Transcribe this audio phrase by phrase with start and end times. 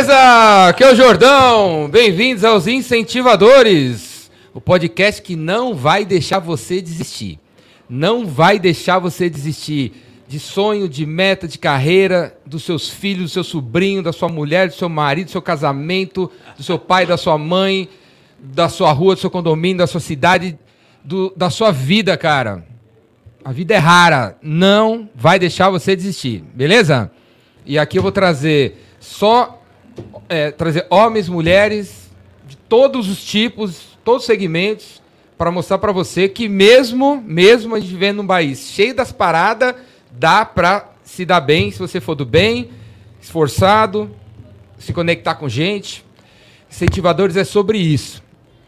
[0.00, 0.68] Beleza?
[0.68, 1.86] Aqui é o Jordão.
[1.90, 7.38] Bem-vindos aos Incentivadores, o podcast que não vai deixar você desistir.
[7.86, 9.92] Não vai deixar você desistir
[10.26, 14.68] de sonho, de meta, de carreira, dos seus filhos, do seu sobrinho, da sua mulher,
[14.68, 17.86] do seu marido, do seu casamento, do seu pai, da sua mãe,
[18.38, 20.58] da sua rua, do seu condomínio, da sua cidade,
[21.04, 22.64] do, da sua vida, cara.
[23.44, 27.10] A vida é rara, não vai deixar você desistir, beleza?
[27.66, 29.59] E aqui eu vou trazer só
[30.28, 32.10] é, trazer homens, mulheres
[32.46, 35.00] de todos os tipos, todos os segmentos,
[35.38, 39.74] para mostrar para você que mesmo, mesmo a gente vivendo num país cheio das paradas,
[40.10, 42.70] dá para se dar bem se você for do bem,
[43.20, 44.10] esforçado,
[44.78, 46.04] se conectar com gente.
[46.70, 48.22] Incentivadores é sobre isso.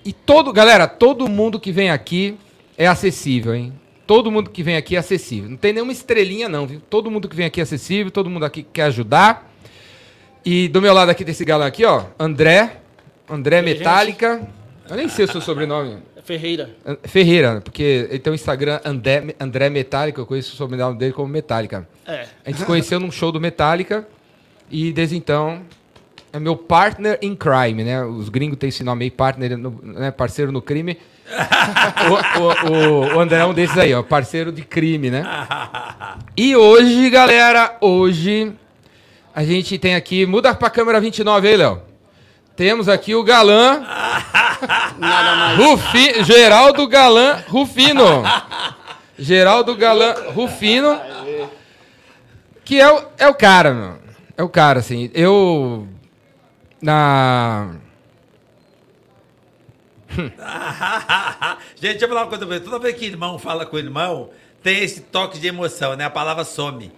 [0.04, 2.36] E todo, galera, todo mundo que vem aqui
[2.76, 3.72] é acessível, hein?
[4.06, 5.48] Todo mundo que vem aqui é acessível.
[5.48, 6.80] Não tem nenhuma estrelinha, não, viu?
[6.90, 9.51] Todo mundo que vem aqui é acessível, todo mundo aqui quer ajudar.
[10.44, 12.78] E do meu lado aqui desse galã aqui, ó, André.
[13.30, 14.40] André Metálica.
[14.90, 15.98] Eu nem sei o seu sobrenome.
[16.16, 16.70] É Ferreira.
[17.04, 21.28] Ferreira, porque ele tem o Instagram André, André Metallica, eu conheço o sobrenome dele como
[21.28, 21.88] Metallica.
[22.06, 22.26] É.
[22.44, 24.06] A gente se conheceu num show do Metallica
[24.70, 25.62] e desde então
[26.32, 28.04] é meu partner in crime, né?
[28.04, 30.10] Os gringos têm esse nome aí, partner, no, né?
[30.10, 30.98] parceiro no crime.
[32.08, 35.24] o, o, o, o, André é um desses aí, ó, parceiro de crime, né?
[36.36, 38.52] E hoje, galera, hoje
[39.34, 41.82] a gente tem aqui, muda pra câmera 29 aí, Léo.
[42.54, 43.82] Temos aqui o galã.
[45.56, 48.22] Rufi, Geraldo Galã Rufino.
[49.18, 51.00] Geraldo Galã Rufino.
[52.64, 53.98] Que é o, é o cara, meu.
[54.36, 55.10] É o cara, assim.
[55.14, 55.88] Eu.
[56.80, 57.74] Na.
[61.74, 62.64] Gente, deixa eu falar uma coisa pra você.
[62.64, 64.30] Toda vez que irmão fala com o irmão,
[64.62, 66.04] tem esse toque de emoção, né?
[66.04, 66.92] A palavra some.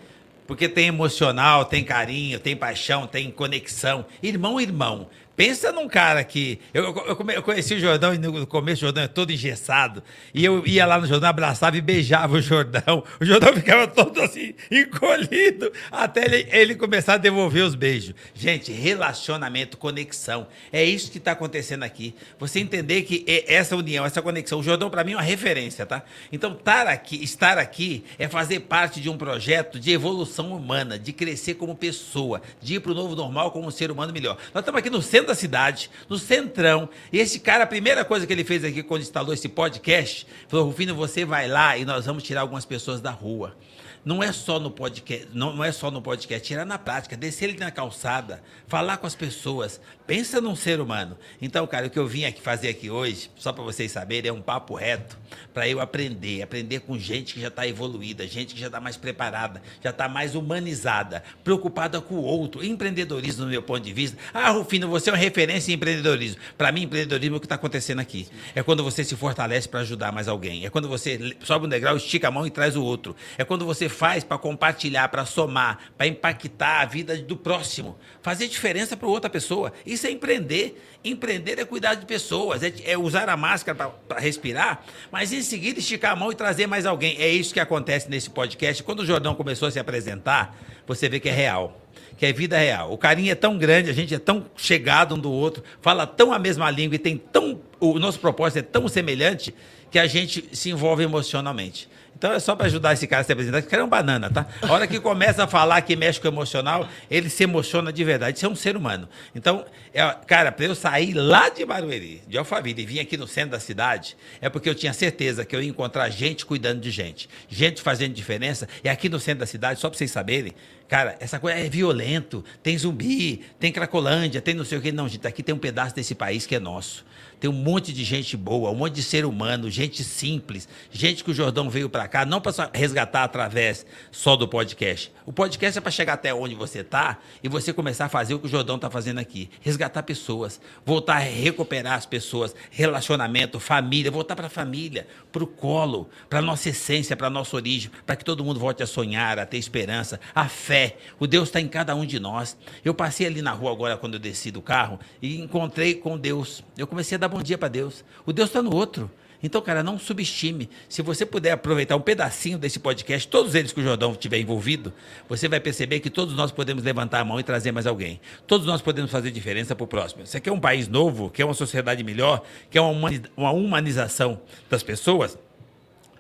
[0.47, 4.05] Porque tem emocional, tem carinho, tem paixão, tem conexão.
[4.23, 5.09] Irmão, irmão.
[5.37, 6.61] Pensa num cara que.
[6.73, 10.03] Eu, eu, eu conheci o Jordão e no começo o Jordão é todo engessado.
[10.33, 13.03] E eu ia lá no Jordão, abraçava e beijava o Jordão.
[13.21, 18.15] O Jordão ficava todo assim, encolhido, até ele, ele começar a devolver os beijos.
[18.35, 20.47] Gente, relacionamento, conexão.
[20.73, 22.15] É isso que está acontecendo aqui.
[22.39, 24.59] Você entender que essa união, essa conexão.
[24.59, 26.03] O Jordão, para mim, é uma referência, tá?
[26.31, 31.13] Então, estar aqui, estar aqui é fazer parte de um projeto de evolução humana, de
[31.13, 34.37] crescer como pessoa, de ir para o novo normal como um ser humano melhor.
[34.53, 36.89] Nós estamos aqui no centro da cidade, no centrão.
[37.13, 40.67] E esse cara, a primeira coisa que ele fez aqui quando instalou esse podcast, falou:
[40.67, 43.57] Rufino, você vai lá e nós vamos tirar algumas pessoas da rua.
[44.05, 47.49] Não é só no podcast, não, não é só no podcast, tirar na prática, descer
[47.49, 51.17] ele na calçada, falar com as pessoas, pensa num ser humano.
[51.41, 54.33] Então, cara, o que eu vim aqui fazer aqui hoje, só para vocês saberem, é
[54.33, 55.19] um papo reto
[55.53, 58.97] para eu aprender, aprender com gente que já está evoluída, gente que já está mais
[58.97, 64.19] preparada, já está mais humanizada, preocupada com o outro, empreendedorismo do meu ponto de vista.
[64.33, 66.41] Ah, Rufino, você é uma referência em empreendedorismo.
[66.57, 68.29] Para mim, empreendedorismo é o que está acontecendo aqui.
[68.55, 70.65] É quando você se fortalece para ajudar mais alguém.
[70.67, 73.15] É quando você sobe um degrau, estica a mão e traz o outro.
[73.39, 78.49] É quando você faz para compartilhar, para somar, para impactar a vida do próximo, fazer
[78.49, 79.73] diferença para outra pessoa.
[79.95, 80.81] Isso é empreender.
[81.05, 85.79] Empreender é cuidar de pessoas, é, é usar a máscara para respirar, mas em seguida
[85.79, 87.17] esticar a mão e trazer mais alguém.
[87.19, 88.83] É isso que acontece nesse podcast.
[88.83, 90.57] Quando o Jordão começou a se apresentar,
[90.87, 91.81] você vê que é real
[92.17, 92.93] que é vida real.
[92.93, 96.33] O carinho é tão grande, a gente é tão chegado um do outro, fala tão
[96.33, 97.61] a mesma língua e tem tão.
[97.81, 99.53] O nosso propósito é tão semelhante
[99.91, 101.89] que a gente se envolve emocionalmente.
[102.25, 104.31] Então é só para ajudar esse cara a se apresentar, que cara é um banana,
[104.31, 104.47] tá?
[104.63, 108.03] A hora que começa a falar que mexe com o emocional, ele se emociona de
[108.03, 108.39] verdade.
[108.39, 109.07] Isso é um ser humano.
[109.35, 109.63] Então,
[109.93, 113.51] é, cara, para eu sair lá de Barueri, de Alphaville, e vir aqui no centro
[113.51, 117.29] da cidade, é porque eu tinha certeza que eu ia encontrar gente cuidando de gente,
[117.47, 118.67] gente fazendo diferença.
[118.83, 120.55] E aqui no centro da cidade, só para vocês saberem,
[120.89, 122.45] cara, essa coisa é violento.
[122.63, 124.93] Tem zumbi, tem cracolândia, tem não sei o que.
[124.93, 127.05] Não, gente, aqui tem um pedaço desse país que é nosso.
[127.41, 131.31] Tem um monte de gente boa, um monte de ser humano, gente simples, gente que
[131.31, 135.13] o Jordão veio para cá não para resgatar através só do podcast.
[135.27, 138.39] O podcast é para chegar até onde você está e você começar a fazer o
[138.39, 144.11] que o Jordão está fazendo aqui, resgatar pessoas, voltar a recuperar as pessoas, relacionamento, família,
[144.11, 148.25] voltar para a família, para o colo, para nossa essência, para nossa origem, para que
[148.25, 150.74] todo mundo volte a sonhar, a ter esperança, a fé.
[151.19, 152.57] O Deus está em cada um de nós.
[152.85, 156.65] Eu passei ali na rua agora quando eu desci do carro e encontrei com Deus.
[156.77, 158.05] Eu comecei a dar bom dia para Deus.
[158.27, 159.11] O Deus está no outro.
[159.45, 160.71] Então, cara, não subestime.
[160.89, 164.91] Se você puder aproveitar um pedacinho desse podcast, todos eles que o Jordão tiver envolvido,
[165.29, 168.19] você vai perceber que todos nós podemos levantar a mão e trazer mais alguém.
[168.47, 170.27] Todos nós podemos fazer diferença para o próximo.
[170.27, 174.41] Você quer um país novo, quer uma sociedade melhor, quer uma humanização
[174.71, 175.37] das pessoas?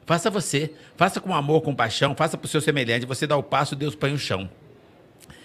[0.07, 0.73] Faça você.
[0.97, 3.07] Faça com amor, com paixão, faça para o seu semelhante.
[3.07, 4.49] Você dá o passo, Deus põe o chão.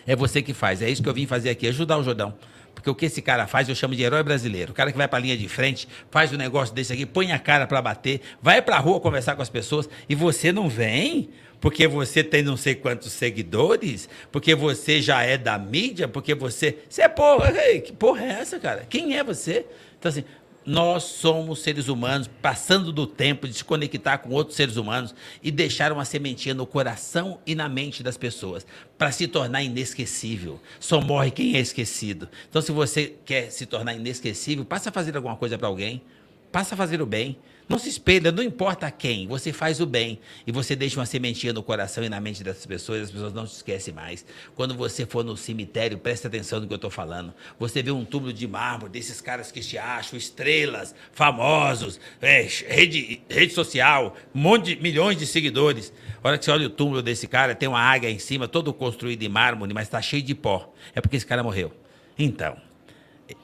[0.06, 0.82] É você que faz.
[0.82, 2.34] É isso que eu vim fazer aqui, ajudar o Jordão
[2.74, 4.72] Porque o que esse cara faz, eu chamo de herói brasileiro.
[4.72, 7.40] O cara que vai pra linha de frente, faz um negócio desse aqui, põe a
[7.40, 11.30] cara para bater, vai pra rua conversar com as pessoas e você não vem?
[11.62, 16.78] Porque você tem não sei quantos seguidores, porque você já é da mídia, porque você.
[16.90, 17.52] Você é porra.
[17.66, 18.86] Ei, que porra é essa, cara?
[18.90, 19.66] Quem é você?
[20.00, 20.24] Então, assim,
[20.70, 25.50] nós somos seres humanos, passando do tempo de se conectar com outros seres humanos e
[25.50, 30.60] deixar uma sementinha no coração e na mente das pessoas, para se tornar inesquecível.
[30.80, 32.30] Só morre quem é esquecido.
[32.48, 36.04] Então, se você quer se tornar inesquecível, passa a fazer alguma coisa para alguém,
[36.52, 37.40] passa a fazer o bem.
[37.70, 41.54] Não se espelha, não importa quem, você faz o bem e você deixa uma sementinha
[41.54, 44.26] no coração e na mente dessas pessoas, as pessoas não se esquecem mais.
[44.56, 47.32] Quando você for no cemitério, preste atenção no que eu estou falando.
[47.60, 53.22] Você vê um túmulo de mármore desses caras que te acham estrelas, famosos, é, rede,
[53.30, 55.94] rede social, um monte de milhões de seguidores.
[56.24, 58.74] A hora que você olha o túmulo desse cara, tem uma águia em cima, todo
[58.74, 60.74] construído em mármore, mas está cheio de pó.
[60.96, 61.72] É porque esse cara morreu.
[62.18, 62.58] Então,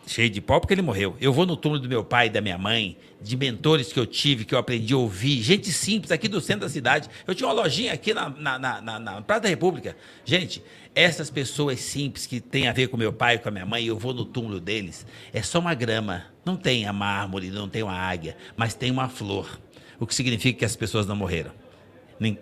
[0.06, 1.16] cheio de pó porque ele morreu.
[1.20, 4.06] Eu vou no túmulo do meu pai e da minha mãe, de mentores que eu
[4.06, 7.10] tive, que eu aprendi a ouvir, gente simples aqui do centro da cidade.
[7.26, 9.96] Eu tinha uma lojinha aqui na, na, na, na, Praça da República.
[10.24, 10.64] Gente,
[10.94, 13.86] essas pessoas simples que têm a ver com meu pai e com a minha mãe,
[13.86, 16.26] eu vou no túmulo deles, é só uma grama.
[16.46, 19.60] Não tem a mármore, não tem uma águia, mas tem uma flor.
[20.00, 21.52] O que significa que as pessoas não morreram.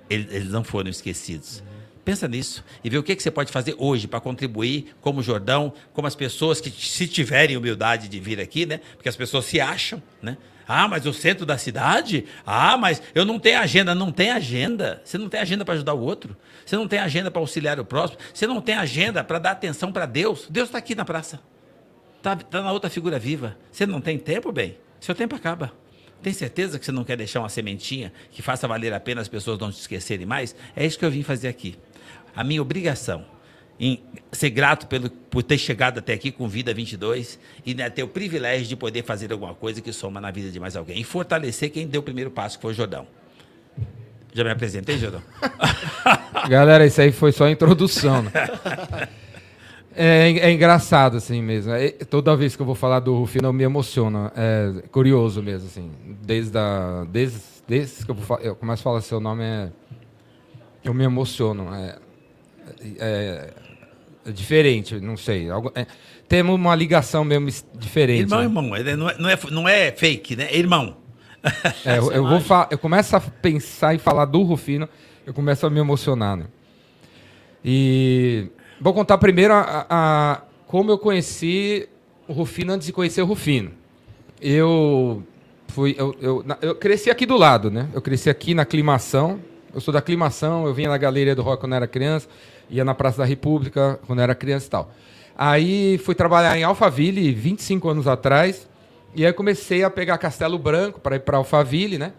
[0.09, 1.63] Eles não foram esquecidos.
[2.03, 5.73] Pensa nisso e vê o que, que você pode fazer hoje para contribuir, como Jordão,
[5.93, 8.81] como as pessoas que, se tiverem humildade de vir aqui, né?
[8.95, 10.37] Porque as pessoas se acham, né?
[10.67, 12.25] Ah, mas o centro da cidade?
[12.45, 13.93] Ah, mas eu não tenho agenda.
[13.93, 15.01] Não tem agenda.
[15.03, 16.35] Você não tem agenda para ajudar o outro.
[16.65, 18.19] Você não tem agenda para auxiliar o próximo.
[18.33, 20.47] Você não tem agenda para dar atenção para Deus.
[20.49, 21.41] Deus está aqui na praça.
[22.17, 23.57] Está tá na outra figura viva.
[23.71, 24.77] Você não tem tempo, bem?
[25.01, 25.73] Seu tempo acaba.
[26.21, 29.27] Tem certeza que você não quer deixar uma sementinha que faça valer a pena as
[29.27, 30.55] pessoas não te esquecerem mais?
[30.73, 31.77] É isso que eu vim fazer aqui
[32.35, 33.25] a minha obrigação
[33.79, 38.03] em ser grato pelo, por ter chegado até aqui com Vida 22 e né, ter
[38.03, 40.99] o privilégio de poder fazer alguma coisa que soma na vida de mais alguém.
[40.99, 43.07] E fortalecer quem deu o primeiro passo, que foi o Jordão.
[44.33, 45.21] Já me apresentei, Jordão?
[46.49, 48.23] Galera, isso aí foi só a introdução.
[48.23, 48.31] Né?
[49.95, 51.71] É, é, engraçado, assim mesmo.
[51.71, 54.31] É, toda vez que eu vou falar do Rufino, eu me emociono.
[54.35, 55.91] É curioso mesmo, assim.
[56.23, 59.69] Desde, a, desde, desde que eu, eu começo a falar seu nome, é,
[60.83, 61.73] eu me emociono.
[61.75, 61.99] É,
[62.99, 63.53] é,
[64.25, 65.49] é diferente, não sei.
[65.49, 65.85] Algo, é,
[66.27, 68.21] temos uma ligação mesmo diferente.
[68.21, 68.45] Irmão, né?
[68.45, 68.75] irmão.
[68.75, 70.47] Ele não, é, não, é, não é fake, né?
[70.49, 70.97] É irmão.
[71.85, 74.87] É, eu, eu, vou eu começo a pensar e falar do Rufino,
[75.25, 76.37] eu começo a me emocionar.
[76.37, 76.45] Né?
[77.63, 78.47] E
[78.79, 81.87] vou contar primeiro a, a, como eu conheci
[82.27, 83.71] o Rufino antes de conhecer o Rufino.
[84.41, 85.21] Eu
[85.67, 87.89] fui, eu, eu, eu cresci aqui do lado, né?
[87.93, 89.39] Eu cresci aqui na aclimação.
[89.73, 92.27] Eu sou da aclimação, eu vinha na Galeria do Rock quando era criança
[92.69, 94.91] ia na Praça da República quando era criança e tal.
[95.35, 98.69] Aí fui trabalhar em Alphaville 25 anos atrás,
[99.15, 102.13] e aí comecei a pegar Castelo Branco para ir para Alphaville, né?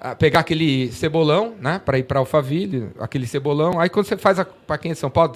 [0.00, 3.78] A pegar aquele cebolão, né, para ir para Alphaville, aquele cebolão.
[3.78, 5.34] Aí quando você faz para quem é de São Paulo,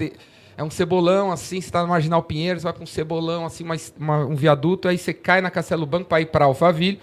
[0.56, 3.64] é um cebolão assim, você está no Marginal Pinheiro, você vai para um cebolão assim,
[3.64, 7.00] uma, uma, um viaduto, aí você cai na Castelo Branco para ir para Alphaville.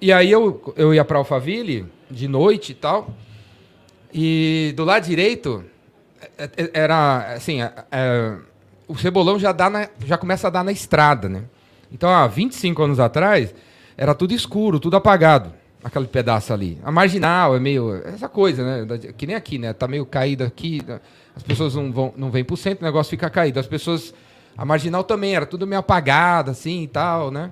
[0.00, 3.08] E aí eu, eu ia para Alphaville de noite e tal.
[4.12, 5.64] E do lado direito
[6.72, 8.36] era assim, é, é,
[8.88, 11.44] o cebolão já, dá na, já começa a dar na estrada, né?
[11.90, 13.54] Então, há 25 anos atrás,
[13.96, 15.52] era tudo escuro, tudo apagado,
[15.84, 16.78] aquele pedaço ali.
[16.82, 18.02] A marginal é meio.
[18.06, 18.98] Essa coisa, né?
[19.16, 19.72] Que nem aqui, né?
[19.72, 20.80] Tá meio caído aqui,
[21.36, 23.60] as pessoas não, vão, não vêm pro centro, o negócio fica caído.
[23.60, 24.14] As pessoas.
[24.56, 27.50] A marginal também era tudo meio apagado, assim e tal, né?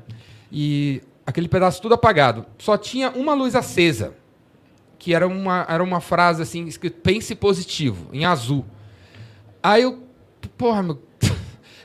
[0.53, 2.45] E aquele pedaço tudo apagado.
[2.59, 4.13] Só tinha uma luz acesa
[5.01, 8.67] que era uma, era uma frase assim, escrito pense positivo, em azul.
[9.63, 9.99] Aí eu,
[10.59, 11.03] porra, meu.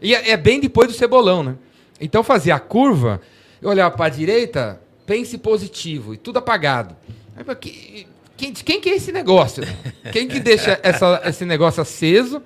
[0.02, 1.56] e é, é bem depois do cebolão, né?
[2.00, 3.22] Então eu fazia a curva,
[3.62, 6.94] eu olhava para a direita, pense positivo, e tudo apagado.
[7.38, 8.06] Aí,
[8.36, 9.64] quem, quem que é esse negócio?
[10.12, 12.44] Quem que deixa essa, esse negócio aceso?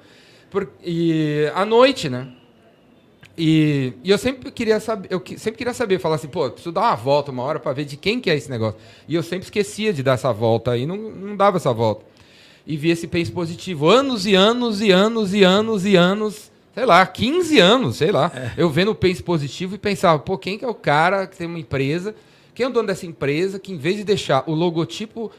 [0.52, 2.28] Por, e à noite, né?
[3.42, 6.82] E, e, eu sempre queria saber, eu sempre queria saber, falar assim, pô, preciso dar
[6.82, 8.78] uma volta uma hora para ver de quem que é esse negócio.
[9.08, 12.04] E eu sempre esquecia de dar essa volta aí, não, não dava essa volta.
[12.68, 13.88] E vi esse pace positivo.
[13.90, 18.30] Anos e anos e anos e anos e anos, sei lá, 15 anos, sei lá.
[18.36, 18.62] É.
[18.62, 21.48] Eu vendo o pace positivo e pensava, pô, quem que é o cara que tem
[21.48, 22.14] uma empresa,
[22.54, 25.32] quem é o dono dessa empresa, que em vez de deixar o logotipo,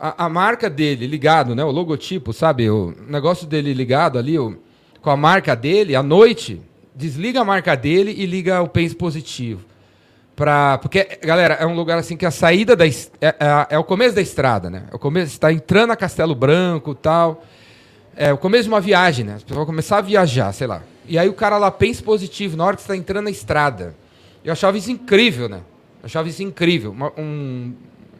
[0.00, 4.58] a, a marca dele ligado, né, o logotipo, sabe, o negócio dele ligado ali, o,
[5.00, 6.60] com a marca dele, à noite
[6.96, 9.64] desliga a marca dele e liga o Pense Positivo.
[10.34, 13.84] Pra, porque, galera, é um lugar assim que a saída da, é, é, é o
[13.84, 14.84] começo da estrada, né?
[14.90, 17.44] É o começo, está entrando a Castelo Branco tal.
[18.14, 19.34] É o começo de uma viagem, né?
[19.34, 20.82] As pessoas vão começar a viajar, sei lá.
[21.06, 23.94] E aí o cara lá pensa positivo na hora que está entrando na estrada.
[24.44, 25.60] Eu achava isso incrível, né?
[26.02, 26.92] Eu achava isso incrível.
[26.92, 27.74] Uma, um,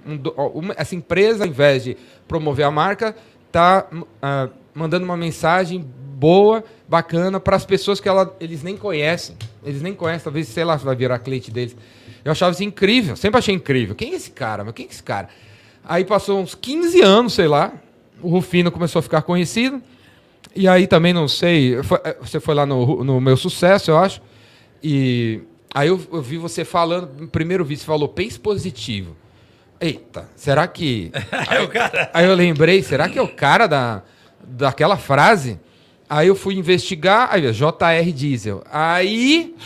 [0.06, 0.20] um,
[0.54, 3.14] uma, essa empresa, ao invés de promover a marca,
[3.50, 9.36] tá uh, mandando uma mensagem boa, bacana para as pessoas que ela, eles nem conhecem.
[9.62, 11.76] Eles nem conhecem, talvez, sei lá, se vai virar cliente deles.
[12.24, 13.94] Eu achava isso incrível, sempre achei incrível.
[13.94, 14.64] Quem é esse cara?
[14.64, 15.28] Mas quem é esse cara?
[15.84, 17.72] Aí passou uns 15 anos, sei lá,
[18.22, 19.80] o Rufino começou a ficar conhecido.
[20.54, 23.98] E aí também não sei, foi, eh, você foi lá no, no meu sucesso, eu
[23.98, 24.22] acho.
[24.82, 25.42] E
[25.74, 29.14] aí eu, eu vi você falando, no primeiro vídeo você falou, pense positivo.
[29.78, 31.12] Eita, será que.
[31.52, 32.10] é o cara.
[32.14, 34.02] Aí eu lembrei, será que é o cara da,
[34.42, 35.60] daquela frase?
[36.08, 38.62] Aí eu fui investigar, aí JR Diesel.
[38.70, 39.56] Aí,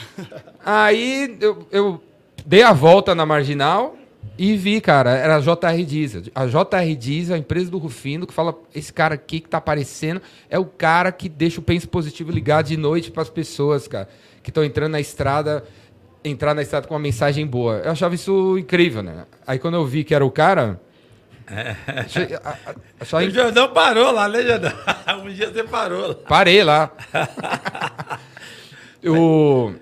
[0.64, 2.02] aí eu, eu
[2.46, 3.96] dei a volta na marginal
[4.38, 6.22] e vi, cara, era a JR Diesel.
[6.34, 10.22] A JR Diesel, a empresa do Rufino, que fala: esse cara aqui que tá aparecendo
[10.48, 14.08] é o cara que deixa o penso positivo ligado de noite para as pessoas, cara,
[14.42, 15.62] que estão entrando na estrada,
[16.24, 17.82] entrar na estrada com uma mensagem boa.
[17.84, 19.26] Eu achava isso incrível, né?
[19.46, 20.80] Aí quando eu vi que era o cara.
[21.50, 21.76] É.
[23.12, 24.72] A, o Jordão parou lá, né, Jordão?
[25.24, 26.14] Um dia você parou lá.
[26.14, 26.92] Parei lá.
[29.04, 29.72] o.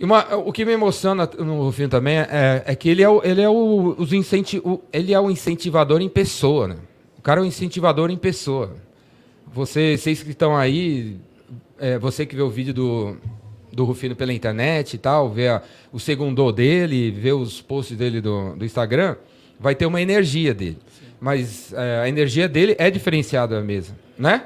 [0.00, 3.40] Uma, o que me emociona no Rufino também é, é que ele é, o, ele,
[3.40, 6.76] é o, os incenti o, ele é o incentivador em pessoa, né?
[7.16, 8.76] O cara é o incentivador em pessoa.
[9.46, 11.16] Você, vocês que estão aí,
[11.78, 13.16] é, você que vê o vídeo do,
[13.72, 18.20] do Rufino pela internet e tal, vê a, o segundo dele, vê os posts dele
[18.20, 19.16] do, do Instagram,
[19.64, 20.76] vai ter uma energia dele.
[20.98, 21.06] Sim.
[21.18, 24.42] Mas é, a energia dele é diferenciada mesmo, né?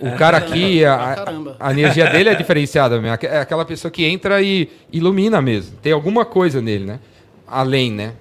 [0.00, 1.24] O é, cara aqui, a,
[1.58, 3.18] a, energia dele é diferenciada mesmo.
[3.26, 5.76] É aquela pessoa que entra e ilumina mesmo.
[5.82, 7.00] Tem alguma coisa nele, né?
[7.48, 8.12] Além, né?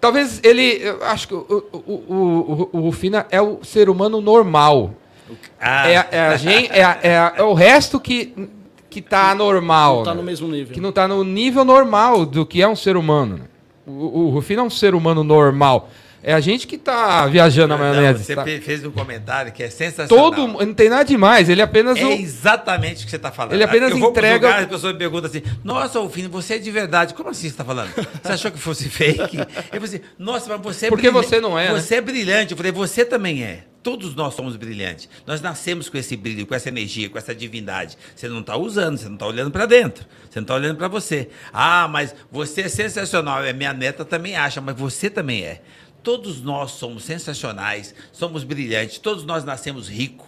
[0.00, 0.80] Talvez ele.
[1.02, 4.94] Acho que o, o, o, Rufina é o ser humano normal.
[5.60, 5.90] Ah.
[5.90, 8.48] É, é, a gente, é, o resto que,
[8.88, 9.96] que tá anormal.
[9.96, 10.16] Não tá né?
[10.16, 10.72] no mesmo nível.
[10.72, 13.40] Que não tá no nível normal do que é um ser humano.
[13.86, 15.90] O, o Rufino é um ser humano normal.
[16.28, 18.24] É a gente que tá viajando na maionese.
[18.24, 18.42] Você tá?
[18.44, 20.32] fez um comentário que é sensacional.
[20.32, 21.96] Todo, não tem nada demais, ele apenas...
[21.96, 22.10] É o...
[22.10, 23.52] exatamente o que você está falando.
[23.52, 24.48] Ele apenas eu entrega...
[24.48, 27.14] Lugar, as pessoas me perguntam assim, nossa, Alfino, você é de verdade.
[27.14, 27.90] Como assim você está falando?
[27.94, 29.38] Você achou que fosse fake?
[29.38, 31.28] Eu falei assim, nossa, mas você é Porque brilhante.
[31.28, 31.98] você não é, Você né?
[31.98, 32.50] é brilhante.
[32.50, 33.62] Eu falei, você também é.
[33.80, 35.08] Todos nós somos brilhantes.
[35.24, 37.96] Nós nascemos com esse brilho, com essa energia, com essa divindade.
[38.16, 40.04] Você não está usando, você não está olhando para dentro.
[40.28, 41.28] Você não está olhando para você.
[41.52, 43.44] Ah, mas você é sensacional.
[43.44, 45.62] É minha neta também acha, mas você também é.
[46.06, 50.24] Todos nós somos sensacionais, somos brilhantes, todos nós nascemos ricos,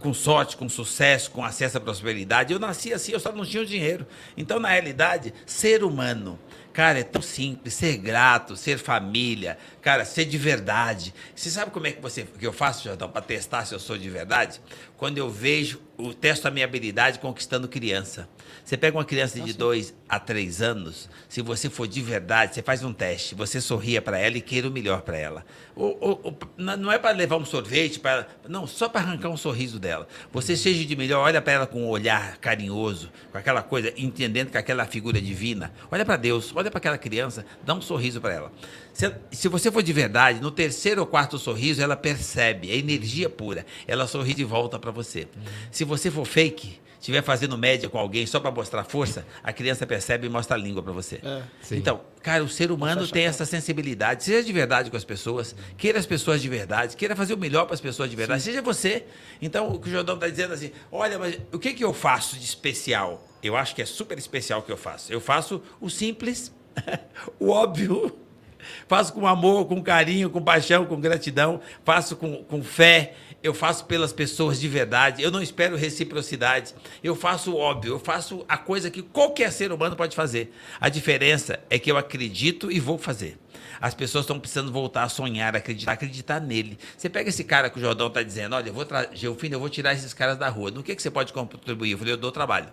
[0.00, 2.52] com sorte, com sucesso, com acesso à prosperidade.
[2.52, 4.04] Eu nasci assim, eu só não tinha o dinheiro.
[4.36, 6.36] Então, na realidade, ser humano,
[6.72, 11.14] cara, é tão simples, ser grato, ser família, cara, ser de verdade.
[11.36, 13.96] Você sabe como é que você que eu faço, Jordão, para testar se eu sou
[13.96, 14.60] de verdade?
[14.96, 18.28] Quando eu vejo, eu testo a minha habilidade conquistando criança.
[18.66, 22.62] Você pega uma criança de 2 a 3 anos, se você for de verdade, você
[22.62, 25.46] faz um teste, você sorria para ela e queira o melhor para ela.
[25.76, 29.36] Ou, ou, ou, não é para levar um sorvete, para não, só para arrancar um
[29.36, 30.08] sorriso dela.
[30.32, 34.50] Você seja de melhor, olha para ela com um olhar carinhoso, com aquela coisa, entendendo
[34.50, 35.72] que aquela figura divina.
[35.88, 38.52] Olha para Deus, olha para aquela criança, dá um sorriso para ela.
[38.92, 43.30] Se, se, você for de verdade, no terceiro ou quarto sorriso, ela percebe, é energia
[43.30, 43.64] pura.
[43.86, 45.28] Ela sorri de volta para você.
[45.70, 49.86] Se você for fake, estiver fazendo média com alguém só para mostrar força, a criança
[49.86, 51.20] percebe e mostra a língua para você.
[51.22, 54.24] É, então, cara, o ser humano tem essa sensibilidade.
[54.24, 57.64] Seja de verdade com as pessoas, queira as pessoas de verdade, queira fazer o melhor
[57.64, 58.50] para as pessoas de verdade, Sim.
[58.50, 59.04] seja você.
[59.40, 62.36] Então, o que o Jordão está dizendo assim, olha, mas o que, que eu faço
[62.36, 63.26] de especial?
[63.42, 65.12] Eu acho que é super especial o que eu faço.
[65.12, 66.52] Eu faço o simples,
[67.38, 68.18] o óbvio,
[68.88, 73.84] faço com amor, com carinho, com paixão, com gratidão, faço com, com fé, eu faço
[73.84, 78.56] pelas pessoas de verdade, eu não espero reciprocidade, eu faço o óbvio, eu faço a
[78.56, 80.52] coisa que qualquer ser humano pode fazer.
[80.80, 83.38] A diferença é que eu acredito e vou fazer.
[83.80, 86.78] As pessoas estão precisando voltar a sonhar, acreditar, acreditar nele.
[86.96, 88.86] Você pega esse cara que o Jordão está dizendo, olha, eu vou,
[89.50, 90.70] eu vou tirar esses caras da rua.
[90.70, 91.92] No que, que você pode contribuir?
[91.92, 92.68] Eu falei, eu dou trabalho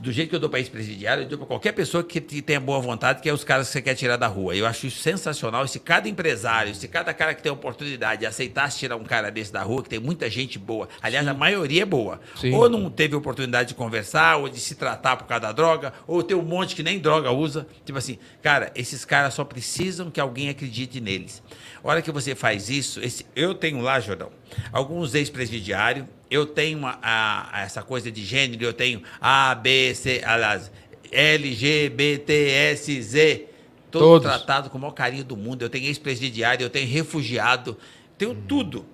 [0.00, 2.80] do jeito que eu dou para ex-presidiário, eu dou para qualquer pessoa que tenha boa
[2.80, 4.54] vontade, que é os caras que você quer tirar da rua.
[4.54, 5.66] Eu acho isso sensacional.
[5.66, 9.62] Se cada empresário, se cada cara que tem oportunidade aceitasse tirar um cara desse da
[9.62, 11.30] rua, que tem muita gente boa, aliás, Sim.
[11.30, 12.52] a maioria é boa, Sim.
[12.52, 16.22] ou não teve oportunidade de conversar, ou de se tratar por causa da droga, ou
[16.22, 17.66] tem um monte que nem droga usa.
[17.84, 21.42] Tipo assim, cara, esses caras só precisam que alguém acredite neles.
[21.82, 24.30] A hora que você faz isso, esse, eu tenho lá, Jordão,
[24.72, 30.22] alguns ex-presidiários, eu tenho a, a, essa coisa de gênero, eu tenho A, B, C,
[30.24, 30.70] aliás,
[31.10, 33.46] L, G, B, T, S, Z,
[33.90, 34.28] todo Todos.
[34.28, 35.62] tratado com o maior carinho do mundo.
[35.62, 37.76] Eu tenho ex-presidiário, eu tenho refugiado,
[38.18, 38.42] tenho hum.
[38.46, 38.86] tudo.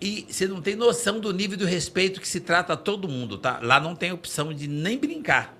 [0.00, 3.36] E você não tem noção do nível do respeito que se trata a todo mundo,
[3.36, 3.58] tá?
[3.60, 5.56] Lá não tem opção de nem brincar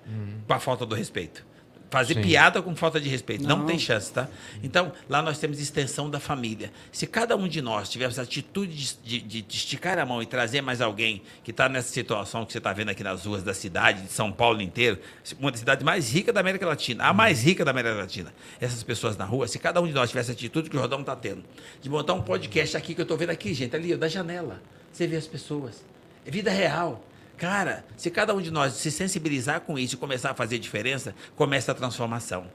[0.46, 1.44] com a falta do respeito.
[1.90, 2.20] Fazer Sim.
[2.22, 3.44] piada com falta de respeito.
[3.44, 3.58] Não.
[3.60, 3.66] Não.
[3.66, 4.28] tem chance, tá?
[4.62, 6.70] Então, lá nós temos extensão da família.
[6.92, 10.26] Se cada um de nós tivermos a atitude de, de- de- esticar a mão e
[10.26, 13.54] trazer mais alguém que está nessa situação que você está vendo aqui nas ruas da
[13.54, 14.98] cidade, de São Paulo inteiro,
[15.40, 18.34] uma das cidades mais ricas da América Latina, a mais rica da América Latina.
[18.60, 21.00] Essas pessoas na rua, se cada um de nós tivesse a atitude que o Jordão
[21.00, 21.42] está tendo,
[21.80, 24.60] de montar um podcast aqui que eu estou vendo aqui, gente, ali, da janela.
[24.92, 25.82] Você vê as pessoas.
[26.26, 27.02] É vida real.
[27.38, 31.14] Cara, se cada um de nós se sensibilizar com isso e começar a fazer diferença,
[31.36, 32.46] começa a transformação.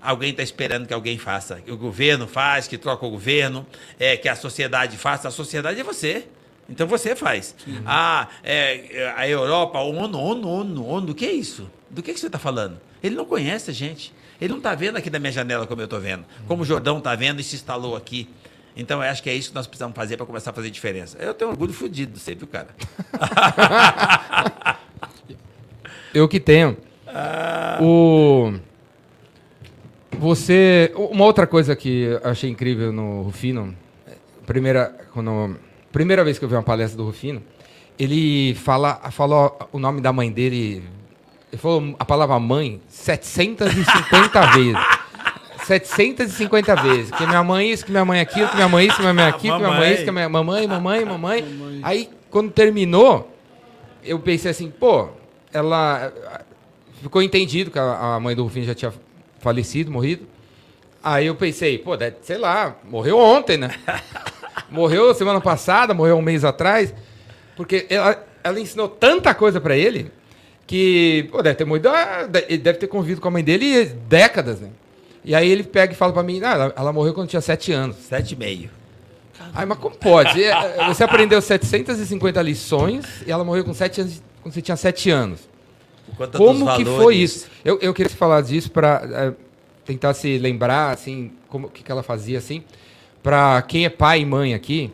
[0.00, 1.60] Alguém está esperando que alguém faça.
[1.60, 3.66] Que o governo faz, que troca o governo,
[3.98, 5.28] é, que a sociedade faça.
[5.28, 6.26] A sociedade é você.
[6.70, 7.54] Então você faz.
[7.84, 11.70] Ah, é, a Europa, a ONU, ONU, ONU, ONU, do que é isso?
[11.90, 12.80] Do que, que você está falando?
[13.02, 14.14] Ele não conhece a gente.
[14.40, 16.24] Ele não está vendo aqui da minha janela como eu estou vendo.
[16.48, 18.26] Como o Jordão está vendo e se instalou aqui.
[18.80, 21.18] Então, eu acho que é isso que nós precisamos fazer para começar a fazer diferença.
[21.18, 22.68] Eu tenho orgulho fodido de você, viu, cara?
[26.14, 26.78] Eu que tenho.
[27.06, 27.78] Ah.
[27.82, 28.54] O.
[30.18, 30.90] Você.
[30.96, 33.76] Uma outra coisa que eu achei incrível no Rufino.
[34.46, 35.56] Primeira, quando,
[35.92, 37.40] primeira vez que eu vi uma palestra do Rufino,
[37.96, 40.82] ele fala, falou o nome da mãe dele.
[41.52, 44.99] Ele falou a palavra mãe 750 vezes.
[45.78, 47.10] 750 vezes.
[47.10, 49.24] Que minha mãe isso, que minha mãe aquilo, que minha mãe isso, que minha mãe
[49.26, 51.42] aquilo, que minha mãe isso, que minha mamãe, mamãe, mamãe.
[51.82, 53.32] Aí, quando terminou,
[54.04, 55.08] eu pensei assim, pô,
[55.52, 56.12] ela
[57.02, 58.92] ficou entendido que a, a mãe do Rufino já tinha
[59.38, 60.26] falecido, morrido.
[61.02, 63.70] Aí eu pensei, pô, deve- sei lá, morreu ontem, né?
[64.70, 66.92] morreu semana passada, morreu um mês atrás.
[67.56, 70.10] Porque ela, ela ensinou tanta coisa pra ele
[70.66, 74.68] que, pô, deve ter morrido, ah, deve ter convivido com a mãe dele décadas, né?
[75.24, 77.72] E aí ele pega e fala pra mim, ah, ela, ela morreu quando tinha sete
[77.72, 77.96] anos.
[77.96, 78.70] Sete e meio.
[79.54, 80.42] Ai, mas como pode?
[80.42, 85.10] É, Você aprendeu 750 lições e ela morreu com sete anos, quando você tinha sete
[85.10, 85.48] anos.
[86.36, 87.02] Como que valores.
[87.02, 87.48] foi isso?
[87.64, 89.34] Eu, eu queria falar disso para
[89.84, 92.62] tentar se lembrar, assim, como o que, que ela fazia, assim,
[93.22, 94.92] para quem é pai e mãe aqui,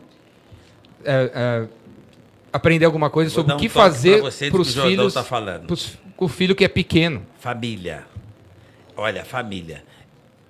[1.04, 1.64] é,
[2.52, 5.66] aprender alguma coisa Vou sobre o um que fazer para os filhos, tá falando.
[5.66, 7.22] pros- com o filho que é pequeno.
[7.38, 8.04] Família.
[8.96, 9.84] Olha, família.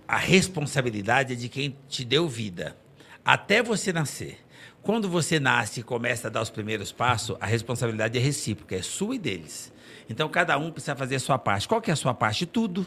[0.08, 2.76] A responsabilidade é de quem te deu vida.
[3.24, 4.38] Até você nascer.
[4.82, 8.82] Quando você nasce e começa a dar os primeiros passos, a responsabilidade é recíproca, é
[8.82, 9.72] sua e deles.
[10.08, 11.66] Então cada um precisa fazer a sua parte.
[11.66, 12.46] Qual que é a sua parte?
[12.46, 12.86] Tudo.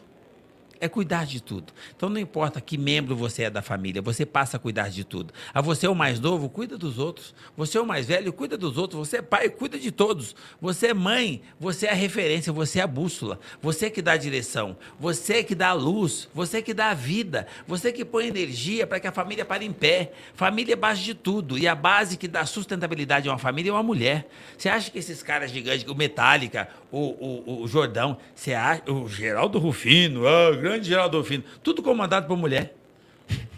[0.81, 1.73] É cuidar de tudo.
[1.95, 5.33] Então não importa que membro você é da família, você passa a cuidar de tudo.
[5.53, 7.35] A você é o mais novo, cuida dos outros.
[7.57, 9.07] Você é o mais velho, cuida dos outros.
[9.07, 10.33] Você é pai, cuida de todos.
[10.61, 13.39] Você é mãe, você é a referência, você é a bússola.
[13.61, 17.45] Você que dá a direção, você que dá a luz, você que dá a vida,
[17.67, 20.13] você que põe energia para que a família pare em pé.
[20.33, 21.57] Família é base de tudo.
[21.57, 24.29] E a base que dá sustentabilidade a uma família é uma mulher.
[24.57, 29.07] Você acha que esses caras gigantes, o Metallica, o, o, o Jordão, você acha, o
[29.07, 32.78] Geraldo Rufino, ah, o grande Geraldo Rufino, tudo comandado por mulher.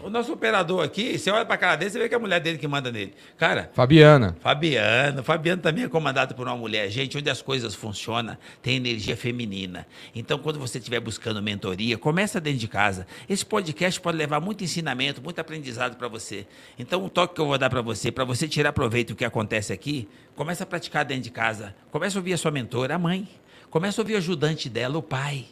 [0.00, 2.40] O nosso operador aqui, você olha pra cara dele, você vê que é a mulher
[2.40, 3.14] dele que manda nele.
[3.38, 4.36] Cara, Fabiana.
[4.40, 6.90] Fabiano, Fabiano também é comandado por uma mulher.
[6.90, 9.86] Gente, onde as coisas funcionam, tem energia feminina.
[10.12, 13.06] Então, quando você estiver buscando mentoria, começa dentro de casa.
[13.28, 16.48] Esse podcast pode levar muito ensinamento, muito aprendizado para você.
[16.76, 19.24] Então, um toque que eu vou dar para você, para você tirar proveito do que
[19.24, 21.76] acontece aqui, começa a praticar dentro de casa.
[21.92, 23.28] Começa a ouvir a sua mentora, a mãe.
[23.70, 25.46] Começa a ouvir o ajudante dela, o pai.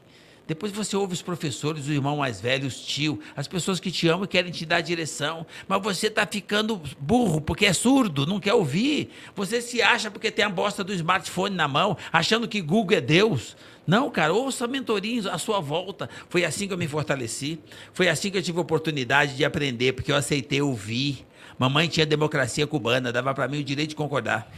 [0.50, 4.08] Depois você ouve os professores, o irmão mais velho, os tio, as pessoas que te
[4.08, 5.46] amam e querem te dar direção.
[5.68, 9.10] Mas você está ficando burro porque é surdo, não quer ouvir.
[9.36, 13.00] Você se acha porque tem a bosta do smartphone na mão, achando que Google é
[13.00, 13.56] Deus.
[13.86, 16.10] Não, cara, ouça mentorinhos à sua volta.
[16.28, 17.60] Foi assim que eu me fortaleci.
[17.92, 21.24] Foi assim que eu tive a oportunidade de aprender, porque eu aceitei ouvir.
[21.60, 24.50] Mamãe tinha democracia cubana, dava para mim o direito de concordar.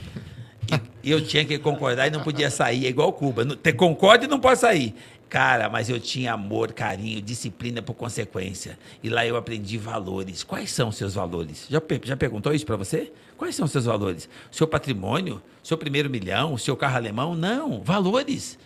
[1.02, 3.44] E eu tinha que concordar e não podia sair, é igual Cuba.
[3.76, 4.94] Concorda e não pode sair.
[5.32, 8.78] Cara, mas eu tinha amor, carinho, disciplina por consequência.
[9.02, 10.44] E lá eu aprendi valores.
[10.44, 11.66] Quais são os seus valores?
[11.70, 13.10] Já, já perguntou isso para você?
[13.38, 14.28] Quais são os seus valores?
[14.50, 15.40] Seu patrimônio?
[15.62, 16.58] Seu primeiro milhão?
[16.58, 17.34] Seu carro alemão?
[17.34, 18.58] Não, valores.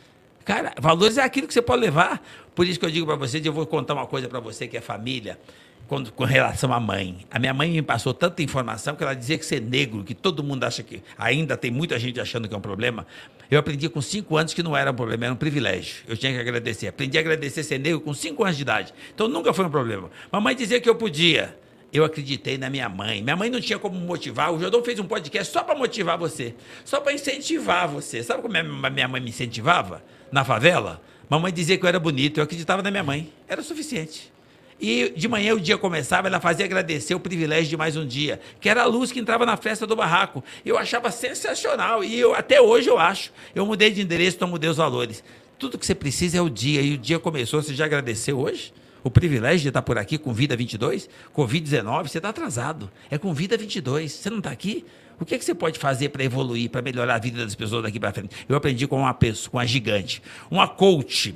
[0.44, 2.20] Cara, valores é aquilo que você pode levar.
[2.52, 4.76] Por isso que eu digo para vocês, eu vou contar uma coisa para você que
[4.76, 5.38] é família,
[5.88, 7.18] quando- com relação à mãe.
[7.30, 10.42] A minha mãe me passou tanta informação que ela dizia que ser negro, que todo
[10.42, 13.06] mundo acha que ainda tem muita gente achando que é um problema.
[13.50, 16.02] Eu aprendi com cinco anos que não era um problema, era um privilégio.
[16.08, 16.88] Eu tinha que agradecer.
[16.88, 18.92] Aprendi a agradecer ser negro com cinco anos de idade.
[19.14, 20.10] Então nunca foi um problema.
[20.32, 21.56] Mamãe dizia que eu podia.
[21.92, 23.22] Eu acreditei na minha mãe.
[23.22, 24.52] Minha mãe não tinha como motivar.
[24.52, 28.22] O Jordão fez um podcast só para motivar você, só para incentivar você.
[28.22, 30.02] Sabe como a minha mãe me incentivava?
[30.32, 31.00] Na favela?
[31.30, 33.32] Mamãe dizia que eu era bonito, eu acreditava na minha mãe.
[33.48, 34.32] Era o suficiente.
[34.80, 38.40] E de manhã o dia começava, ela fazia agradecer o privilégio de mais um dia,
[38.60, 40.44] que era a luz que entrava na festa do barraco.
[40.64, 43.32] Eu achava sensacional e eu, até hoje eu acho.
[43.54, 45.24] Eu mudei de endereço, então mudei os valores.
[45.58, 47.62] Tudo que você precisa é o dia e o dia começou.
[47.62, 48.72] Você já agradeceu hoje?
[49.02, 52.90] O privilégio de estar por aqui com Vida 22, Covid-19, você está atrasado.
[53.10, 54.12] É com Vida 22.
[54.12, 54.84] Você não está aqui?
[55.18, 57.82] O que, é que você pode fazer para evoluir, para melhorar a vida das pessoas
[57.82, 58.36] daqui para frente?
[58.46, 61.34] Eu aprendi com uma pessoa, com uma gigante, uma coach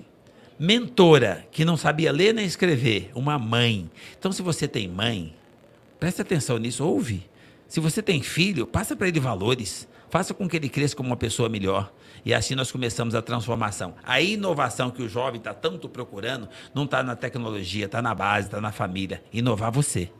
[0.61, 3.91] mentora que não sabia ler nem escrever, uma mãe.
[4.19, 5.35] Então, se você tem mãe,
[5.99, 7.27] preste atenção nisso, ouve.
[7.67, 9.89] Se você tem filho, passa para ele valores.
[10.11, 11.91] Faça com que ele cresça como uma pessoa melhor.
[12.27, 13.95] E assim nós começamos a transformação.
[14.05, 18.49] A inovação que o jovem está tanto procurando não está na tecnologia, está na base,
[18.49, 19.23] está na família.
[19.33, 20.11] Inovar você.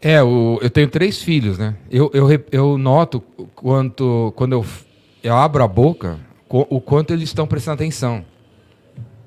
[0.00, 1.74] É, o, eu tenho três filhos, né?
[1.90, 3.20] Eu, eu, eu noto
[3.54, 4.66] quanto, quando eu,
[5.22, 8.24] eu abro a boca, o quanto eles estão prestando atenção.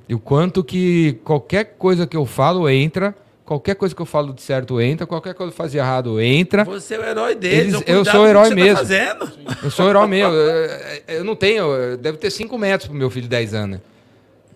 [0.07, 4.33] E o quanto que qualquer coisa que eu falo entra, qualquer coisa que eu falo
[4.33, 6.63] de certo entra, qualquer coisa que eu fazia errado entra.
[6.63, 7.73] Você é o herói deles.
[7.73, 8.85] Eles, eu sou o herói tá mesmo.
[8.87, 10.33] Tá eu sou o herói mesmo.
[10.33, 13.77] Eu, eu, não tenho, deve ter 5 metros pro meu filho de 10 anos.
[13.77, 13.81] Né?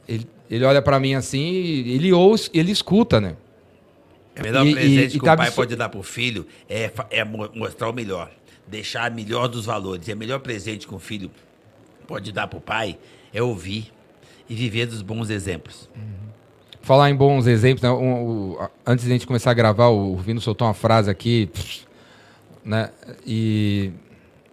[0.08, 3.36] Ele, ele olha para mim assim, ele ouve, ele escuta, né?
[4.40, 7.24] O melhor e, presente e, que e o pai pode dar pro filho é, é
[7.26, 8.32] mostrar o melhor,
[8.66, 10.08] deixar melhor dos valores.
[10.08, 11.30] E o melhor presente que um filho
[12.08, 12.98] pode dar pro pai
[13.34, 13.92] é ouvir
[14.52, 15.90] e viver dos bons exemplos.
[15.96, 16.02] Uhum.
[16.82, 17.90] Falar em bons exemplos, né?
[17.90, 21.50] Um, um, antes de a gente começar a gravar, o Vino soltou uma frase aqui,
[22.66, 22.90] né?
[23.26, 23.92] E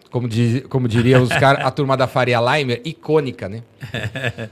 [0.08, 3.62] como, diz, como diria os caras, a turma da Faria Limer, icônica, né?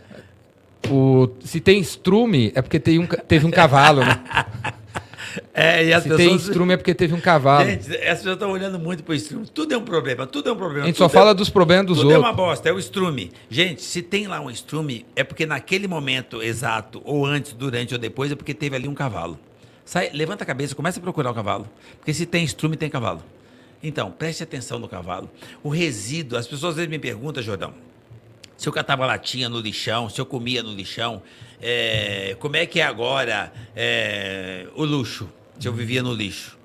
[0.89, 4.23] O, se tem estrume, é porque tem um, teve um cavalo, né?
[5.55, 6.29] É, e as Se pessoas...
[6.29, 7.65] tem estrume é porque teve um cavalo.
[7.69, 9.47] Gente, as pessoas estão olhando muito para o estrume.
[9.47, 10.85] Tudo é um problema, tudo é um problema.
[10.85, 11.09] A gente só é...
[11.09, 12.23] fala dos problemas dos tudo outros.
[12.23, 13.33] Tudo é uma bosta, é o estrume.
[13.49, 17.99] Gente, se tem lá um estrume, é porque naquele momento exato, ou antes, durante ou
[18.01, 19.39] depois, é porque teve ali um cavalo.
[19.85, 21.69] Sai, levanta a cabeça, começa a procurar o cavalo.
[21.99, 23.23] Porque se tem estrume, tem cavalo.
[23.83, 25.31] Então, preste atenção no cavalo.
[25.63, 27.73] O resíduo, as pessoas às vezes me perguntam, Jordão,
[28.57, 31.23] se eu catava latinha no lixão, se eu comia no lixão,
[31.61, 35.31] é, como é que é agora é, o luxo?
[35.59, 36.59] Se eu vivia no lixo.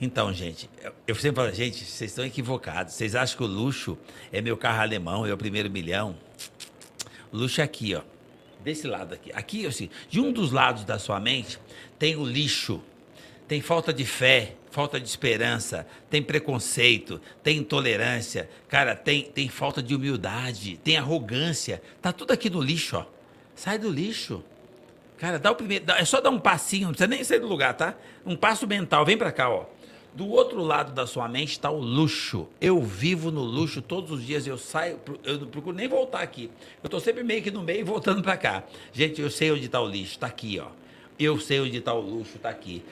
[0.00, 0.70] Então, gente,
[1.06, 2.94] eu sempre falo, gente, vocês estão equivocados.
[2.94, 3.98] Vocês acham que o luxo
[4.32, 6.16] é meu carro alemão, é o primeiro milhão?
[7.30, 8.00] O luxo é aqui, ó.
[8.64, 9.30] Desse lado aqui.
[9.34, 11.58] Aqui, assim, de um dos lados da sua mente,
[11.98, 12.82] tem o lixo.
[13.46, 19.82] Tem falta de fé, falta de esperança, tem preconceito, tem intolerância, cara, tem, tem falta
[19.82, 21.82] de humildade, tem arrogância.
[22.00, 23.19] Tá tudo aqui no lixo, ó.
[23.60, 24.42] Sai do lixo.
[25.18, 25.84] Cara, dá o primeiro.
[25.92, 27.94] É só dar um passinho, não precisa nem sair do lugar, tá?
[28.24, 29.04] Um passo mental.
[29.04, 29.66] Vem para cá, ó.
[30.14, 32.48] Do outro lado da sua mente está o luxo.
[32.58, 34.46] Eu vivo no luxo todos os dias.
[34.46, 36.50] Eu saio, eu não procuro nem voltar aqui.
[36.82, 38.64] Eu estou sempre meio que no meio e voltando para cá.
[38.94, 40.12] Gente, eu sei onde está o lixo.
[40.12, 40.68] Está aqui, ó.
[41.18, 42.36] Eu sei onde está o luxo.
[42.36, 42.82] Está aqui.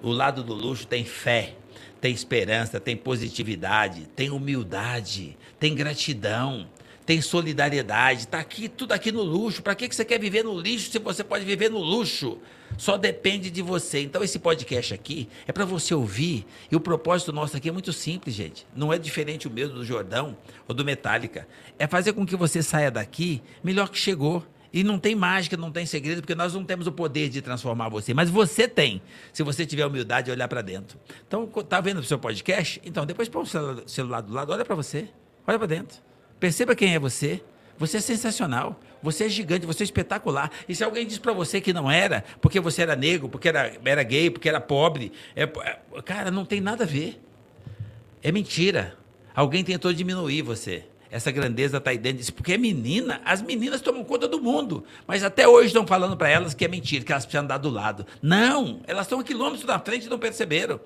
[0.00, 1.56] O lado do luxo tem fé,
[2.00, 6.68] tem esperança, tem positividade, tem humildade, tem gratidão
[7.06, 9.62] tem solidariedade, está aqui, tudo aqui no luxo.
[9.62, 12.38] Para que, que você quer viver no lixo se você pode viver no luxo?
[12.76, 14.00] Só depende de você.
[14.00, 16.44] Então, esse podcast aqui é para você ouvir.
[16.68, 18.66] E o propósito nosso aqui é muito simples, gente.
[18.74, 21.46] Não é diferente o mesmo do Jordão ou do Metallica.
[21.78, 24.44] É fazer com que você saia daqui melhor que chegou.
[24.72, 27.88] E não tem mágica, não tem segredo, porque nós não temos o poder de transformar
[27.88, 28.12] você.
[28.12, 29.00] Mas você tem,
[29.32, 30.98] se você tiver humildade e olhar para dentro.
[31.26, 32.82] Então, tá vendo o seu podcast?
[32.84, 35.08] Então, depois põe o celular do lado, olha para você,
[35.46, 35.98] olha para dentro.
[36.38, 37.42] Perceba quem é você.
[37.78, 38.80] Você é sensacional.
[39.02, 40.50] Você é gigante, você é espetacular.
[40.68, 43.72] E se alguém diz para você que não era, porque você era negro, porque era,
[43.84, 47.20] era gay, porque era pobre, é, é, cara, não tem nada a ver.
[48.22, 48.96] É mentira.
[49.34, 50.84] Alguém tentou diminuir você.
[51.10, 52.34] Essa grandeza está aí dentro disso.
[52.34, 54.84] Porque é menina, as meninas tomam conta do mundo.
[55.06, 57.70] Mas até hoje estão falando para elas que é mentira, que elas precisam andar do
[57.70, 58.06] lado.
[58.20, 60.80] Não, elas estão a quilômetros da frente e não perceberam.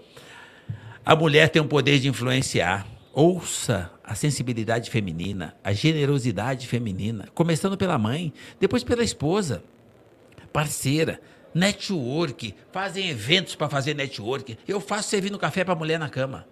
[1.04, 2.86] A mulher tem o poder de influenciar.
[3.12, 9.64] Ouça a sensibilidade feminina, a generosidade feminina, começando pela mãe, depois pela esposa,
[10.52, 11.20] parceira,
[11.52, 14.56] network, fazem eventos para fazer network.
[14.66, 16.46] Eu faço servindo café para mulher na cama.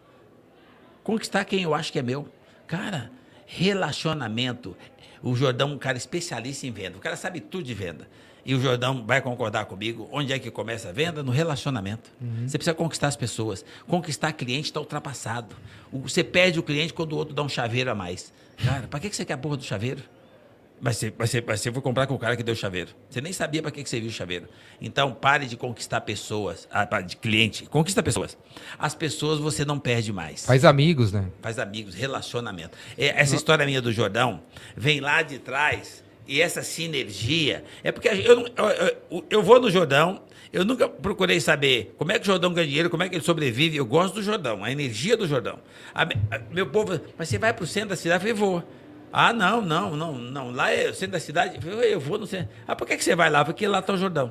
[1.05, 2.29] Conquistar quem eu acho que é meu.
[2.67, 3.11] Cara,
[3.47, 4.77] relacionamento.
[5.23, 6.99] O Jordão é um cara especialista em venda.
[6.99, 8.09] O cara sabe tudo de venda
[8.49, 11.23] e o Jordão vai concordar comigo, onde é que começa a venda?
[11.23, 12.11] No relacionamento.
[12.19, 12.49] Uhum.
[12.49, 13.63] Você precisa conquistar as pessoas.
[13.87, 15.55] Conquistar cliente está ultrapassado.
[15.93, 18.33] Você perde o cliente quando o outro dá um chaveiro a mais.
[18.65, 20.03] Cara, para que você quer a porra do chaveiro?
[20.81, 22.89] Mas você, mas, você, mas você foi comprar com o cara que deu chaveiro.
[23.11, 24.49] Você nem sabia para que, que servia o chaveiro.
[24.81, 27.67] Então, pare de conquistar pessoas, ah, de cliente.
[27.67, 28.39] Conquista pessoas.
[28.79, 30.47] As pessoas você não perde mais.
[30.47, 31.29] Faz amigos, né?
[31.43, 32.79] Faz amigos, relacionamento.
[32.97, 34.41] É, essa história minha do Jordão
[34.75, 37.65] vem lá de trás e essa sinergia.
[37.83, 42.23] É porque eu, eu, eu- vou no Jordão, eu nunca procurei saber como é que
[42.23, 43.77] o Jordão ganha dinheiro, como é que ele sobrevive.
[43.77, 45.59] Eu gosto do Jordão, a energia do Jordão.
[45.95, 46.09] A a-
[46.51, 48.17] meu povo, mas você vai para o centro da cidade?
[48.29, 48.63] Eu falei, vou.
[49.11, 50.51] Ah, não, não, não, não.
[50.51, 51.57] Lá é o centro da cidade.
[51.57, 52.49] Eu falei, eu vou no centro.
[52.67, 53.43] Ah, por que, que você vai lá?
[53.45, 54.31] Porque lá está o Jordão.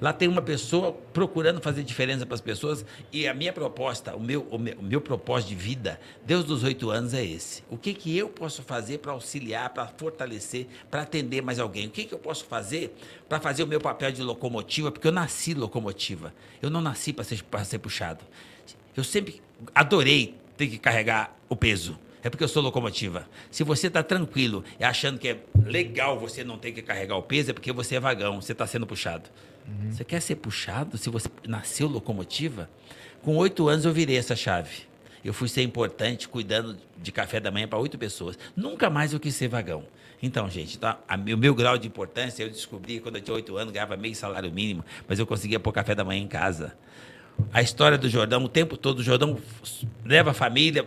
[0.00, 4.20] Lá tem uma pessoa procurando fazer diferença para as pessoas e a minha proposta, o
[4.20, 7.62] meu, o meu, o meu propósito de vida, Deus dos oito anos é esse.
[7.70, 11.86] O que, que eu posso fazer para auxiliar, para fortalecer, para atender mais alguém?
[11.86, 12.96] O que, que eu posso fazer
[13.28, 14.90] para fazer o meu papel de locomotiva?
[14.90, 16.34] Porque eu nasci locomotiva.
[16.60, 18.24] Eu não nasci para ser, ser puxado.
[18.96, 19.40] Eu sempre
[19.74, 21.98] adorei ter que carregar o peso.
[22.22, 23.28] É porque eu sou locomotiva.
[23.50, 27.22] Se você está tranquilo e achando que é legal você não ter que carregar o
[27.22, 29.28] peso, é porque você é vagão, você está sendo puxado.
[29.90, 32.68] Você quer ser puxado se você nasceu locomotiva?
[33.22, 34.82] Com oito anos eu virei essa chave.
[35.24, 38.38] Eu fui ser importante cuidando de café da manhã para oito pessoas.
[38.54, 39.84] Nunca mais eu quis ser vagão.
[40.22, 43.56] Então, gente, tá, a- o meu grau de importância eu descobri quando eu tinha oito
[43.56, 46.74] anos, ganhava meio salário mínimo, mas eu conseguia pôr café da manhã em casa
[47.52, 49.38] a história do Jordão, o tempo todo, o Jordão
[50.04, 50.84] leva a família,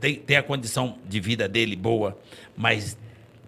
[0.00, 2.18] tem, tem a condição de vida dele boa,
[2.56, 2.96] mas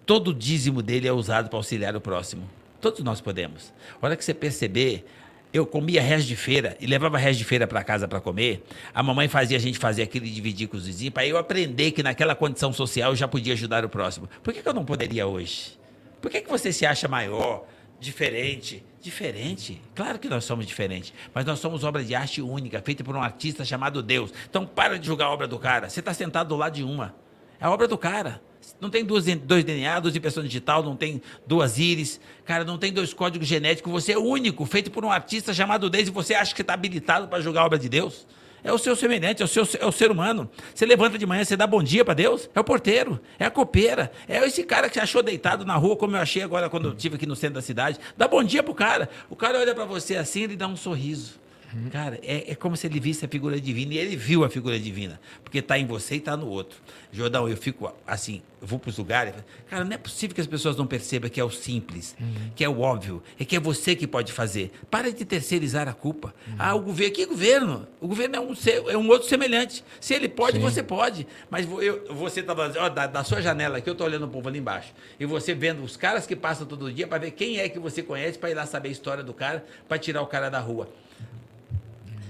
[0.05, 2.47] todo o dízimo dele é usado para auxiliar o próximo.
[2.83, 3.73] Todos nós podemos.
[4.01, 5.05] A hora que você perceber,
[5.53, 8.61] eu comia resto de feira e levava resto de feira para casa para comer,
[8.93, 11.91] a mamãe fazia a gente fazer aquilo e dividir com os vizinhos, para eu aprender
[11.91, 14.27] que naquela condição social eu já podia ajudar o próximo.
[14.43, 15.79] Por que, que eu não poderia hoje?
[16.21, 17.65] Por que, que você se acha maior,
[18.01, 18.83] diferente?
[19.01, 19.81] Diferente?
[19.95, 23.21] Claro que nós somos diferentes, mas nós somos obra de arte única, feita por um
[23.21, 24.33] artista chamado Deus.
[24.49, 25.89] Então para de julgar a obra do cara.
[25.89, 27.15] Você está sentado do lado de uma.
[27.61, 28.41] É a obra do cara.
[28.79, 32.19] Não tem duas, dois DNA, duas impressões digital, não tem duas íris.
[32.45, 33.91] Cara, não tem dois códigos genéticos.
[33.91, 37.27] Você é único, feito por um artista chamado Deus, e você acha que está habilitado
[37.27, 38.25] para julgar a obra de Deus?
[38.63, 40.49] É o seu semelhante, é o, seu, é o ser humano.
[40.73, 42.49] Você levanta de manhã, você dá bom dia para Deus?
[42.55, 45.97] É o porteiro, é a copeira, é esse cara que você achou deitado na rua,
[45.97, 47.99] como eu achei agora quando eu estive aqui no centro da cidade.
[48.15, 49.09] Dá bom dia pro cara.
[49.29, 51.42] O cara olha para você assim ele dá um sorriso.
[51.91, 54.79] Cara, é, é como se ele visse a figura divina e ele viu a figura
[54.79, 56.77] divina, porque está em você e está no outro.
[57.11, 59.33] Jordão, eu fico assim, eu vou para os lugares,
[59.69, 62.15] cara, não é possível que as pessoas não percebam que é o simples,
[62.55, 64.71] que é o óbvio, é que é você que pode fazer.
[64.89, 66.33] Para de terceirizar a culpa.
[66.57, 67.87] Ah, o governo, que governo?
[68.01, 69.83] O governo é um, ser- é um outro semelhante.
[69.99, 71.27] Se ele pode, você pode.
[71.49, 74.47] Mas eu, você está ó, da, da sua janela aqui, eu estou olhando o povo
[74.47, 77.67] ali embaixo, e você vendo os caras que passam todo dia para ver quem é
[77.69, 80.49] que você conhece, para ir lá saber a história do cara, para tirar o cara
[80.49, 80.89] da rua.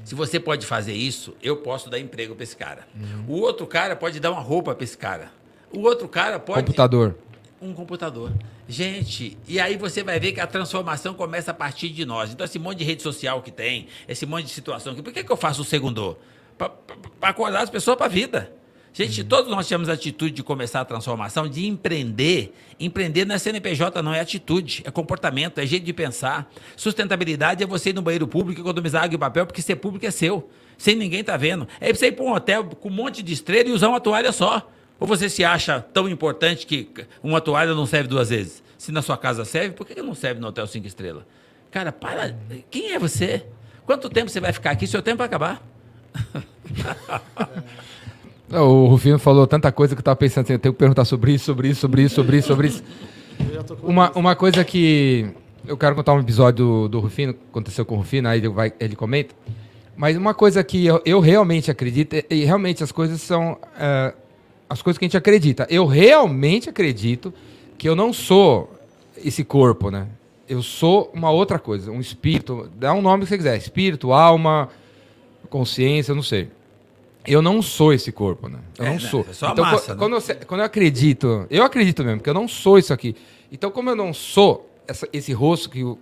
[0.03, 2.87] Se você pode fazer isso, eu posso dar emprego para esse cara.
[3.27, 5.31] O outro cara pode dar uma roupa para esse cara.
[5.71, 6.61] O outro cara pode.
[6.61, 7.15] Computador.
[7.61, 8.31] Um computador.
[8.67, 12.31] Gente, e aí você vai ver que a transformação começa a partir de nós.
[12.31, 15.23] Então, esse monte de rede social que tem, esse monte de situação aqui, por que,
[15.23, 16.17] que eu faço o segundo?
[16.57, 16.71] Para
[17.21, 18.53] acordar as pessoas para a vida.
[18.95, 22.53] Gente, todos nós temos a atitude de começar a transformação, de empreender.
[22.79, 26.47] Empreender não é CNPJ, não é atitude, é comportamento, é jeito de pensar.
[26.77, 30.11] Sustentabilidade é você ir no banheiro público, economizar água e papel, porque ser público é
[30.11, 31.67] seu, sem ninguém tá vendo.
[31.81, 34.31] É você ir para um hotel com um monte de estrela e usar uma toalha
[34.31, 34.69] só.
[34.99, 36.87] Ou você se acha tão importante que
[37.23, 38.61] uma toalha não serve duas vezes?
[38.77, 41.23] Se na sua casa serve, por que não serve no hotel cinco estrelas?
[41.71, 42.37] Cara, para.
[42.69, 43.43] Quem é você?
[43.87, 44.85] Quanto tempo você vai ficar aqui?
[44.85, 45.63] Seu tempo vai acabar.
[48.61, 51.33] O Rufino falou tanta coisa que eu tava pensando assim, eu tenho que perguntar sobre
[51.33, 52.83] isso, sobre isso, sobre isso, sobre isso, sobre isso.
[53.81, 55.27] Uma, uma coisa que
[55.65, 58.73] eu quero contar um episódio do, do Rufino, aconteceu com o Rufino, aí ele, vai,
[58.79, 59.33] ele comenta.
[59.95, 64.13] Mas uma coisa que eu, eu realmente acredito, e- realmente as coisas são é,
[64.69, 65.67] as coisas que a gente acredita.
[65.69, 67.33] Eu realmente acredito
[67.77, 68.71] que eu não sou
[69.23, 70.07] esse corpo, né?
[70.47, 74.69] Eu sou uma outra coisa, um espírito, dá um nome que você quiser, espírito, alma,
[75.49, 76.49] consciência, não sei.
[77.25, 78.59] Eu não sou esse corpo, né?
[78.77, 78.99] Eu É, não né?
[78.99, 79.25] sou.
[79.29, 79.99] É só a então, massa, né?
[79.99, 83.15] quando, você- quando eu acredito, eu acredito mesmo, que eu não sou isso aqui.
[83.51, 85.97] Então, como eu não sou essa- esse rosto que, o-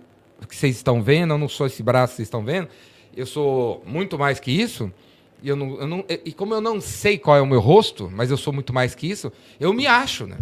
[0.48, 2.68] que vocês estão vendo, eu não sou esse braço que vocês estão vendo,
[3.16, 4.90] eu sou muito mais que isso.
[5.42, 7.60] E, eu não, eu não- e- e como eu não sei qual é o meu
[7.60, 10.36] rosto, mas eu sou muito mais que isso, eu me acho, né?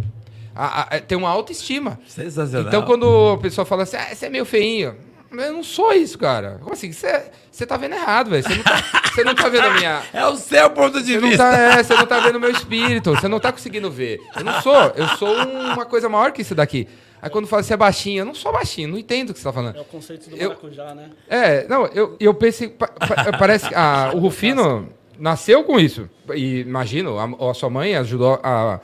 [0.55, 1.99] A, a, tem uma autoestima.
[2.07, 2.69] Sensacional.
[2.69, 4.95] Então, quando a pessoa fala assim, ah, você é meio feinho.
[5.33, 6.59] Eu não sou isso, cara.
[6.61, 6.93] Como assim?
[6.93, 8.43] Você, você tá vendo errado, velho.
[8.43, 8.83] Você não tá,
[9.15, 10.03] você não tá vendo a minha.
[10.13, 11.45] É o seu ponto de Você não, vista.
[11.51, 14.21] tá, é, você não tá vendo o meu espírito, você não tá conseguindo ver.
[14.37, 16.89] Eu não sou, eu sou um- uma coisa maior que isso daqui.
[17.23, 19.45] Aí quando fala você é baixinho, eu não sou baixinho, não entendo o que você
[19.45, 19.77] tá falando.
[19.77, 21.11] É o conceito do Eu- maracujá, né?
[21.29, 24.89] É, não, eu, eu pensei, pa- pa- parece que a- o Rufino
[25.19, 26.09] nasceu com isso.
[26.35, 28.81] E imagino, a, a sua mãe ajudou a.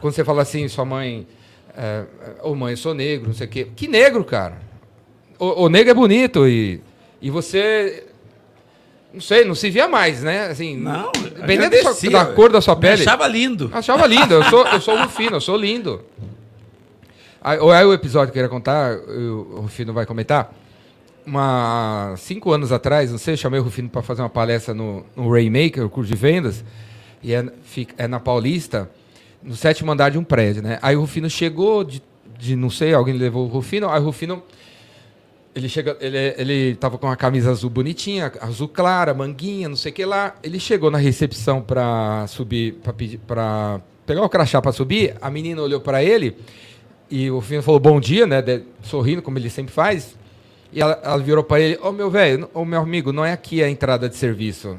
[0.00, 1.26] Quando você fala assim, sua mãe.
[1.76, 2.04] É,
[2.42, 3.68] Ô mãe, eu sou negro, não sei o quê.
[3.76, 4.66] Que negro, cara?
[5.38, 6.80] O, o negro é bonito e,
[7.22, 8.04] e você.
[9.12, 10.46] Não sei, não se via mais, né?
[10.48, 13.02] Assim, Não, dependendo da, sua- da cor da sua pele.
[13.02, 13.70] achava lindo.
[13.72, 16.02] Achava lindo, eu sou, eu sou Rufino, eu sou lindo.
[17.40, 20.52] Aí, ou é o episódio que eu queria contar, eu- o Rufino vai comentar.
[21.24, 25.04] Uma, cinco anos atrás, não sei, eu chamei o Rufino para fazer uma palestra no,
[25.14, 26.64] no Raymaker, o curso de vendas,
[27.22, 28.90] e é, fica- é na Paulista,
[29.42, 30.78] no sétimo andar de um prédio, né?
[30.80, 32.02] Aí o Rufino chegou de,
[32.38, 34.42] de não sei, alguém levou o Rufino, aí o Rufino
[35.58, 39.90] ele chega, ele, ele tava com uma camisa azul bonitinha, azul clara, manguinha, não sei
[39.92, 40.34] o que lá.
[40.42, 45.14] Ele chegou na recepção para subir, para pedir, para pegar o crachá para subir.
[45.20, 46.36] A menina olhou para ele
[47.10, 50.16] e o Fino falou bom dia, né, de- sorrindo como ele sempre faz.
[50.72, 53.62] E ela, ela virou para ele, ô meu velho, ô meu amigo, não é aqui
[53.62, 54.78] a entrada de serviço.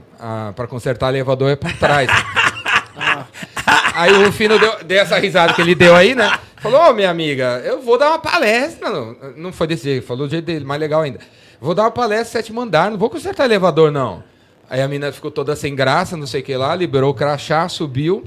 [0.56, 2.10] para consertar elevador é por trás.
[3.96, 6.32] Aí o Rufino deu, deu essa risada que ele deu aí, né?
[6.60, 8.89] Falou, ô minha amiga, eu vou dar uma palestra.
[8.89, 11.19] Não, não foi desse jeito, falou do jeito dele, mais legal ainda.
[11.60, 14.24] Vou dar uma palestra sétimo andar, não vou consertar elevador, não.
[14.69, 17.67] Aí a menina ficou toda sem graça, não sei o que lá, liberou o crachá,
[17.67, 18.24] subiu.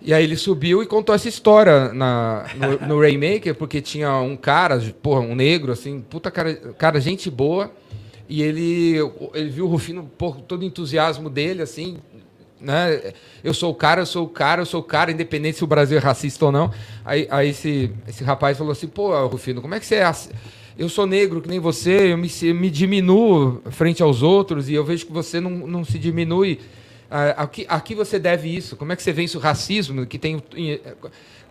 [0.00, 2.46] E aí ele subiu e contou essa história na,
[2.86, 7.70] no, no porque tinha um cara, porra, um negro, assim, puta cara, cara gente boa.
[8.28, 8.96] E ele,
[9.34, 11.98] ele viu o Rufino, porra, todo o entusiasmo dele, assim,
[12.64, 13.12] né?
[13.42, 15.66] Eu sou o cara, eu sou o cara, eu sou o cara, independente se o
[15.66, 16.72] Brasil é racista ou não.
[17.04, 20.30] Aí, aí esse, esse rapaz falou assim, pô, Rufino, como é que você é assim?
[20.76, 24.74] Eu sou negro que nem você, eu me, eu me diminuo frente aos outros e
[24.74, 26.58] eu vejo que você não, não se diminui.
[27.08, 28.76] Ah, aqui, aqui você deve isso.
[28.76, 30.04] Como é que você vence o racismo?
[30.04, 30.42] Que tem,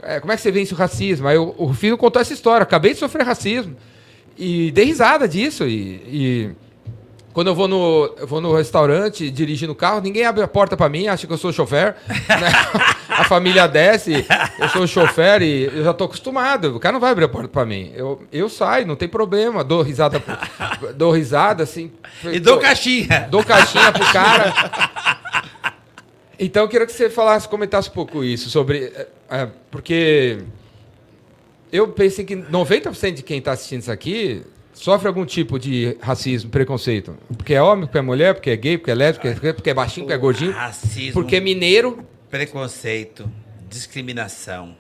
[0.02, 1.28] é, como é que você vence o racismo?
[1.28, 2.64] Aí o, o Rufino contou essa história.
[2.64, 3.78] Acabei de sofrer racismo.
[4.38, 5.66] E dei risada disso.
[5.66, 6.50] E, e
[7.34, 10.78] quando eu vou no, eu vou no restaurante dirigindo o carro, ninguém abre a porta
[10.78, 11.96] para mim, acha que eu sou chofer.
[12.08, 12.52] né?
[13.10, 14.26] A família desce,
[14.60, 16.76] eu sou chofer e eu já tô acostumado.
[16.76, 17.92] O cara não vai abrir a porta para mim.
[17.96, 19.64] Eu, eu saio, não tem problema.
[19.64, 20.22] Dou risada,
[20.96, 21.92] dou risada assim.
[22.24, 23.28] E dou Pô, caixinha.
[23.32, 24.54] Dou caixinha pro cara.
[26.40, 28.92] Então eu queria que você falasse, comentasse um pouco isso sobre.
[28.96, 30.40] é, é, porque
[31.72, 36.50] eu pensei que 90% de quem está assistindo isso aqui sofre algum tipo de racismo,
[36.50, 37.18] preconceito.
[37.38, 39.70] Porque é homem, porque é mulher, porque é gay, porque é lésbico, porque é- porque
[39.70, 40.52] é baixinho, porque é gordinho.
[40.52, 42.06] Racismo, Porque é mineiro.
[42.30, 43.30] preconceito,
[43.70, 44.76] discriminação,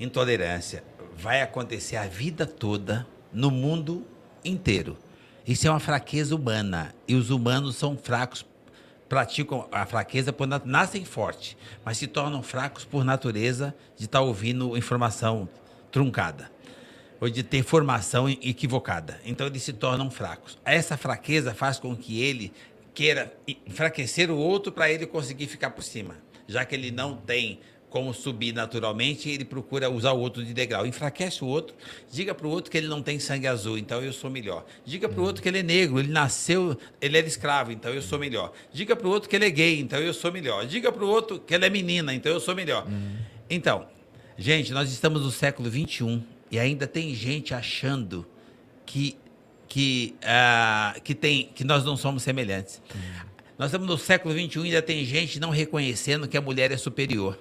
[0.00, 0.82] intolerância
[1.16, 4.04] vai acontecer a vida toda no mundo
[4.44, 4.96] inteiro.
[5.46, 8.44] Isso é uma fraqueza humana e os humanos são fracos,
[9.08, 14.76] praticam a fraqueza por nascem fortes, mas se tornam fracos por natureza de estar ouvindo
[14.76, 15.48] informação
[15.90, 16.50] truncada
[17.20, 19.20] ou de ter formação equivocada.
[19.24, 20.58] Então eles se tornam fracos.
[20.64, 22.52] Essa fraqueza faz com que ele
[22.94, 23.32] queira
[23.66, 26.16] enfraquecer o outro para ele conseguir ficar por cima.
[26.46, 27.60] Já que ele não tem
[27.90, 30.86] como subir naturalmente, ele procura usar o outro de degrau.
[30.86, 31.74] Enfraquece o outro,
[32.10, 34.64] diga para o outro que ele não tem sangue azul, então eu sou melhor.
[34.84, 38.02] Diga para o outro que ele é negro, ele nasceu, ele era escravo, então eu
[38.02, 38.52] sou melhor.
[38.72, 40.66] Diga para o outro que ele é gay, então eu sou melhor.
[40.66, 42.86] Diga para o outro que ele é menina, então eu sou melhor.
[43.48, 43.86] Então,
[44.36, 48.26] gente, nós estamos no século XXI e ainda tem gente achando
[48.86, 49.16] que,
[49.68, 52.80] que, ah, que, tem, que nós não somos semelhantes.
[53.58, 56.76] Nós estamos no século XXI e ainda tem gente não reconhecendo que a mulher é
[56.76, 57.38] superior.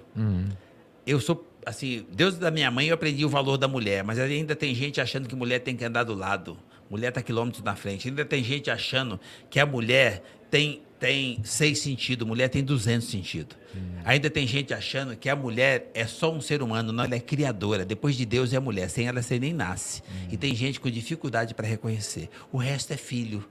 [1.06, 4.56] Eu sou, assim, Deus da minha mãe, eu aprendi o valor da mulher, mas ainda
[4.56, 6.58] tem gente achando que mulher tem que andar do lado.
[6.90, 8.08] Mulher está quilômetros na frente.
[8.08, 13.58] Ainda tem gente achando que a mulher tem, tem seis sentidos, mulher tem 200 sentidos.
[14.04, 17.20] Ainda tem gente achando que a mulher é só um ser humano, não, ela é
[17.20, 17.86] criadora.
[17.86, 20.02] Depois de Deus é mulher, sem ela você nem nasce.
[20.32, 22.30] E tem gente com dificuldade para reconhecer.
[22.52, 23.46] O resto é filho.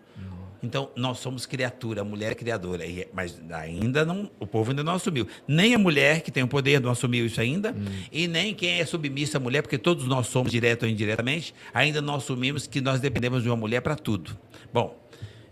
[0.62, 2.82] Então, nós somos criatura, a mulher é criadora.
[3.12, 5.28] Mas ainda não, o povo ainda não assumiu.
[5.46, 7.74] Nem a mulher, que tem o poder, não assumiu isso ainda,
[8.10, 12.00] e nem quem é submissa à mulher, porque todos nós somos, direto ou indiretamente, ainda
[12.00, 14.36] não assumimos que nós dependemos de uma mulher para tudo.
[14.72, 14.98] Bom,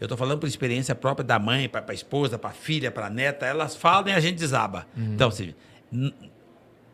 [0.04, 3.06] eu estou falando por experiência própria da mãe, para a esposa, para a filha, para
[3.06, 4.86] a neta, elas falam e a gente desaba.
[4.96, 5.54] Então, assim,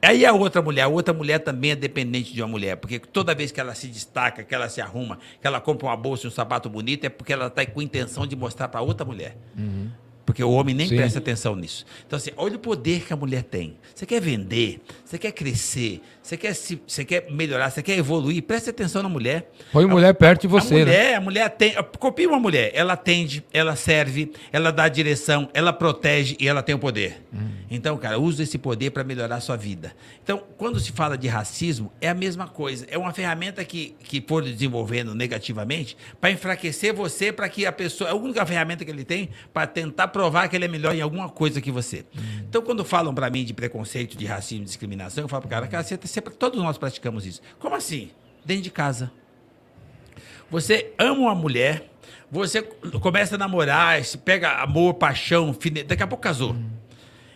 [0.02, 3.34] Aí a outra mulher, a outra mulher também é dependente de uma mulher, porque toda
[3.34, 6.28] vez que ela se destaca, que ela se arruma, que ela compra uma bolsa e
[6.28, 9.36] um sapato bonito, é porque ela está com intenção de mostrar para outra mulher.
[10.24, 10.96] Porque o homem nem Sim.
[10.96, 11.84] presta atenção nisso.
[12.06, 13.76] Então, assim, olha o poder que a mulher tem.
[13.94, 16.00] Você quer vender, você quer crescer,
[16.30, 19.50] você quer, se, você quer melhorar, você quer evoluir, preste atenção na mulher.
[19.72, 20.84] Põe mulher perto de você, a né?
[20.84, 25.72] mulher, a mulher tem, copia uma mulher, ela atende, ela serve, ela dá direção, ela
[25.72, 27.20] protege e ela tem o poder.
[27.70, 29.92] Então, cara, usa esse poder para melhorar a sua vida.
[30.22, 32.84] Então, quando se fala de racismo, é a mesma coisa.
[32.90, 38.10] É uma ferramenta que, que for desenvolvendo negativamente para enfraquecer você, para que a pessoa.
[38.10, 41.00] É a única ferramenta que ele tem para tentar provar que ele é melhor em
[41.00, 42.04] alguma coisa que você.
[42.48, 45.50] Então, quando falam para mim de preconceito, de racismo, de discriminação, eu falo para o
[45.50, 47.40] cara, cara, você, você, todos nós praticamos isso.
[47.58, 48.10] Como assim?
[48.44, 49.10] Dentro de casa.
[50.50, 51.90] Você ama uma mulher,
[52.30, 52.62] você
[53.00, 55.82] começa a namorar, se pega amor, paixão, fine...
[55.82, 56.56] daqui a pouco casou.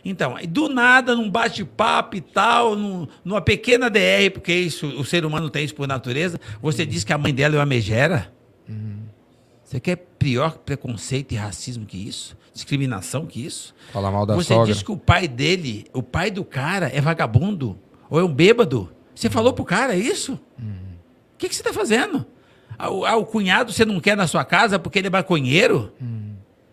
[0.05, 5.24] Então, do nada, num bate-papo e tal, num, numa pequena DR, porque isso, o ser
[5.24, 8.30] humano tem isso por natureza, você diz que a mãe dela é uma megera?
[9.74, 12.37] Você quer pior preconceito e racismo que isso?
[12.53, 13.74] Discriminação que isso?
[13.93, 14.72] Falar mal da Você sogra.
[14.72, 17.76] diz que o pai dele, o pai do cara, é vagabundo
[18.14, 18.88] ou é um bêbado.
[19.12, 20.38] Você falou pro cara isso?
[21.34, 22.24] O que, que você está fazendo?
[22.78, 25.92] Ah, o, ah, o cunhado você não quer na sua casa porque ele é maconheiro?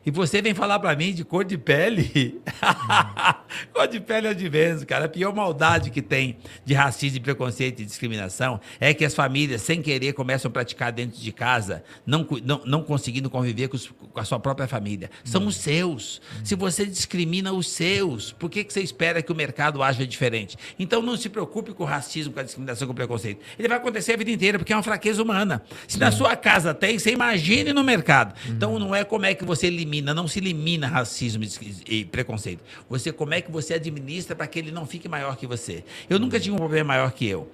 [0.03, 2.41] E você vem falar pra mim de cor de pele?
[3.73, 5.05] cor de pele é de vez, cara.
[5.05, 9.61] A pior maldade que tem de racismo, de preconceito e discriminação é que as famílias,
[9.61, 13.87] sem querer, começam a praticar dentro de casa, não, não, não conseguindo conviver com, os-
[14.11, 15.09] com a sua própria família.
[15.23, 16.21] São os seus.
[16.43, 20.57] Se você discrimina os seus, por que, que você espera que o mercado haja diferente?
[20.79, 23.41] Então não se preocupe com o racismo, com a discriminação, com o preconceito.
[23.57, 25.61] Ele vai acontecer a vida inteira, porque é uma fraqueza humana.
[25.87, 28.33] Se na sua casa tem, você imagine no mercado.
[28.49, 31.43] Então não é como é que você elimina, não se elimina racismo
[31.85, 32.63] e preconceito.
[32.89, 35.83] Você como é que você administra para que ele não fique maior que você.
[36.09, 37.51] Eu nunca tive um problema maior que eu.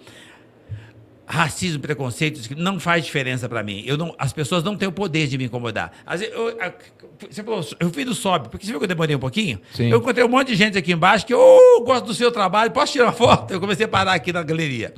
[1.30, 3.84] Racismo, preconceito, não faz diferença para mim.
[3.86, 5.92] Eu não, as pessoas não têm o poder de me incomodar.
[6.10, 6.58] Vezes, eu,
[7.30, 9.60] você falou, eu fui do sobe, porque você viu que eu demorei um pouquinho?
[9.74, 9.90] Sim.
[9.90, 12.94] Eu encontrei um monte de gente aqui embaixo que, ô, gosto do seu trabalho, posso
[12.94, 13.54] tirar uma foto?
[13.54, 14.94] Eu comecei a parar aqui na galeria.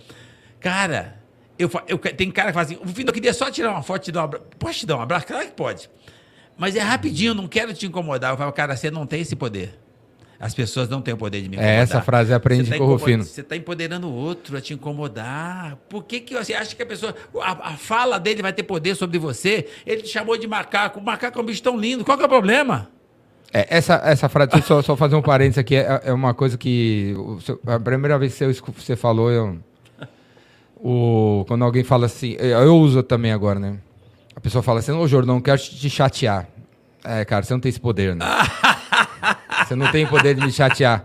[0.59, 1.19] Cara,
[1.57, 4.03] eu, eu, tem cara que fala assim, o Vitor, eu queria só tirar uma foto,
[4.03, 4.45] te dar um abraço.
[4.59, 5.25] Posso te dar um abraço?
[5.25, 5.89] Claro que pode.
[6.59, 8.31] Mas é rapidinho, não quero te incomodar.
[8.33, 9.79] Eu falo, cara, você não tem esse poder.
[10.39, 11.83] As pessoas não têm o poder de me É, incomodar.
[11.83, 13.23] essa frase aprende tá com o Rufino.
[13.23, 15.77] Você está empoderando o outro a te incomodar.
[15.89, 17.15] Por que, que você acha que a pessoa.
[17.41, 19.67] A, a fala dele vai ter poder sobre você?
[19.85, 20.99] Ele te chamou de macaco.
[20.99, 22.05] O macaco é um bicho tão lindo.
[22.05, 22.89] Qual que é o problema?
[23.53, 26.33] É, essa, essa frase, deixa eu só, só fazer um parênteses aqui, é, é uma
[26.33, 27.15] coisa que.
[27.41, 29.57] seu- a primeira vez que você, você falou, eu.
[30.81, 33.77] O, quando alguém fala assim, eu eu uso também agora, né?
[34.39, 36.47] A pessoa fala assim, ô Jordão, não quero te chatear.
[37.03, 38.25] É, cara, você não tem esse poder, né?
[39.67, 41.03] você não tem poder de me chatear.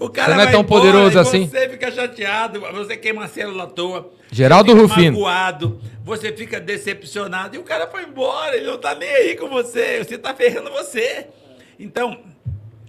[0.00, 1.46] O cara Você não é tão embora poderoso assim?
[1.46, 4.10] Você fica chateado, você queima a célula à toa.
[4.32, 5.12] Geraldo você Rufino.
[5.12, 9.48] magoado, você fica decepcionado e o cara foi embora, ele não tá nem aí com
[9.48, 11.28] você, você tá ferrando você.
[11.78, 12.18] Então,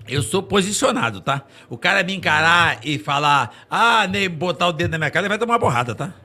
[0.07, 1.43] eu sou posicionado, tá?
[1.69, 5.29] O cara me encarar e falar, ah, nem botar o dedo na minha cara, ele
[5.29, 6.15] vai tomar uma borrada, tá?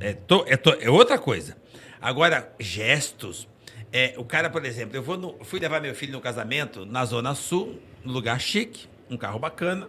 [0.00, 1.56] É, to- é to- é outra coisa.
[2.00, 3.48] Agora, gestos.
[3.92, 7.04] É, o cara, por exemplo, eu vou no- fui levar meu filho no casamento na
[7.04, 9.88] Zona Sul, num lugar chique, um carro bacana.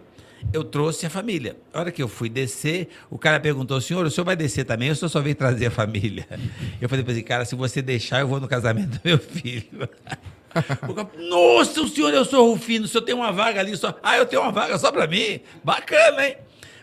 [0.52, 1.56] Eu trouxe a família.
[1.74, 4.88] A hora que eu fui descer, o cara perguntou: senhor, o senhor vai descer também?
[4.88, 6.26] O senhor só veio trazer a família?
[6.80, 9.88] Eu falei para ele, cara, se você deixar, eu vou no casamento do meu filho.
[11.28, 13.98] Nossa, o senhor, eu sou Rufino, o senhor tem uma vaga ali só.
[14.02, 15.40] Ah, eu tenho uma vaga só para mim?
[15.62, 16.36] Bacana, hein?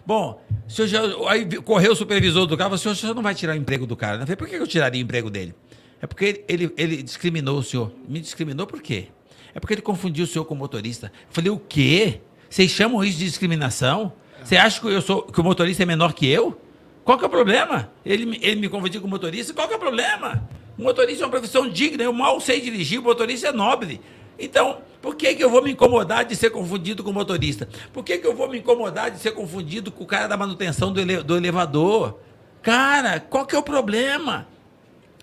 [0.05, 3.33] Bom, senhor já, aí correu o supervisor do carro, falou, senhor, o senhor não vai
[3.33, 4.17] tirar o emprego do cara.
[4.17, 5.55] Eu falei, por que eu tiraria o emprego dele?
[6.01, 7.91] É porque ele, ele, discriminou o senhor.
[8.07, 9.07] Me discriminou por quê?
[9.53, 11.07] É porque ele confundiu o senhor com o motorista.
[11.07, 12.21] Eu falei, o quê?
[12.49, 14.13] Vocês chamam isso de discriminação?
[14.43, 16.59] Você acha que, eu sou, que o motorista é menor que eu?
[17.03, 17.91] Qual que é o problema?
[18.05, 19.53] Ele, ele me confundiu com o motorista?
[19.53, 20.47] Qual que é o problema?
[20.77, 24.01] O motorista é uma profissão digna, eu mal sei dirigir, o motorista é nobre.
[24.37, 27.67] Então, por que, que eu vou me incomodar de ser confundido com o motorista?
[27.93, 30.91] Por que, que eu vou me incomodar de ser confundido com o cara da manutenção
[30.91, 32.19] do, ele- do elevador?
[32.61, 34.47] Cara, qual que é o problema?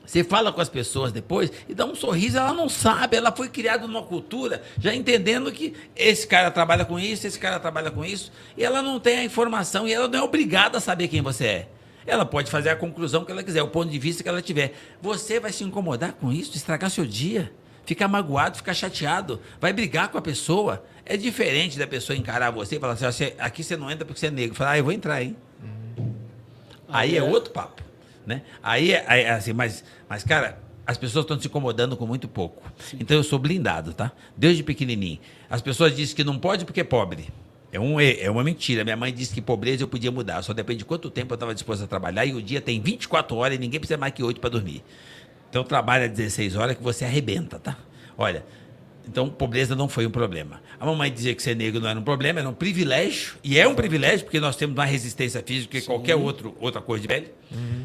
[0.05, 3.49] Você fala com as pessoas depois e dá um sorriso, ela não sabe, ela foi
[3.49, 8.05] criada numa cultura já entendendo que esse cara trabalha com isso, esse cara trabalha com
[8.05, 11.23] isso, e ela não tem a informação e ela não é obrigada a saber quem
[11.23, 11.69] você é.
[12.05, 14.75] Ela pode fazer a conclusão que ela quiser, o ponto de vista que ela tiver.
[15.01, 17.53] Você vai se incomodar com isso, estragar seu dia,
[17.85, 20.85] ficar magoado, ficar chateado, vai brigar com a pessoa.
[21.05, 24.05] É diferente da pessoa encarar você e falar assim: "Ó, você- aqui você não entra
[24.05, 24.55] porque você é negro.
[24.55, 25.37] Falar, ah, eu vou entrar, hein?
[26.89, 27.83] Aí é outro papo,
[28.27, 28.43] né?
[28.63, 32.63] Aí é, é assim, mas, mas cara, as pessoas estão se incomodando com muito pouco.
[33.01, 34.13] Então eu sou blindado, tá?
[34.37, 35.19] Desde pequenininho.
[35.49, 37.31] As pessoas dizem que não pode porque é pobre.
[37.73, 38.85] É, um, e- é uma mentira.
[38.85, 40.43] Minha mãe disse que pobreza eu podia mudar.
[40.43, 42.27] Só depende de quanto tempo eu estava disposto a trabalhar.
[42.27, 44.85] E o dia tem 24 horas e ninguém precisa mais que 8 para dormir.
[45.53, 47.77] Então trabalha 16 horas que você arrebenta, tá?
[48.17, 48.43] Olha,
[49.07, 50.63] então pobreza não foi um problema.
[50.81, 53.35] A mamãe dizia que ser negro não era um problema, era um privilégio.
[53.45, 56.99] E é um privilégio, porque nós temos mais resistência física que qualquer outro, outra cor
[56.99, 57.35] de pele.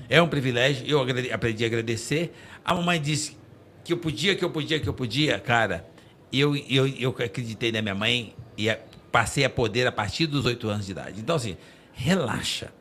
[0.07, 0.87] É um privilégio.
[0.87, 2.33] Eu aprendi a agradecer.
[2.63, 3.35] A mamãe disse
[3.83, 5.37] que eu podia, que eu podia, que eu podia.
[5.37, 5.85] Cara,
[6.31, 8.73] eu, eu, eu acreditei na minha mãe e
[9.11, 11.19] passei a poder a partir dos oito anos de idade.
[11.19, 11.57] Então, assim,
[11.91, 12.71] relaxa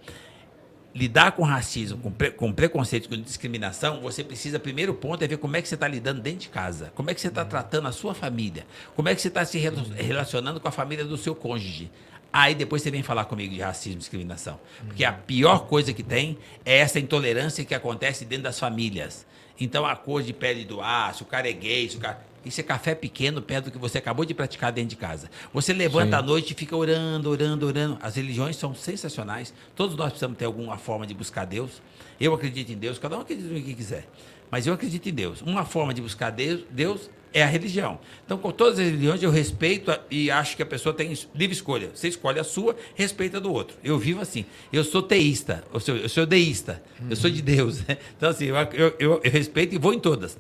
[0.97, 5.37] lidar com racismo, com, pre- com preconceito, com discriminação, você precisa, primeiro ponto, é ver
[5.37, 6.91] como é que você está lidando dentro de casa.
[6.95, 8.67] Como é que você está tratando a sua família.
[8.95, 11.91] Como é que você está se rela- relacionando com a família do seu cônjuge.
[12.33, 14.59] Aí depois você vem falar comigo de racismo e discriminação.
[14.87, 19.27] Porque a pior coisa que tem é essa intolerância que acontece dentro das famílias.
[19.61, 20.81] Então a cor de pele do
[21.15, 22.25] se o cara é gay, o cara.
[22.47, 25.29] Isso é café pequeno perto do que você acabou de praticar dentro de casa.
[25.53, 26.23] Você levanta Sim.
[26.23, 27.99] à noite e fica orando, orando, orando.
[28.01, 29.53] As religiões são sensacionais.
[29.75, 31.83] Todos nós precisamos ter alguma forma de buscar Deus.
[32.21, 34.09] Eu acredito em Deus, cada um acredita no que quiser.
[34.51, 35.43] Mas eu acredito em Deus.
[35.43, 37.99] Uma forma de buscar Deus, Deus é a religião.
[38.25, 41.55] Então, com todas as religiões, eu respeito a- e acho que a pessoa tem livre
[41.55, 41.91] escolha.
[41.93, 43.77] Você escolhe a sua, respeita a do outro.
[43.83, 44.47] Eu vivo assim.
[44.73, 46.81] Eu sou teísta, eu sou, eu sou deísta,
[47.11, 47.81] eu sou de Deus.
[47.87, 47.99] né?
[48.17, 48.57] Então, assim, eu,
[48.99, 50.39] eu- eu respeito e vou em todas.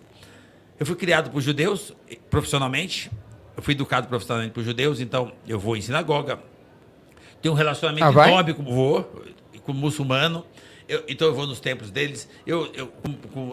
[0.78, 1.92] Eu fui criado por judeus,
[2.30, 3.10] profissionalmente.
[3.56, 6.38] Eu fui educado profissionalmente por judeus, então eu vou em sinagoga.
[7.40, 9.24] Tenho um relacionamento Ah, enorme com vou,
[9.64, 10.44] com muçulmano.
[10.88, 12.28] Eu- então eu vou nos templos deles.
[12.46, 12.92] Eu, eu,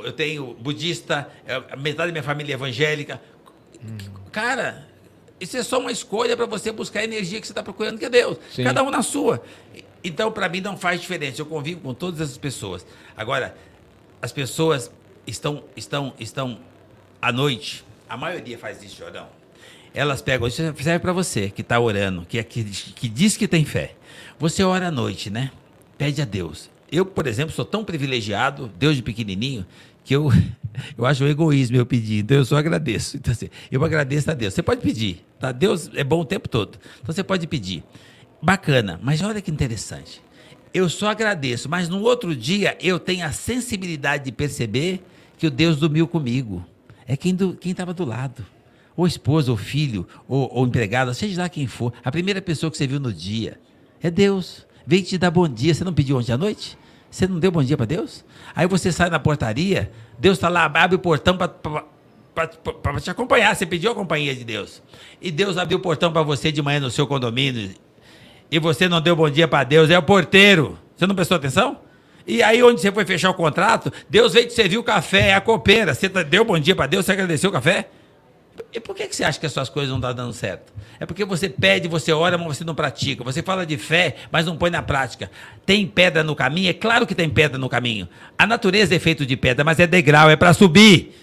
[0.04, 3.22] eu tenho budista, eh, metade da minha família é evangélica.
[4.32, 4.88] Cara,
[5.40, 8.06] isso é só uma escolha para você buscar a energia que você está procurando, que
[8.06, 8.38] é Deus.
[8.52, 8.64] Sim.
[8.64, 9.42] Cada um na sua.
[10.04, 11.42] Então, para mim, não faz diferença.
[11.42, 12.86] Eu convivo com todas essas pessoas.
[13.16, 13.56] Agora,
[14.22, 14.92] as pessoas
[15.26, 16.60] estão, estão, estão
[17.24, 17.86] à noite.
[18.10, 19.28] A maioria faz isso, Jordão.
[19.94, 23.48] Elas pegam, isso serve para você que está orando, que, é- que, que diz que
[23.48, 23.96] tem fé.
[24.38, 25.52] Você ora à noite, né?
[25.98, 26.70] Pede a Deus.
[26.92, 29.66] Eu, por exemplo, sou tão privilegiado, Deus de pequenininho,
[30.04, 30.30] que eu,
[30.98, 32.24] eu acho um egoísmo eu pedir.
[32.24, 33.16] Então eu só agradeço.
[33.18, 34.54] Então, assim, eu agradeço a Deus.
[34.54, 35.52] Você pode pedir, tá?
[35.52, 36.78] Deus é bom o tempo todo.
[37.02, 37.84] Então você pode pedir.
[38.42, 40.22] Bacana, mas olha que interessante.
[40.74, 45.02] Eu só agradeço, mas no outro dia eu tenho a sensibilidade de perceber
[45.38, 46.66] que o Deus dormiu comigo.
[47.08, 48.46] É quem do, estava do lado.
[48.96, 51.92] Ou esposa, ou filho, ou, ou empregado, seja lá quem for.
[52.04, 53.60] A primeira pessoa que você viu no dia
[54.02, 54.66] é Deus.
[54.86, 55.74] Veio te dar bom dia.
[55.74, 56.78] Você não pediu ontem à noite?
[57.10, 58.26] Você não deu bom dia para Deus?
[58.56, 63.56] Aí você sai na portaria, Deus está lá, abre o portão para te acompanhar.
[63.56, 64.82] Você pediu a companhia de Deus.
[65.22, 67.70] E Deus abriu o portão para você de manhã no seu condomínio.
[68.50, 70.80] E você não deu bom dia para Deus, é o porteiro.
[70.96, 71.78] Você não prestou atenção?
[72.26, 75.34] E aí, onde você foi fechar o contrato, Deus veio te servir o café, é
[75.34, 75.94] a copeira.
[75.94, 77.90] Você tá- deu bom dia para Deus, você agradeceu o café?
[78.72, 80.72] E por que, que você acha que as suas coisas não estão dando certo?
[81.00, 83.24] É porque você pede, você ora, mas você não pratica.
[83.24, 85.30] Você fala de fé, mas não põe na prática.
[85.66, 86.70] Tem pedra no caminho?
[86.70, 88.08] É claro que tem pedra no caminho.
[88.38, 91.20] A natureza é feita de pedra, mas é degrau, é para subir.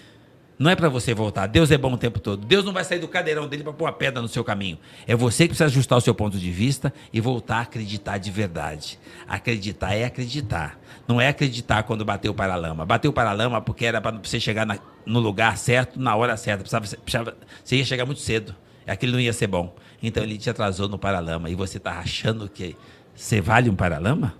[0.61, 1.47] Não é para você voltar.
[1.47, 2.45] Deus é bom o tempo todo.
[2.45, 4.77] Deus não vai sair do cadeirão dele para pôr uma pedra no seu caminho.
[5.07, 8.29] É você que precisa ajustar o seu ponto de vista e voltar a acreditar de
[8.29, 8.99] verdade.
[9.27, 10.79] Acreditar é acreditar.
[11.07, 12.85] Não é acreditar quando bateu o paralama.
[12.85, 16.59] Bateu o paralama porque era para você chegar na- no lugar certo, na hora certa.
[16.59, 18.55] Precisava, precisava- você ia chegar muito cedo.
[18.85, 19.75] Aquilo não ia ser bom.
[20.03, 21.49] Então ele te atrasou no paralama.
[21.49, 22.75] E você está achando que
[23.15, 24.35] você vale um paralama?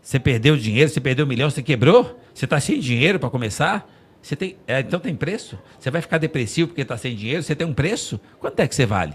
[0.00, 2.16] Você perdeu dinheiro, você perdeu um milhão, você quebrou?
[2.32, 3.88] Você está sem dinheiro para começar?
[4.22, 5.58] Você tem, é, então tem preço?
[5.78, 7.42] Você vai ficar depressivo porque está sem dinheiro?
[7.42, 8.20] Você tem um preço?
[8.38, 9.14] Quanto é que você vale?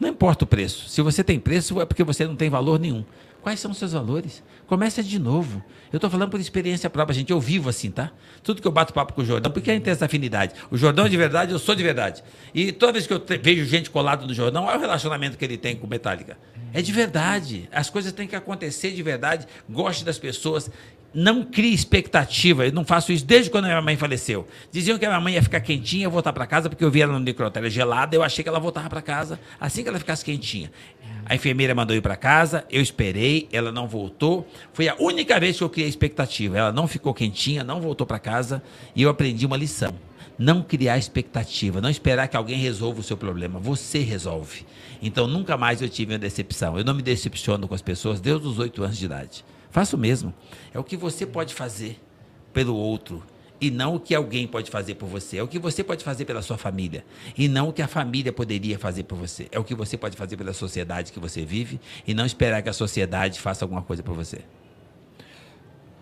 [0.00, 0.88] Não importa o preço.
[0.88, 3.04] Se você tem preço, é porque você não tem valor nenhum.
[3.40, 4.42] Quais são os seus valores?
[4.66, 5.62] Comece de novo.
[5.92, 7.30] Eu estou falando por experiência própria, gente.
[7.30, 8.10] Eu vivo assim, tá?
[8.42, 10.54] Tudo que eu bato papo com o Jordão, porque a gente tem essa afinidade.
[10.70, 12.22] O Jordão é de verdade, eu sou de verdade.
[12.52, 15.56] E toda vez que eu vejo gente colado no Jordão, olha o relacionamento que ele
[15.56, 16.36] tem com Metallica.
[16.74, 17.68] É de verdade.
[17.72, 19.46] As coisas têm que acontecer de verdade.
[19.68, 20.70] Goste das pessoas.
[21.12, 22.66] Não crie expectativa.
[22.66, 24.46] Eu não faço isso desde quando a minha mãe faleceu.
[24.70, 27.00] Diziam que a minha mãe ia ficar quentinha e voltar para casa, porque eu vi
[27.00, 28.14] ela no necrotério gelada.
[28.14, 30.70] Eu achei que ela voltava para casa assim que ela ficasse quentinha.
[31.24, 34.46] A enfermeira mandou ir para casa, eu esperei, ela não voltou.
[34.72, 36.58] Foi a única vez que eu criei expectativa.
[36.58, 38.62] Ela não ficou quentinha, não voltou para casa
[38.94, 39.94] e eu aprendi uma lição.
[40.38, 43.58] Não criar expectativa, não esperar que alguém resolva o seu problema.
[43.58, 44.64] Você resolve.
[45.02, 46.78] Então nunca mais eu tive uma decepção.
[46.78, 49.44] Eu não me decepciono com as pessoas desde os oito anos de idade.
[49.70, 50.32] Faço o mesmo.
[50.72, 52.00] É o que você pode fazer
[52.52, 53.22] pelo outro
[53.60, 55.38] e não o que alguém pode fazer por você.
[55.38, 57.04] É o que você pode fazer pela sua família
[57.36, 59.48] e não o que a família poderia fazer por você.
[59.50, 62.68] É o que você pode fazer pela sociedade que você vive e não esperar que
[62.68, 64.40] a sociedade faça alguma coisa por você.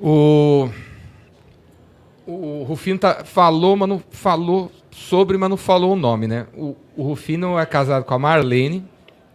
[0.01, 0.69] O,
[2.27, 6.47] o Rufino tá- falou, mas não falou sobre, mas não falou o nome, né?
[6.55, 8.85] O, o Rufino é casado com a Marlene,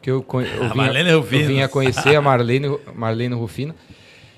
[0.01, 3.73] que eu, eu, A vinha, eu vinha conhecer a Marlene, Marlene Rufino.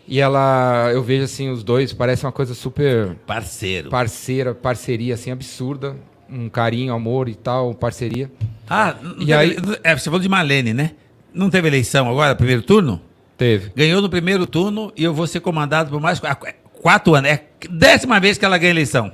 [0.07, 3.89] E ela, eu vejo assim, os dois, parece uma coisa super Parceiro.
[3.89, 5.95] parceira, parceria, assim, absurda.
[6.29, 8.31] Um carinho, amor e tal, parceria.
[8.69, 10.91] Ah, E teve aí- é, você falou de Marlene, né?
[11.33, 13.01] Não teve eleição agora, primeiro turno?
[13.37, 13.71] Teve.
[13.75, 16.27] Ganhou no primeiro turno e eu vou ser comandado por mais qu-
[16.81, 17.29] quatro anos.
[17.29, 19.11] É a décima vez que ela ganha eleição.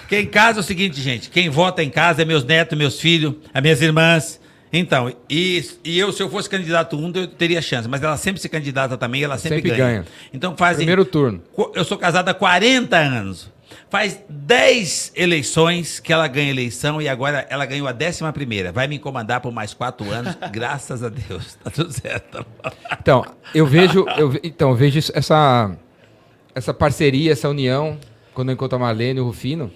[0.00, 3.00] Porque em casa é o seguinte, gente: quem vota em casa é meus netos, meus
[3.00, 4.40] filhos, as minhas irmãs.
[4.72, 7.88] Então, e, e eu, se eu fosse candidato um, eu teria chance.
[7.88, 9.84] Mas ela sempre se candidata também, ela sempre, Sempre ganha.
[9.84, 10.04] ganha.
[10.32, 10.78] Então fazem.
[10.78, 11.42] Primeiro turno.
[11.74, 13.54] Eu sou casado há 40 anos.
[13.88, 18.72] Faz 10 eleições que ela ganha eleição e agora ela ganhou a décima primeira.
[18.72, 21.54] Vai me incomodar por mais quatro anos, graças a Deus.
[21.62, 22.44] Tá tudo certo.
[23.00, 25.70] Então, eu vejo, eu, então, eu vejo essa,
[26.52, 27.96] essa parceria, essa união,
[28.34, 29.70] quando eu encontro a Marlene e o Rufino.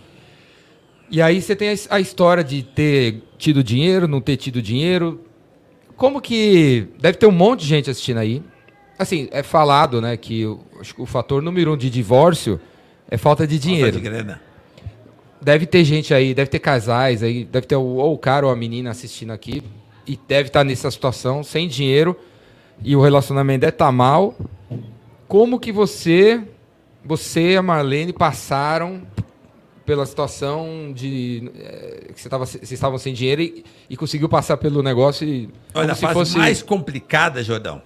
[1.11, 5.21] E aí você tem a, história de ter tido dinheiro, não ter tido dinheiro.
[5.97, 6.87] Como que.
[7.01, 8.43] Deve ter um monte de gente assistindo aí.
[8.99, 12.61] Assim, é falado, né, que o, acho que o fator número um de divórcio
[13.11, 13.93] é falta de dinheiro.
[13.93, 14.41] Falta de grana.
[15.41, 18.53] Deve ter gente aí, deve ter casais aí, deve ter o- ou o cara ou
[18.53, 19.63] a menina assistindo aqui
[20.07, 22.15] e deve estar nessa situação, sem dinheiro,
[22.85, 24.37] e o relacionamento deve estar mal.
[25.27, 26.43] Como que você,
[27.03, 29.03] você e a Marlene passaram
[29.87, 34.57] pela situação de eh, que você tava, vocês estavam sem dinheiro e, e conseguiu passar
[34.57, 37.83] pelo negócio e Olha, a se fase fosse mais complicada, Jordão.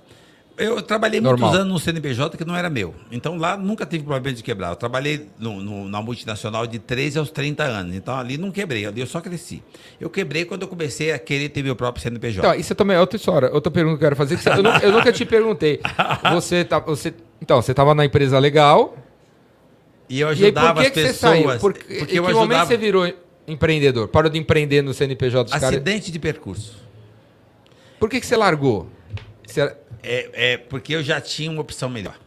[0.56, 1.48] Eu trabalhei Normal.
[1.50, 2.94] muitos anos no CNPJ que não era meu.
[3.10, 4.68] Então lá nunca tive problema de quebrar.
[4.70, 7.96] Eu trabalhei no, no- na multinacional de 13 aos 30 anos.
[7.96, 9.64] Então ali não quebrei, ali eu só cresci.
[10.00, 12.38] Eu quebrei quando eu comecei a querer ter meu próprio CNPJ.
[12.46, 13.50] Então, isso também é outra história.
[13.52, 14.36] Outra pergunta que eu quero fazer.
[14.36, 15.80] que você- eu, eu nunca te perguntei.
[16.32, 18.96] Você tá, você, então, você estava na empresa legal.
[20.08, 21.20] E eu E aí, ajudava por que, as que você pessoas.
[21.32, 21.58] saiu?
[21.60, 23.12] Por, porque em eu que momento ajudava você virou
[23.46, 24.08] empreendedor?
[24.08, 25.68] Parou de empreender no CNPJ dos caras?
[25.70, 26.76] acidente de percurso.
[27.98, 28.88] Por que, que você largou?
[29.46, 32.18] Você- É, é porque eu já tinha uma opção melhor.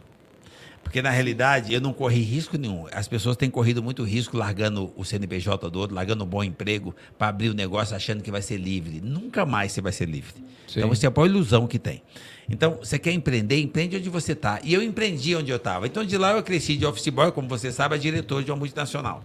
[0.88, 2.86] Porque na realidade eu não corri risco nenhum.
[2.92, 6.96] As pessoas têm corrido muito risco largando o CNPJ do outro, largando um bom emprego
[7.18, 8.98] para abrir o negócio achando que vai ser livre.
[9.02, 10.32] Nunca mais você vai ser livre.
[10.66, 10.78] Sim.
[10.78, 12.02] Então você é a maior ilusão que tem.
[12.48, 14.60] Então, você quer empreender, empreende onde você está.
[14.64, 15.86] E eu empreendi onde eu estava.
[15.86, 18.56] Então, de lá eu cresci de office boy, como você sabe, a diretor de uma
[18.56, 19.22] multinacional.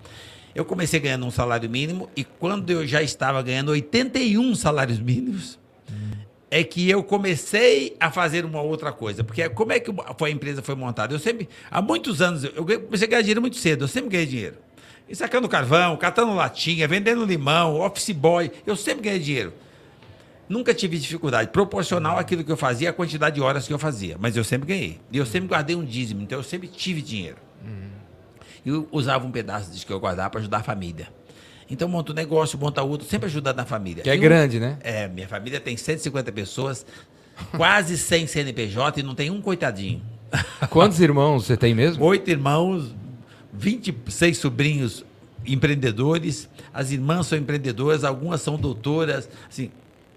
[0.53, 5.57] Eu comecei ganhando um salário mínimo e quando eu já estava ganhando 81 salários mínimos,
[6.53, 9.23] é que eu comecei a fazer uma outra coisa.
[9.23, 11.11] Porque como é que foi a empresa foi montada?
[11.11, 14.27] Eu sempre, há muitos anos, eu comecei a ganhar dinheiro muito cedo, eu sempre ganhei
[14.27, 14.57] dinheiro.
[15.09, 19.51] E sacando carvão, catando latinha, vendendo limão, office boy, eu sempre ganhei dinheiro.
[20.47, 24.15] Nunca tive dificuldade, proporcional àquilo que eu fazia, a quantidade de horas que eu fazia.
[24.19, 24.99] Mas eu sempre ganhei.
[25.11, 27.37] E eu sempre guardei um dízimo, então eu sempre tive dinheiro.
[28.63, 31.07] E eu usava um pedaço disso que eu guardava para ajudar a família.
[31.69, 34.03] Então, monta um negócio, monta outro, sempre ajudando a família.
[34.03, 34.77] Que é E um- grande, né?
[34.81, 36.85] é, minha família tem 150 pessoas,
[37.55, 40.01] quase 100 CNPJ e não tem um coitadinho.
[40.69, 42.03] Quantos irmãos você tem mesmo?
[42.05, 42.93] Oito irmãos,
[43.53, 45.05] 26 sobrinhos
[45.45, 49.69] empreendedores, as irmãs são empreendedoras, algumas são doutoras, assim,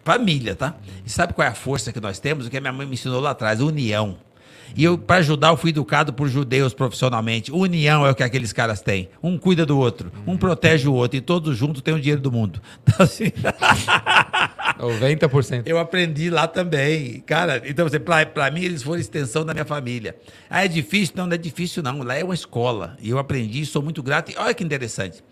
[0.05, 0.77] família, tá?
[1.05, 2.47] E sabe qual é a força que nós temos?
[2.47, 4.17] O que a minha mãe me ensinou lá atrás, união.
[4.75, 7.53] E eu, para ajudar, eu fui educado por judeus profissionalmente.
[7.53, 9.09] União é o que aqueles caras têm.
[9.23, 12.33] Um cuida do outro, um protege o outro, e todos juntos têm o dinheiro do
[12.33, 12.61] mundo.
[12.97, 13.25] Então, assim,
[14.79, 15.63] 90%.
[15.67, 17.21] eu aprendi lá também.
[17.27, 20.17] Cara, então, pra, pra mim, eles foram extensão da minha família.
[20.49, 21.15] Ah, é difícil?
[21.17, 22.03] Não, não é difícil, não.
[22.03, 22.97] Lá é uma escola.
[23.01, 24.31] E eu aprendi, sou muito grato.
[24.31, 25.23] E olha que interessante.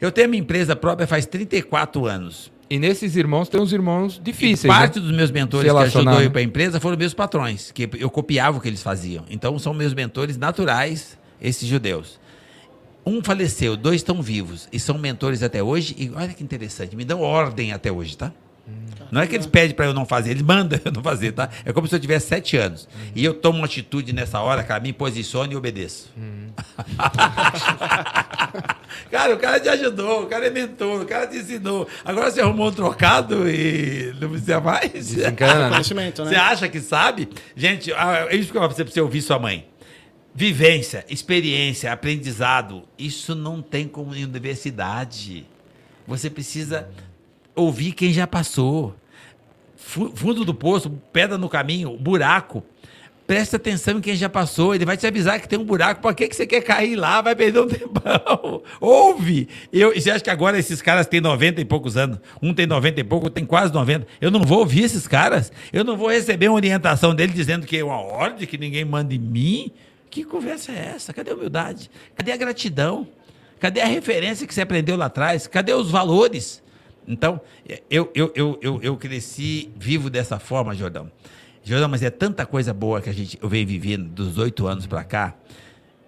[0.00, 2.52] Eu tenho a minha empresa própria faz 34 anos.
[2.68, 4.72] E nesses irmãos tem uns irmãos E difíceis.
[4.72, 5.06] parte né?
[5.06, 6.28] dos meus mentores que ajudou eu né?
[6.30, 9.24] para a empresa foram meus patrões, que eu copiava o que eles faziam.
[9.28, 12.18] Então, são meus mentores naturais, esses judeus.
[13.06, 15.94] Um faleceu, dois estão vivos e são mentores até hoje.
[15.98, 18.32] E olha que interessante, me dão ordem até hoje, tá?
[19.10, 21.48] Não é que eles pedem para eu não fazer, eles mandam eu não fazer, tá?
[21.64, 22.88] É como se eu tivesse sete anos.
[23.14, 26.10] E eu tomo uma atitude nessa hora, cara, me posiciono e obedeço.
[29.10, 31.86] cara, o cara te ajudou, o cara é mentor, o cara te ensinou.
[32.04, 34.90] Agora você arrumou um trocado e não precisa mais.
[34.92, 35.70] Desencana, né?
[35.70, 36.30] Conhecimento, né?
[36.30, 37.28] Você acha que sabe?
[37.54, 39.68] Gente, ah, é isso que eu fazer pra você ouvir sua mãe.
[40.34, 45.46] Vivência, experiência, aprendizado, isso não tem como em universidade.
[46.08, 46.88] Você precisa
[47.54, 48.94] ouvir quem já passou.
[49.76, 52.62] Fu- Fundo do poço, pedra no caminho, buraco.
[53.26, 54.74] Presta atenção em quem já passou.
[54.74, 56.02] Ele vai te avisar que tem um buraco.
[56.02, 57.22] Por que, que você quer cair lá?
[57.22, 58.62] Vai perder um tempão.
[58.78, 59.48] Ouve.
[59.72, 62.18] Eu, você acha que agora esses caras têm 90 e poucos anos?
[62.42, 64.06] Um tem 90 e pouco, tem quase 90.
[64.20, 65.50] Eu não vou ouvir esses caras.
[65.72, 69.14] Eu não vou receber uma orientação dele dizendo que é uma ordem, que ninguém manda
[69.14, 69.70] em mim.
[70.10, 71.12] Que conversa é essa?
[71.14, 71.90] Cadê a humildade?
[72.14, 73.08] Cadê a gratidão?
[73.58, 75.46] Cadê a referência que você aprendeu lá atrás?
[75.46, 76.62] Cadê os valores?
[77.06, 77.40] Então,
[77.90, 81.10] eu, eu, eu, eu, eu cresci vivo dessa forma, Jordão.
[81.62, 84.86] Jordão, mas é tanta coisa boa que a gente eu venho vivendo dos oito anos
[84.86, 85.34] para cá,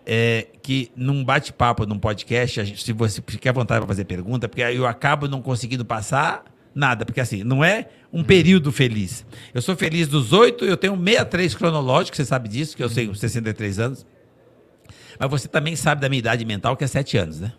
[0.05, 4.63] é, que num bate-papo, num podcast, gente, se você quer vontade para fazer pergunta, porque
[4.63, 6.45] aí eu acabo não conseguindo passar
[6.75, 9.25] nada, porque assim, não é um período feliz.
[9.55, 13.15] Eu sou feliz dos oito, eu tenho 63 cronológico, você sabe disso, que eu tenho
[13.15, 14.07] 63 anos.
[15.19, 17.53] Mas você também sabe da minha idade mental, que é sete anos, né?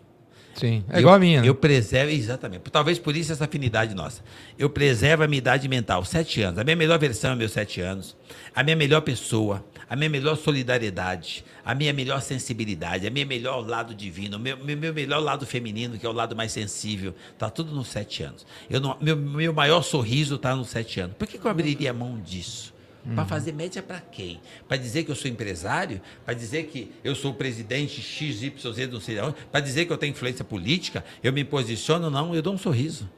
[0.58, 0.84] Sim.
[0.88, 1.40] É Eu- igual a minha.
[1.42, 1.48] né?
[1.48, 2.62] Eu preservo, exatamente.
[2.70, 4.22] Talvez por isso essa afinidade nossa.
[4.58, 6.58] Eu preservo a minha idade mental, sete anos.
[6.58, 8.16] A minha melhor versão é meus sete anos.
[8.54, 13.66] A minha melhor pessoa, a minha melhor solidariedade, a minha melhor sensibilidade, a minha melhor
[13.66, 17.14] lado divino, o meu, meu, meu melhor lado feminino, que é o lado mais sensível.
[17.38, 18.46] Tá tudo nos sete anos.
[18.68, 21.16] Eu não, meu, meu maior sorriso está nos sete anos.
[21.16, 22.74] Por que, que eu abriria mão disso?
[23.04, 23.14] Uhum.
[23.14, 24.40] Para fazer média para quem?
[24.66, 26.00] Para dizer que eu sou empresário?
[26.24, 28.52] Para dizer que eu sou o presidente XYZ
[28.90, 29.36] não sei onde?
[29.50, 31.04] Para dizer que eu tenho influência política?
[31.22, 32.10] Eu me posiciono?
[32.10, 33.08] Não, eu dou um sorriso.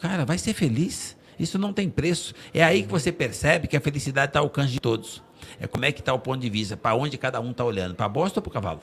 [0.00, 1.16] Cara, vai ser feliz.
[1.38, 2.34] Isso não tem preço.
[2.52, 5.22] É aí que você percebe que a felicidade está ao alcance de todos.
[5.60, 7.94] É como é que está o ponto de vista, para onde cada um está olhando,
[7.94, 8.80] para a bosta ou para o cavalo?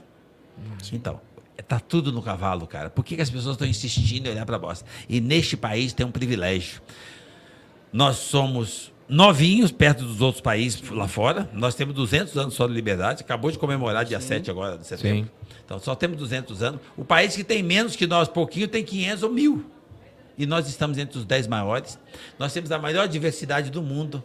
[0.82, 0.96] Sim.
[0.96, 1.22] Então,
[1.58, 2.90] está tudo no cavalo, cara.
[2.90, 4.86] Por que, que as pessoas estão insistindo em olhar para a bosta?
[5.08, 6.82] E neste país tem um privilégio.
[7.92, 11.50] Nós somos novinhos perto dos outros países lá fora.
[11.52, 13.24] Nós temos 200 anos só de liberdade.
[13.24, 14.28] Acabou de comemorar dia Sim.
[14.28, 15.26] 7 agora de setembro.
[15.26, 15.32] Sim.
[15.66, 16.80] Então só temos 200 anos.
[16.96, 19.66] O país que tem menos que nós, pouquinho, tem 500 ou mil.
[20.38, 22.00] E nós estamos entre os 10 maiores.
[22.38, 24.24] Nós temos a maior diversidade do mundo.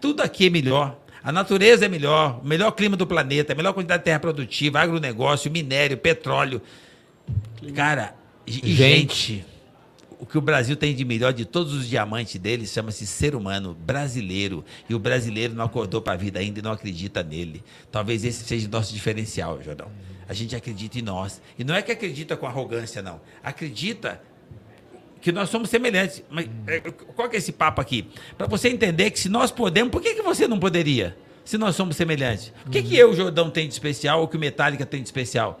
[0.00, 0.98] Tudo aqui é melhor.
[1.22, 4.78] A natureza é melhor, o melhor clima do planeta, a melhor quantidade de terra produtiva,
[4.78, 6.62] agronegócio, minério, petróleo.
[7.74, 8.14] Cara,
[8.46, 9.46] gente, gente
[10.18, 13.74] o que o Brasil tem de melhor de todos os diamantes dele chama-se ser humano
[13.74, 14.64] brasileiro.
[14.88, 17.62] E o brasileiro não acordou para a vida ainda e não acredita nele.
[17.90, 19.90] Talvez esse seja o nosso diferencial, Jordão.
[20.28, 21.40] A gente acredita em nós.
[21.58, 23.20] E não é que acredita com arrogância, não.
[23.42, 24.20] Acredita
[25.20, 26.22] que nós somos semelhantes.
[26.30, 28.08] Mas é, qual que é esse papo aqui?
[28.36, 31.16] Para você entender que se nós podemos, por que, que você não poderia?
[31.44, 32.52] Se nós somos semelhantes.
[32.66, 35.60] O que, que eu, Jordão, tem de especial ou que o Metallica tem de especial?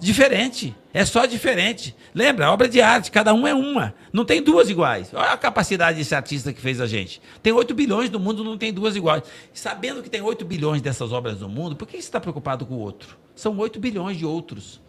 [0.00, 0.74] Diferente.
[0.94, 1.94] É só diferente.
[2.14, 2.50] Lembra?
[2.50, 3.94] Obra de arte, cada um é uma.
[4.12, 5.12] Não tem duas iguais.
[5.12, 7.20] Olha a capacidade desse artista que fez a gente.
[7.42, 9.22] Tem 8 bilhões no mundo, não tem duas iguais.
[9.52, 12.74] Sabendo que tem 8 bilhões dessas obras no mundo, por que você está preocupado com
[12.74, 13.16] o outro?
[13.34, 14.80] São 8 bilhões de outros.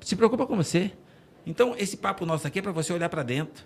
[0.00, 0.92] Se preocupa com você.
[1.46, 3.64] Então, esse papo nosso aqui é para você olhar para dentro.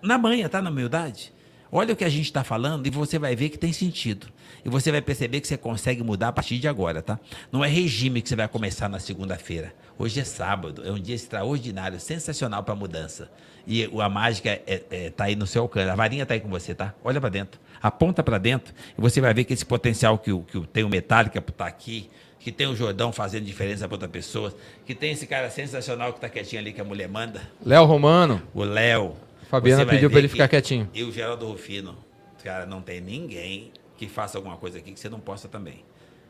[0.00, 0.62] Na manhã, tá?
[0.62, 1.32] Na humildade.
[1.70, 4.26] Olha o que a gente está falando e você vai ver que tem sentido.
[4.64, 7.20] E você vai perceber que você consegue mudar a partir de agora, tá?
[7.52, 9.74] Não é regime que você vai começar na segunda-feira.
[9.98, 13.30] Hoje é sábado, é um dia extraordinário, sensacional para mudança.
[13.66, 15.90] E a mágica está é, é, tá aí no seu alcance.
[15.90, 16.94] A varinha está aí com você, tá?
[17.04, 17.60] Olha para dentro.
[17.82, 21.40] Aponta para dentro e você vai ver que esse potencial que, que tem o Metallica
[21.40, 22.08] para estar tá aqui,
[22.40, 24.54] que tem o Jordão fazendo diferença para outra pessoa,
[24.86, 27.42] que tem esse cara sensacional que está quietinho ali, que a mulher manda.
[27.64, 28.42] Léo Romano.
[28.54, 29.27] O Léo.
[29.48, 30.88] Fabiana pediu para ele ficar quietinho.
[30.92, 31.96] E o Geraldo Rufino.
[32.44, 35.84] Cara, não tem ninguém que faça alguma coisa aqui que você não possa também.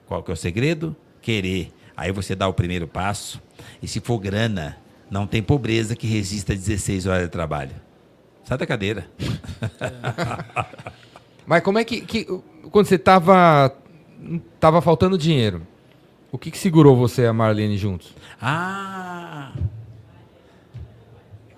[0.07, 0.97] Qual que é o segredo?
[1.21, 1.73] Querer.
[1.97, 3.43] Aí você dá o primeiro passo.
[3.83, 4.79] E se for grana,
[5.11, 7.75] não tem pobreza que resista 16 horas de trabalho.
[8.45, 9.07] Sai da cadeira.
[11.45, 12.25] Mas como é que, que
[12.71, 13.75] quando você estava
[14.61, 15.67] tava faltando dinheiro,
[16.31, 18.15] o que, que segurou você e a Marlene juntos?
[18.41, 19.53] Ah!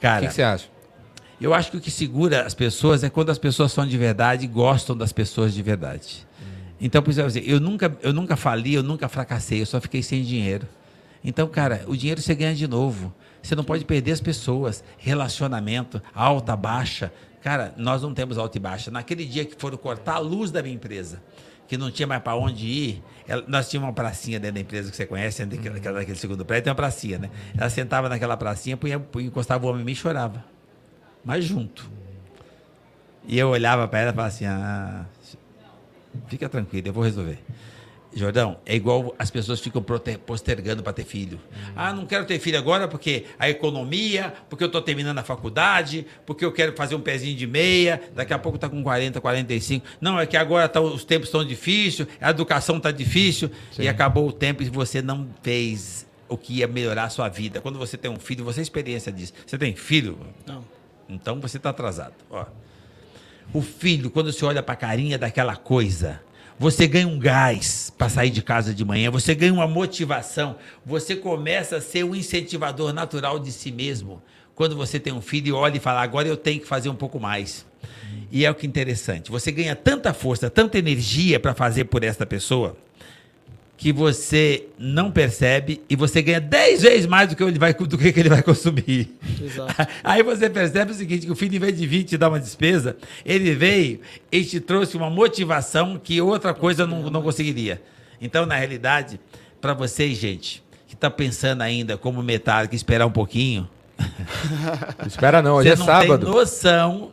[0.00, 0.68] Cara, o que, que você acha?
[1.40, 4.44] Eu acho que o que segura as pessoas é quando as pessoas são de verdade
[4.44, 6.26] e gostam das pessoas de verdade.
[6.78, 10.22] Então, por exemplo, eu nunca, eu nunca fali, eu nunca fracassei, eu só fiquei sem
[10.22, 10.66] dinheiro.
[11.24, 13.12] Então, cara, o dinheiro você ganha de novo.
[13.42, 14.84] Você não pode perder as pessoas.
[14.98, 17.10] Relacionamento, alta, baixa.
[17.42, 18.90] Cara, nós não temos alta e baixa.
[18.90, 21.22] Naquele dia que foram cortar a luz da minha empresa,
[21.66, 24.90] que não tinha mais para onde ir, ela, nós tínhamos uma pracinha dentro da empresa
[24.90, 27.30] que você conhece, daquele, daquele segundo prédio, tem uma pracinha, né?
[27.56, 30.44] Ela sentava naquela pracinha, punha, punha, encostava o homem em mim e chorava
[31.24, 31.90] mas junto.
[33.26, 35.06] E eu olhava para ela e falava assim: ah,
[36.28, 37.38] fica tranquilo, eu vou resolver.
[38.12, 39.84] Jordão, é igual as pessoas ficam
[40.26, 41.38] postergando para ter filho.
[41.38, 41.72] Uhum.
[41.76, 46.04] Ah, não quero ter filho agora porque a economia, porque eu estou terminando a faculdade,
[46.26, 49.86] porque eu quero fazer um pezinho de meia, daqui a pouco está com 40, 45.
[50.00, 53.82] Não, é que agora tá, os tempos estão difíceis, a educação está difícil, Sim.
[53.82, 57.60] e acabou o tempo e você não fez o que ia melhorar a sua vida.
[57.60, 59.32] Quando você tem um filho, você tem experiência disso.
[59.46, 60.18] Você tem filho?
[60.46, 60.64] Não.
[61.10, 62.14] Então você está atrasado.
[62.30, 62.44] Ó.
[63.52, 66.20] O filho, quando você olha para a carinha daquela coisa,
[66.58, 71.16] você ganha um gás para sair de casa de manhã, você ganha uma motivação, você
[71.16, 74.22] começa a ser um incentivador natural de si mesmo.
[74.54, 76.94] Quando você tem um filho e olha e fala, agora eu tenho que fazer um
[76.94, 77.66] pouco mais.
[78.30, 79.30] E é o que é interessante.
[79.30, 82.76] Você ganha tanta força, tanta energia para fazer por esta pessoa,
[83.80, 87.96] que você não percebe e você ganha 10 vezes mais do que ele vai, do
[87.96, 89.16] que ele vai consumir.
[89.42, 89.74] Exato.
[90.04, 92.38] Aí você percebe o seguinte, que o filho, em vez de vir te dar uma
[92.38, 94.00] despesa, ele veio
[94.30, 97.80] e te trouxe uma motivação que outra coisa não, não conseguiria.
[98.20, 99.18] Então, na realidade,
[99.62, 103.66] para vocês, gente, que está pensando ainda como metálico, esperar um pouquinho...
[105.08, 106.26] Espera não, hoje é sábado.
[106.26, 107.12] Você não tem noção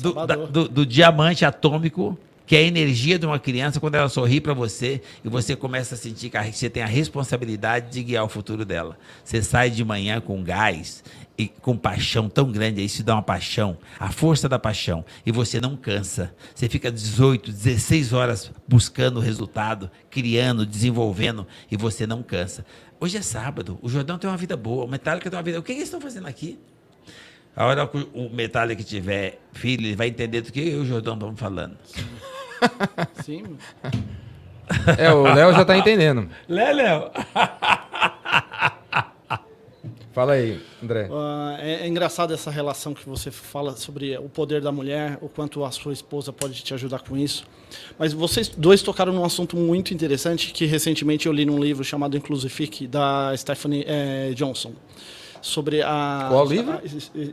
[0.00, 4.08] do, da, do, do diamante atômico que é a energia de uma criança quando ela
[4.08, 8.24] sorri para você e você começa a sentir que você tem a responsabilidade de guiar
[8.24, 8.98] o futuro dela.
[9.24, 11.02] Você sai de manhã com gás
[11.36, 15.32] e com paixão tão grande, aí se dá uma paixão, a força da paixão, e
[15.32, 16.34] você não cansa.
[16.54, 22.64] Você fica 18, 16 horas buscando o resultado, criando, desenvolvendo, e você não cansa.
[23.00, 25.58] Hoje é sábado, o Jordão tem uma vida boa, o Metallica tem uma vida.
[25.58, 26.58] O que eles estão fazendo aqui?
[27.54, 30.86] A hora que o Metallica tiver filho, ele vai entender do que eu e o
[30.86, 31.76] Jordão estamos falando.
[31.84, 32.02] Sim.
[34.98, 36.28] É, o Léo já tá entendendo.
[36.48, 37.10] Léo, Léo.
[40.12, 41.08] Fala aí, André.
[41.08, 45.28] Uh, é, é, engraçado essa relação que você fala sobre o poder da mulher, o
[45.28, 47.44] quanto a sua esposa pode te ajudar com isso.
[47.98, 52.14] Mas vocês dois tocaram num assunto muito interessante que recentemente eu li num livro chamado
[52.14, 54.74] Inclusific, da Stephanie eh, Johnson.
[55.40, 56.26] Sobre a.
[56.28, 56.78] Qual livro?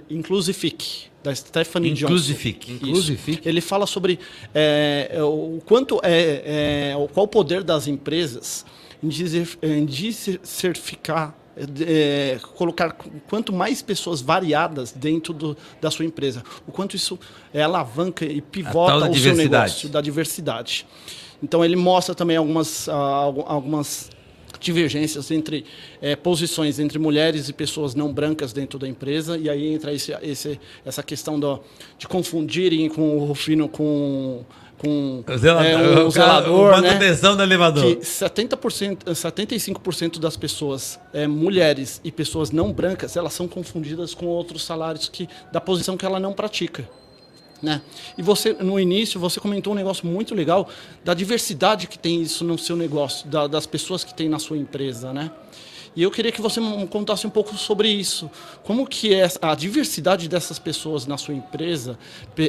[0.10, 2.80] Inclusific, da Stephanie Inclusific.
[2.80, 3.42] Johnson.
[3.46, 4.20] Ele fala sobre
[4.54, 8.66] é, o quanto é, é, qual o poder das empresas
[9.04, 11.36] em diversificar
[11.86, 12.96] é, colocar
[13.28, 17.20] quanto mais pessoas variadas dentro do, da sua empresa, o quanto isso
[17.54, 20.86] é, alavanca e pivota o seu negócio da diversidade.
[21.42, 22.92] Então ele mostra também algumas, uh,
[23.46, 24.10] algumas
[24.60, 25.66] divergências entre
[26.02, 30.12] é, posições entre mulheres e pessoas não brancas dentro da empresa e aí entra esse,
[30.22, 31.62] esse, essa questão do,
[31.98, 34.44] de confundirem com o Rufino com
[34.80, 36.98] com o zelador, é, um zelador o né?
[36.98, 37.84] do elevador.
[37.84, 44.26] Que 70%, 75% das pessoas, é, mulheres e pessoas não brancas, elas são confundidas com
[44.26, 46.88] outros salários que da posição que ela não pratica.
[47.62, 47.82] Né?
[48.18, 50.70] E você, no início, você comentou um negócio muito legal
[51.04, 54.58] da diversidade que tem isso no seu negócio, da, das pessoas que tem na sua
[54.58, 55.30] empresa, né?
[55.96, 58.32] E eu queria que você contasse um pouco sobre isso.
[58.64, 61.98] Como que é a diversidade dessas pessoas na sua empresa,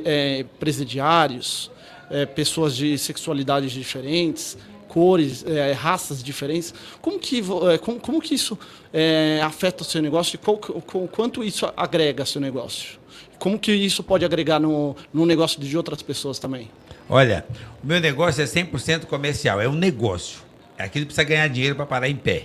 [0.04, 1.70] é, presidiários,
[2.10, 4.56] é, pessoas de sexualidades diferentes,
[4.86, 6.72] cores, é, raças diferentes.
[7.00, 7.42] Como que,
[7.72, 8.58] é, como, como que isso
[8.92, 12.99] é, afeta o seu negócio e qual, quanto isso agrega ao seu negócio?
[13.40, 16.70] Como que isso pode agregar no, no negócio de outras pessoas também?
[17.08, 17.44] Olha,
[17.82, 20.40] o meu negócio é 100% comercial, é um negócio.
[20.76, 22.44] É aquilo precisa ganhar dinheiro para parar em pé.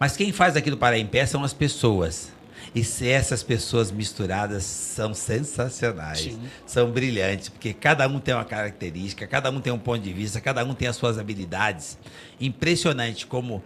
[0.00, 2.32] Mas quem faz aquilo parar em pé são as pessoas.
[2.74, 6.40] E se essas pessoas misturadas são sensacionais, Sim.
[6.64, 10.40] são brilhantes, porque cada um tem uma característica, cada um tem um ponto de vista,
[10.40, 11.98] cada um tem as suas habilidades.
[12.40, 13.62] Impressionante como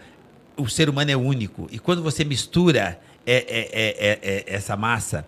[0.57, 1.69] o ser humano é único.
[1.71, 5.27] E quando você mistura é, é, é, é essa massa.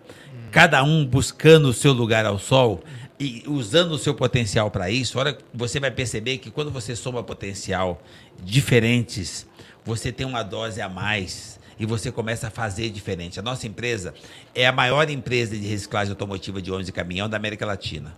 [0.51, 2.83] Cada um buscando o seu lugar ao sol,
[3.19, 7.21] e usando o seu potencial para isso, hora você vai perceber que quando você soma
[7.21, 8.01] potencial
[8.41, 9.45] diferentes,
[9.83, 13.37] você tem uma dose a mais e você começa a fazer diferente.
[13.37, 14.13] A nossa empresa
[14.55, 18.13] é a maior empresa de reciclagem automotiva de ônibus e caminhão da América Latina.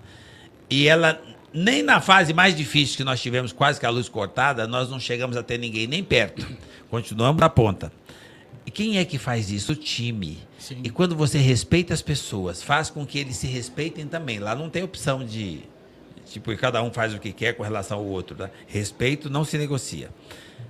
[0.69, 1.19] E ela,
[1.51, 4.99] nem na fase mais difícil que nós tivemos, quase que a luz cortada, nós não
[4.99, 6.45] chegamos a ter ninguém nem perto.
[6.91, 7.91] Continuamos na ponta.
[8.71, 9.73] E quem é que faz isso?
[9.73, 10.37] O time.
[10.57, 10.79] Sim.
[10.81, 14.39] E quando você respeita as pessoas, faz com que eles se respeitem também.
[14.39, 15.63] Lá não tem opção de.
[16.25, 18.37] Tipo, cada um faz o que quer com relação ao outro.
[18.37, 18.49] Tá?
[18.67, 20.09] Respeito não se negocia.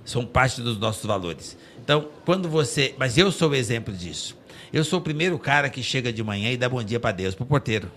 [0.04, 1.56] São parte dos nossos valores.
[1.80, 2.92] Então, quando você.
[2.98, 4.36] Mas eu sou o exemplo disso.
[4.72, 7.36] Eu sou o primeiro cara que chega de manhã e dá bom dia para Deus,
[7.36, 7.88] para o porteiro.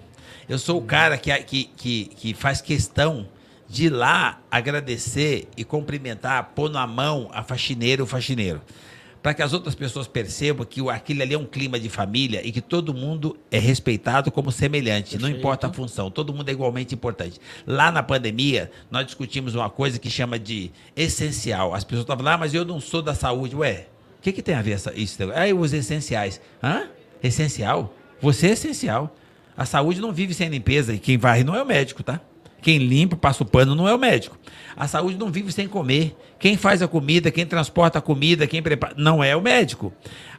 [0.47, 3.27] Eu sou o cara que, que, que, que faz questão
[3.67, 8.61] de ir lá agradecer e cumprimentar, pôr na mão a faxineira o faxineiro.
[9.25, 12.51] Para que as outras pessoas percebam que aquilo ali é um clima de família e
[12.51, 15.21] que todo mundo é respeitado como semelhante, Perfeito.
[15.23, 17.41] não importa a função, todo mundo é igualmente importante.
[17.65, 21.73] Lá na pandemia, nós discutimos uma coisa que chama de essencial.
[21.73, 23.55] As pessoas estavam lá, ah, mas eu não sou da saúde.
[23.55, 23.87] Ué,
[24.19, 25.17] o que, que tem a ver essa, isso?
[25.33, 26.39] Ah, os essenciais.
[26.61, 26.83] Hã?
[27.23, 27.95] Essencial?
[28.21, 29.15] Você é essencial.
[29.57, 32.21] A saúde não vive sem limpeza e quem varre não é o médico, tá?
[32.65, 34.39] Quem limpa, passa o pano não é o médico.
[34.75, 36.17] A saúde não vive sem comer.
[36.39, 39.93] Quem faz a comida, quem transporta a comida, quem prepara, não é o médico.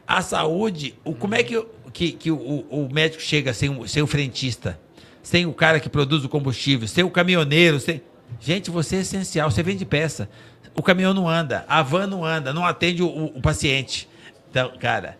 [0.05, 4.07] A saúde, o, como é que, que, que o, o médico chega sem, sem o
[4.07, 4.77] frentista,
[5.23, 8.01] sem o cara que produz o combustível, sem o caminhoneiro, sem...
[8.41, 10.29] Gente, você é essencial, você vende peça.
[10.75, 14.05] O caminhão não anda, a van não anda, não atende o, o paciente.
[14.49, 15.17] Então, cara,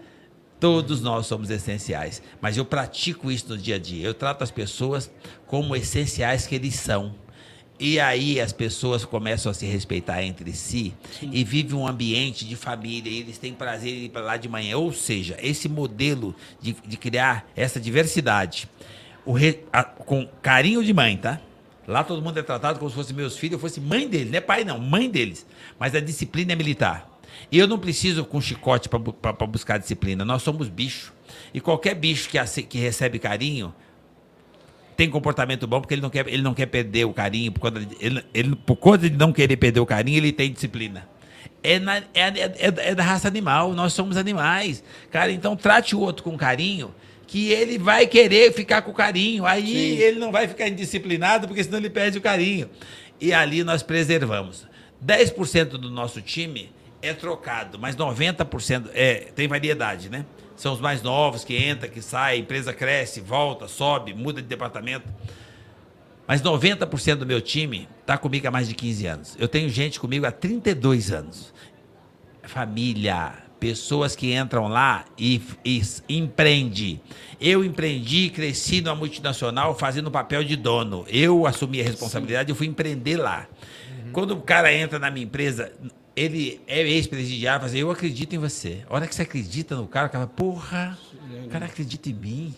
[0.60, 4.06] Todos nós somos essenciais, mas eu pratico isso no dia a dia.
[4.06, 5.12] Eu trato as pessoas
[5.46, 7.14] como essenciais que eles são.
[7.80, 11.30] E aí as pessoas começam a se respeitar entre si Sim.
[11.32, 14.50] e vivem um ambiente de família, e eles têm prazer em ir para lá de
[14.50, 14.78] manhã.
[14.78, 18.68] Ou seja, esse modelo de, de criar essa diversidade
[19.28, 21.40] re, a, com carinho de mãe, tá?
[21.88, 24.38] Lá todo mundo é tratado como se fosse meus filhos, eu fosse mãe deles, não
[24.38, 25.46] é pai não, mãe deles.
[25.80, 27.17] Mas a disciplina é militar.
[27.52, 30.26] E eu não preciso com chicote para buscar disciplina.
[30.26, 31.14] Nós somos bicho.
[31.54, 33.74] E qualquer bicho que, que recebe carinho
[34.98, 37.52] tem comportamento bom porque ele não quer, ele não quer perder o carinho.
[37.52, 40.52] Por conta, de, ele, ele, por conta de não querer perder o carinho, ele tem
[40.52, 41.08] disciplina.
[41.64, 44.84] É, na, é, é, é, da raça animal, nós somos animais.
[45.12, 46.94] Cara, então trate o outro com carinho,
[47.28, 49.46] que ele vai querer ficar com carinho.
[49.46, 50.02] Aí Sim.
[50.02, 52.68] ele não vai ficar indisciplinado, porque senão ele perde o carinho.
[53.22, 54.66] E ali nós preservamos.
[55.06, 56.72] 10% do nosso time
[57.02, 60.26] é trocado, mas 90% é, tem variedade, né?
[60.56, 64.48] São os mais novos que entra, que sai, a empresa cresce, volta, sobe, muda de
[64.48, 65.08] departamento.
[66.28, 69.36] Mas 90% do meu time está comigo há mais de 15 anos.
[69.40, 71.54] Eu tenho gente comigo há 32 anos.
[72.44, 77.00] Família, pessoas que entram lá e, e empreende.
[77.40, 81.06] Eu empreendi, cresci numa multinacional fazendo o papel de dono.
[81.08, 83.48] Eu assumi a responsabilidade, eu fui empreender lá.
[84.12, 85.72] Quando o cara entra na minha empresa,
[86.18, 88.84] ele é ex-presidiário, mas eu acredito em você.
[88.90, 90.98] A hora que você acredita no cara, o cara, porra,
[91.46, 92.56] o cara acredita em mim.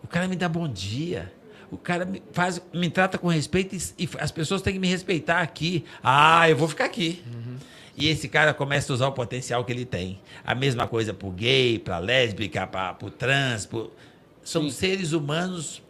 [0.00, 1.32] O cara me dá bom dia.
[1.72, 4.86] O cara me, faz, me trata com respeito e, e, as pessoas têm que me
[4.86, 5.84] respeitar aqui.
[6.04, 7.20] Ah, eu vou ficar aqui.
[7.26, 7.56] Uhum.
[7.96, 10.20] E esse cara começa a usar o potencial que ele tem.
[10.44, 13.66] A mesma coisa para o gay, para lésbica, para o trans.
[13.66, 13.92] Pro...
[14.44, 14.70] São Sim.
[14.70, 15.82] seres humanos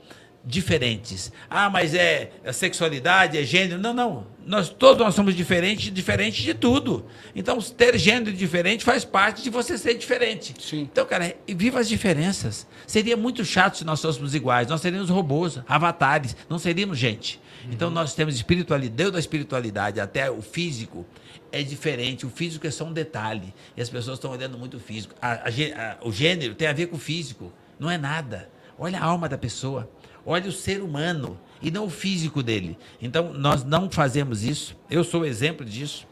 [0.45, 1.33] diferentes.
[1.49, 3.81] Ah, mas é, é sexualidade, é gênero.
[3.81, 4.27] Não, não.
[4.47, 7.07] Nós todos nós somos diferentes, diferentes de tudo.
[7.35, 10.55] Então, ter gênero diferente faz parte de você ser diferente.
[10.61, 10.83] Sim.
[10.83, 12.67] Então, cara, viva as diferenças.
[12.87, 14.69] Seria muito chato se nós fôssemos iguais.
[14.69, 17.41] Nós seríamos robôs, avatares, não seríamos gente.
[17.65, 17.73] Uhum.
[17.73, 21.07] Então, nós temos espiritualidade, Deus da espiritualidade até o físico
[21.51, 22.27] é diferente.
[22.27, 23.55] O físico é só um detalhe.
[23.77, 25.15] E as pessoas estão olhando muito o físico.
[25.23, 27.53] A, a, a, o gênero tem a ver com o físico.
[27.79, 28.51] Não é nada.
[28.77, 29.89] Olha a alma da pessoa.
[30.27, 32.79] Olha o ser humano e não o físico dele.
[33.01, 34.77] Então, nós não fazemos isso.
[34.91, 36.07] Eu sou exemplo disso.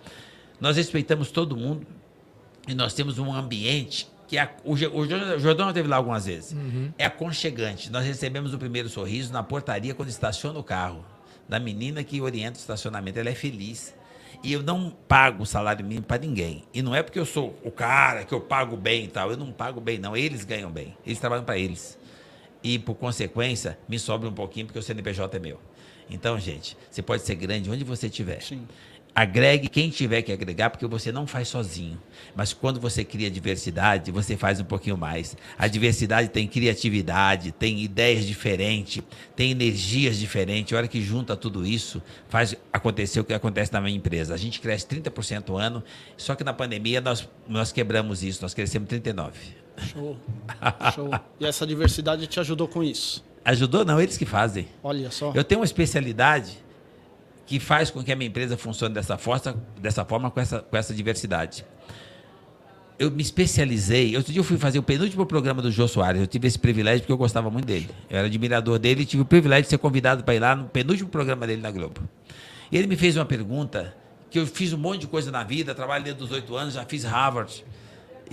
[0.60, 1.86] Nós respeitamos todo mundo
[2.68, 6.52] e nós temos um ambiente que é, o, o Jordão esteve lá algumas vezes.
[6.52, 6.90] Uhum.
[6.96, 7.90] É aconchegante.
[7.90, 11.04] Nós recebemos o primeiro sorriso na portaria quando estaciona o carro.
[11.48, 13.18] Da menina que orienta o estacionamento.
[13.18, 13.94] Ela é feliz.
[14.42, 16.64] E eu não pago salário mínimo para ninguém.
[16.72, 19.30] E não é porque eu sou o cara que eu pago bem e tal.
[19.30, 20.16] Eu não pago bem, não.
[20.16, 20.96] Eles ganham bem.
[21.04, 21.98] Eles trabalham para eles
[22.62, 25.60] e, por consequência, me sobra um pouquinho porque o CNPJ é meu.
[26.10, 28.42] Então, gente, você pode ser grande onde você estiver.
[28.42, 28.66] Sim.
[29.14, 32.00] Agregue quem tiver que agregar, porque você não faz sozinho.
[32.34, 35.36] Mas quando você cria diversidade, você faz um pouquinho mais.
[35.58, 39.02] A diversidade tem criatividade, tem ideias diferentes,
[39.36, 40.72] tem energias diferentes.
[40.72, 44.32] A hora que junta tudo isso, faz acontecer o que acontece na minha empresa.
[44.32, 45.84] A gente cresce 30% ao ano,
[46.16, 49.61] só que na pandemia nós, nós quebramos isso, nós crescemos 39%.
[49.76, 50.16] Show.
[50.94, 51.10] Show.
[51.40, 53.24] E essa diversidade te ajudou com isso?
[53.44, 53.84] Ajudou?
[53.84, 54.68] Não, eles que fazem.
[54.82, 55.32] Olha só.
[55.34, 56.58] Eu tenho uma especialidade
[57.44, 60.76] que faz com que a minha empresa funcione dessa forma, dessa forma com, essa, com
[60.76, 61.64] essa diversidade.
[62.98, 64.16] Eu me especializei.
[64.16, 66.20] Outro dia eu fui fazer o penúltimo programa do Jô Soares.
[66.20, 67.90] Eu tive esse privilégio porque eu gostava muito dele.
[68.08, 70.66] Eu era admirador dele e tive o privilégio de ser convidado para ir lá no
[70.66, 72.00] penúltimo programa dele na Globo.
[72.70, 73.94] E ele me fez uma pergunta
[74.30, 76.84] que eu fiz um monte de coisa na vida, trabalho desde os oito anos, já
[76.84, 77.64] fiz Harvard.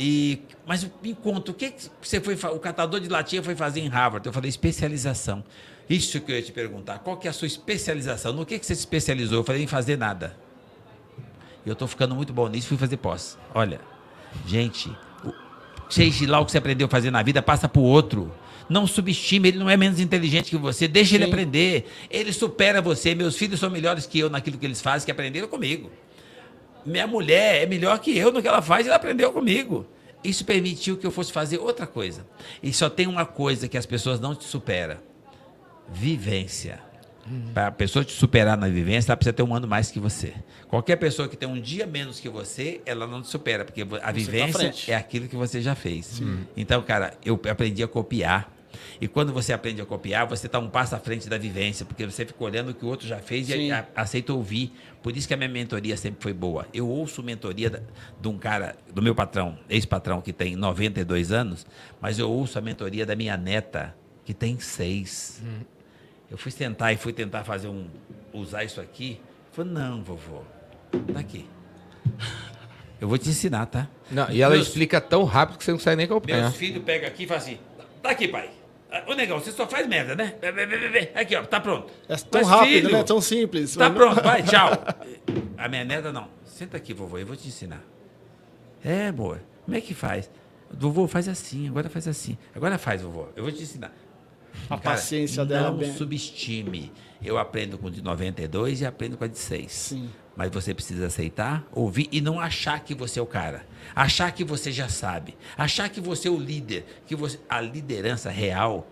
[0.01, 3.89] E, mas me conta, o que você foi o catador de latinha foi fazer em
[3.89, 4.25] Harvard?
[4.25, 5.43] Eu falei especialização.
[5.89, 6.99] Isso que eu ia te perguntar.
[6.99, 8.31] Qual que é a sua especialização?
[8.31, 9.39] No que, que você se especializou?
[9.39, 10.37] Eu falei em fazer nada.
[11.65, 13.37] Eu estou ficando muito bom nisso, fui fazer pós.
[13.53, 13.81] Olha,
[14.47, 14.89] gente,
[15.89, 18.31] seja lá o que você aprendeu a fazer na vida, passa para o outro.
[18.69, 21.15] Não subestime, ele não é menos inteligente que você, deixa Sim.
[21.15, 21.91] ele aprender.
[22.09, 23.13] Ele supera você.
[23.13, 25.91] Meus filhos são melhores que eu naquilo que eles fazem, que aprenderam comigo
[26.85, 29.85] minha mulher é melhor que eu no que ela faz e ela aprendeu comigo.
[30.23, 32.25] Isso permitiu que eu fosse fazer outra coisa.
[32.61, 34.97] E só tem uma coisa que as pessoas não te superam:
[35.91, 36.79] vivência.
[37.29, 37.53] Uhum.
[37.53, 40.33] Para a pessoa te superar na vivência, ela precisa ter um ano mais que você.
[40.67, 43.85] Qualquer pessoa que tem um dia menos que você, ela não te supera, porque a
[43.85, 46.05] você tá vivência tá é aquilo que você já fez.
[46.07, 46.39] Sim.
[46.57, 48.51] Então, cara, eu aprendi a copiar
[49.01, 52.05] e quando você aprende a copiar, você está um passo à frente da vivência, porque
[52.05, 53.67] você fica olhando o que o outro já fez Sim.
[53.67, 54.73] e a, aceita ouvir.
[55.01, 56.67] Por isso que a minha mentoria sempre foi boa.
[56.73, 57.79] Eu ouço mentoria da,
[58.19, 61.65] de um cara, do meu patrão, ex-patrão, que tem 92 anos,
[62.01, 63.95] mas eu ouço a mentoria da minha neta,
[64.25, 65.41] que tem seis.
[65.45, 65.61] Hum.
[66.29, 67.87] Eu fui tentar e fui tentar fazer um.
[68.33, 69.19] usar isso aqui.
[69.53, 70.41] Falei, não, vovô,
[71.13, 71.47] tá aqui.
[72.99, 73.87] Eu vou te ensinar, tá?
[74.11, 76.41] Não, e ela meus, explica tão rápido que você não sai nem acompanhar.
[76.41, 77.57] Meus filhos pegam aqui e falam assim:
[78.03, 78.58] tá aqui, pai.
[79.07, 80.35] Ô, negão, você só faz merda, né?
[81.13, 81.91] Aqui, ó, tá pronto.
[82.07, 83.03] É tão Mas, rápido, filho, né?
[83.03, 83.75] Tão simples.
[83.75, 84.71] Tá pronto, vai, tchau.
[85.57, 86.27] A minha neta, não.
[86.45, 87.83] Senta aqui, vovô, eu vou te ensinar.
[88.83, 90.29] É, amor, como é que faz?
[90.71, 92.37] Vovô, faz assim, agora faz assim.
[92.55, 93.91] Agora faz, vovô, eu vou te ensinar.
[94.65, 95.71] A Cara, paciência dela.
[95.71, 95.93] Não bem...
[95.93, 96.91] subestime.
[97.23, 99.71] Eu aprendo com de 92 e aprendo com a de 6.
[99.71, 100.09] Sim.
[100.39, 103.65] Mas você precisa aceitar, ouvir e não achar que você é o cara.
[103.93, 105.35] Achar que você já sabe.
[105.57, 106.85] Achar que você é o líder.
[107.05, 107.37] Que você...
[107.49, 108.87] A liderança real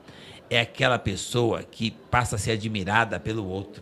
[0.50, 3.82] é aquela pessoa que passa a ser admirada pelo outro.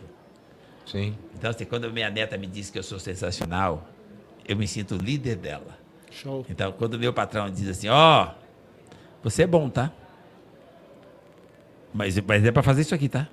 [0.86, 1.18] Sim.
[1.34, 3.90] Então, assim, quando minha neta me diz que eu sou sensacional,
[4.48, 5.76] eu me sinto líder dela.
[6.12, 6.46] Show.
[6.48, 8.94] Então, quando meu patrão diz assim, ó, oh,
[9.24, 9.92] você é bom, tá?
[11.92, 13.28] Mas, mas é para fazer isso aqui, tá?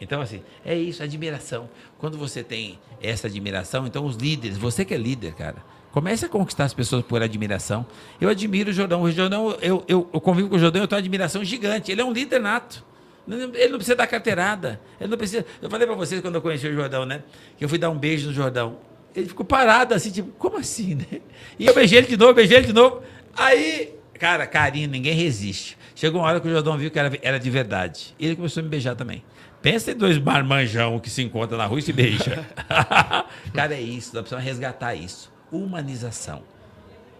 [0.00, 1.68] Então, assim, é isso, admiração.
[1.98, 6.28] Quando você tem essa admiração, então os líderes, você que é líder, cara, comece a
[6.28, 7.84] conquistar as pessoas por admiração.
[8.20, 9.02] Eu admiro o Jordão.
[9.02, 11.92] O Jordão, eu, eu, eu convivo com o Jordão, eu tenho uma admiração gigante.
[11.92, 12.84] Ele é um líder nato.
[13.28, 14.80] Ele não precisa dar carteirada.
[14.98, 15.44] Ele não precisa.
[15.60, 17.22] Eu falei para vocês quando eu conheci o Jordão, né?
[17.58, 18.78] Que eu fui dar um beijo no Jordão.
[19.14, 21.20] Ele ficou parado assim, tipo, como assim, né?
[21.58, 23.02] E eu beijei ele de novo, beijei ele de novo.
[23.36, 25.76] Aí, cara, carinho, ninguém resiste.
[25.94, 28.14] Chegou uma hora que o Jordão viu que era, era de verdade.
[28.18, 29.22] E ele começou a me beijar também.
[29.62, 32.44] Pensa em dois marmanjão que se encontram na rua e se beijam.
[33.52, 34.14] cara, é isso.
[34.14, 35.30] Nós precisamos resgatar isso.
[35.52, 36.42] Humanização.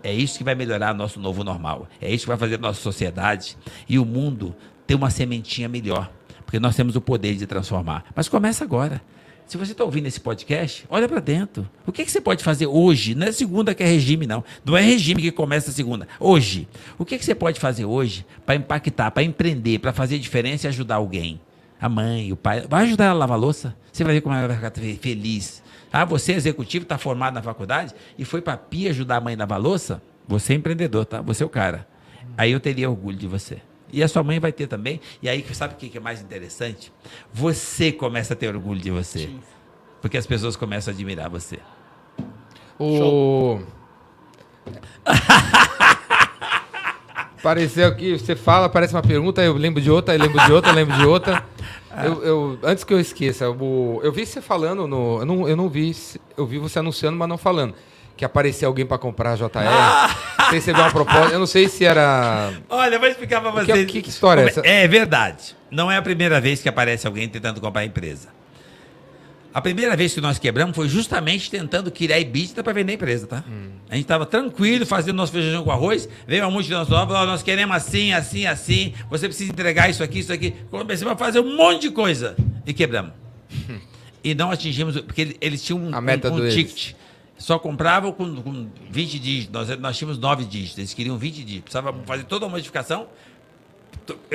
[0.02, 1.86] É isso que vai melhorar nosso novo normal.
[2.00, 4.54] É isso que vai fazer nossa sociedade e o mundo
[4.86, 6.10] ter uma sementinha melhor.
[6.46, 8.04] Porque nós temos o poder de transformar.
[8.14, 9.02] Mas começa agora.
[9.46, 11.68] Se você está ouvindo esse podcast, olha para dentro.
[11.84, 13.14] O que, que você pode fazer hoje?
[13.14, 14.42] Não é segunda que é regime, não.
[14.64, 16.08] Não é regime que começa a segunda.
[16.18, 16.68] Hoje.
[16.96, 20.68] O que, que você pode fazer hoje para impactar, para empreender, para fazer diferença e
[20.68, 21.40] ajudar alguém?
[21.80, 22.66] A mãe, o pai.
[22.68, 23.76] Vai ajudar ela a lavar a louça.
[23.90, 25.62] Você vai ver como ela vai ficar feliz.
[25.92, 29.20] Ah, você é executivo, está formado na faculdade e foi para a pia ajudar a
[29.20, 30.02] mãe a lavar a louça?
[30.28, 31.20] Você é empreendedor, tá?
[31.22, 31.88] Você é o cara.
[32.36, 33.60] Aí eu teria orgulho de você.
[33.92, 35.00] E a sua mãe vai ter também.
[35.20, 36.92] E aí, sabe o que é mais interessante?
[37.32, 39.20] Você começa a ter orgulho de você.
[39.20, 39.40] Sim.
[40.00, 41.58] Porque as pessoas começam a admirar você.
[42.78, 43.60] O.
[47.42, 50.70] Pareceu que você fala, parece uma pergunta, eu lembro de outra, eu lembro de outra,
[50.70, 51.44] eu lembro de outra.
[52.04, 55.18] Eu, eu, antes que eu esqueça, eu, eu vi você falando no.
[55.18, 55.94] Eu não, eu não vi.
[56.36, 57.74] Eu vi você anunciando, mas não falando
[58.20, 59.48] que aparecia alguém para comprar a JR.
[59.56, 60.14] Ah!
[60.38, 61.32] Não sei se uma proposta.
[61.32, 62.52] Eu não sei se era.
[62.68, 63.90] Olha, eu vou explicar para vocês.
[63.90, 64.60] Que, que, história é essa?
[64.60, 65.56] É verdade.
[65.70, 68.28] Não é a primeira vez que aparece alguém tentando comprar a empresa.
[69.52, 73.26] A primeira vez que nós quebramos foi justamente tentando criar EBITDA para vender a empresa,
[73.26, 73.44] tá?
[73.48, 73.70] Hum.
[73.88, 77.74] A gente estava tranquilo, fazendo nosso feijão com arroz, veio uma multinacional, falou, nós queremos
[77.74, 80.54] assim, assim, assim, você precisa entregar isso aqui, isso aqui.
[80.70, 83.12] Comecei a fazer um monte de coisa e quebramos.
[84.22, 86.94] e não atingimos, porque eles tinham um, a meta um, um ticket.
[87.36, 89.52] Só compravam com, com 20 dígitos.
[89.52, 90.78] Nós, nós tínhamos 9 dígitos.
[90.78, 91.62] Eles queriam 20 dígitos.
[91.62, 93.08] Precisava fazer toda a modificação.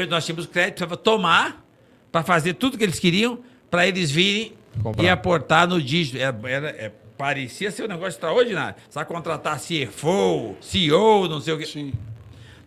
[0.10, 1.64] Nós tínhamos crédito, precisava tomar
[2.12, 3.40] para fazer tudo que eles queriam,
[3.70, 5.04] para eles virem Comprar.
[5.04, 6.18] e aportar no dígito.
[6.18, 8.76] Era, era, é, parecia ser um negócio extraordinário.
[8.90, 11.66] Sabe contratar CFO, CEO, não sei o quê.
[11.66, 11.94] Sim.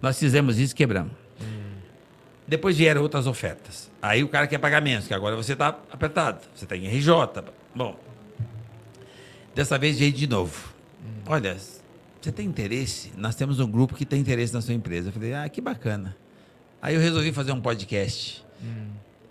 [0.01, 1.13] Nós fizemos isso e quebramos.
[1.41, 1.75] Hum.
[2.47, 3.91] Depois vieram outras ofertas.
[4.01, 6.41] Aí o cara quer pagar menos, que agora você está apertado.
[6.55, 7.13] Você está em RJ.
[7.75, 7.97] Bom,
[9.59, 10.73] Dessa vez veio de novo.
[11.05, 11.23] Hum.
[11.27, 11.57] Olha,
[12.21, 13.11] você tem interesse?
[13.17, 15.09] Nós temos um grupo que tem interesse na sua empresa.
[15.09, 16.17] Eu falei, ah, que bacana.
[16.81, 18.45] Aí eu resolvi fazer um podcast.
[18.63, 18.91] Hum.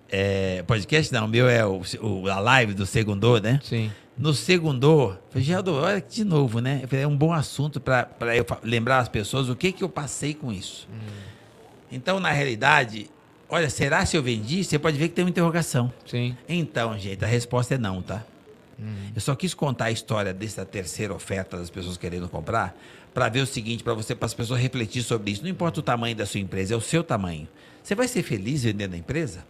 [0.09, 3.59] É, podcast não, o meu é o, o, a live do Segundor, né?
[3.63, 3.91] Sim.
[4.17, 6.81] No Segundor, falei, Geraldo, olha de novo, né?
[6.87, 10.33] Falei, é um bom assunto para eu lembrar as pessoas o que, que eu passei
[10.33, 10.87] com isso.
[10.91, 11.27] Hum.
[11.91, 13.11] Então, na realidade,
[13.47, 14.63] olha, será se eu vendi?
[14.63, 15.93] Você pode ver que tem uma interrogação.
[16.05, 16.35] Sim.
[16.49, 18.23] Então, gente, a resposta é não, tá?
[18.79, 19.11] Hum.
[19.13, 22.75] Eu só quis contar a história dessa terceira oferta das pessoas querendo comprar
[23.13, 25.43] para ver o seguinte, para você, para as pessoas refletir sobre isso.
[25.43, 27.47] Não importa o tamanho da sua empresa, é o seu tamanho.
[27.83, 29.45] Você vai ser feliz vendendo a empresa?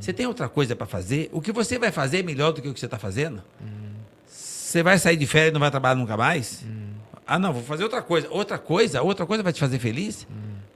[0.00, 1.28] Você tem outra coisa para fazer?
[1.32, 3.42] O que você vai fazer é melhor do que o que você está fazendo?
[3.60, 3.92] Hum.
[4.26, 6.64] Você vai sair de férias e não vai trabalhar nunca mais?
[6.66, 6.92] Hum.
[7.26, 8.28] Ah, não, vou fazer outra coisa.
[8.30, 10.26] Outra coisa, outra coisa vai te fazer feliz?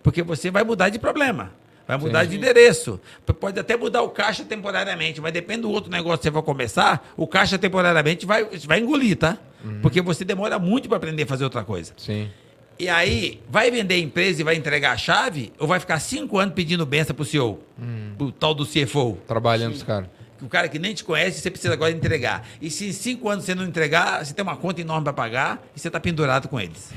[0.02, 1.52] Porque você vai mudar de problema.
[1.86, 2.30] Vai mudar Sim.
[2.30, 3.00] de endereço.
[3.38, 7.12] Pode até mudar o caixa temporariamente, mas depende do outro negócio que você vai começar,
[7.16, 9.38] o caixa temporariamente vai, vai engolir, tá?
[9.64, 9.80] Uhum.
[9.80, 11.92] Porque você demora muito para aprender a fazer outra coisa.
[11.96, 12.28] Sim.
[12.78, 16.38] E aí, vai vender a empresa e vai entregar a chave, ou vai ficar cinco
[16.38, 17.58] anos pedindo benção pro CEO?
[17.80, 18.12] Hum.
[18.18, 19.18] O tal do CFO.
[19.26, 20.08] Trabalhando os caras.
[20.42, 22.46] O cara que nem te conhece, você precisa agora entregar.
[22.60, 25.66] E se em cinco anos você não entregar, você tem uma conta enorme para pagar
[25.74, 26.92] e você está pendurado com eles.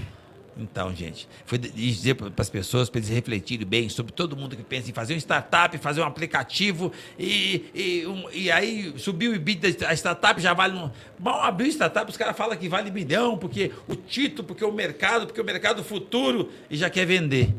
[0.59, 4.63] Então, gente, foi dizer para as pessoas, para eles refletirem bem sobre todo mundo que
[4.63, 9.35] pensa em fazer um startup, fazer um aplicativo, e, e, um, e aí subiu o
[9.35, 10.77] EBITDA, a startup já vale.
[10.77, 14.71] Um, mal abriu startup, os caras falam que vale milhão, porque o título, porque o
[14.71, 17.53] mercado, porque o mercado futuro, e já quer vender.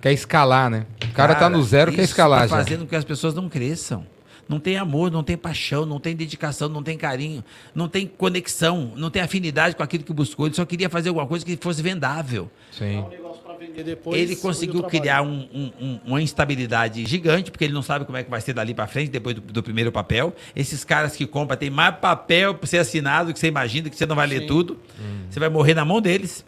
[0.00, 0.86] Quer escalar, né?
[1.04, 2.42] O cara, está no zero, quer escalar.
[2.42, 4.06] Tá fazendo com que as pessoas não cresçam
[4.48, 7.44] não tem amor, não tem paixão, não tem dedicação, não tem carinho,
[7.74, 10.46] não tem conexão, não tem afinidade com aquilo que buscou.
[10.46, 12.50] Ele só queria fazer alguma coisa que fosse vendável.
[12.70, 13.04] Sim.
[14.12, 18.30] Ele conseguiu criar um, um, uma instabilidade gigante, porque ele não sabe como é que
[18.30, 20.34] vai ser dali para frente, depois do, do, primeiro papel.
[20.54, 24.06] Esses caras que compram têm mais papel para ser assinado que você imagina, que você
[24.06, 24.46] não vai ler Sim.
[24.46, 24.78] tudo.
[25.00, 25.22] Hum.
[25.30, 26.44] Você vai morrer na mão deles.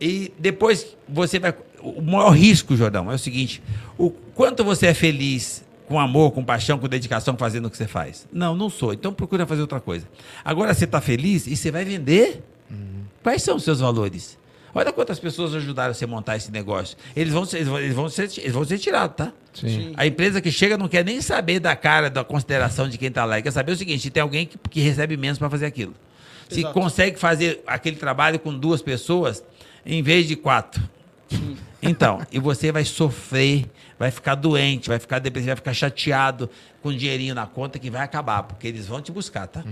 [0.00, 1.54] E depois você vai.
[1.80, 3.62] O maior risco, Jordão, é o seguinte:
[3.98, 7.86] o quanto você é feliz com amor, com paixão, com dedicação, fazendo o que você
[7.86, 8.26] faz.
[8.32, 8.92] Não, não sou.
[8.92, 10.06] Então procura fazer outra coisa.
[10.44, 12.42] Agora você está feliz e você vai vender?
[12.70, 13.04] Uhum.
[13.22, 14.38] Quais são os seus valores?
[14.74, 16.98] Olha quantas pessoas ajudaram você a montar esse negócio.
[17.16, 19.32] Eles vão ser, eles vão ser, eles vão ser tirados, tá?
[19.54, 19.94] Sim.
[19.96, 23.24] A empresa que chega não quer nem saber da cara, da consideração de quem está
[23.24, 23.40] lá.
[23.40, 25.94] quer saber o seguinte: tem alguém que, que recebe menos para fazer aquilo.
[26.50, 26.54] Exato.
[26.54, 29.42] Se consegue fazer aquele trabalho com duas pessoas,
[29.84, 30.82] em vez de quatro.
[31.80, 33.64] Então, e você vai sofrer,
[33.98, 36.50] vai ficar doente, vai ficar depressivo, vai ficar chateado
[36.82, 39.64] com dinheirinho na conta que vai acabar, porque eles vão te buscar, tá?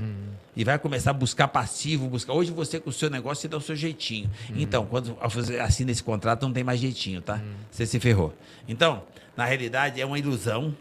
[0.56, 2.32] E vai começar a buscar passivo, buscar.
[2.32, 4.30] Hoje você com o seu negócio você dá o seu jeitinho.
[4.56, 7.40] Então, quando você assina esse contrato, não tem mais jeitinho, tá?
[7.70, 8.34] Você se ferrou.
[8.68, 9.02] Então,
[9.36, 10.74] na realidade, é uma ilusão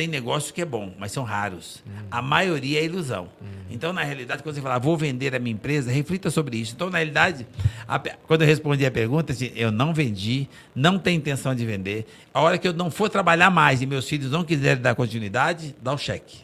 [0.00, 1.84] tem negócio que é bom, mas são raros.
[2.10, 3.28] A maioria é ilusão.
[3.70, 6.72] Então, na realidade, quando você fala, vou vender a minha empresa, reflita sobre isso.
[6.74, 7.46] Então, na realidade,
[7.86, 12.06] a quando eu respondi a pergunta, assim, eu não vendi, não tenho intenção de vender.
[12.32, 15.76] A hora que eu não for trabalhar mais e meus filhos não quiserem dar continuidade,
[15.82, 16.38] dá o cheque.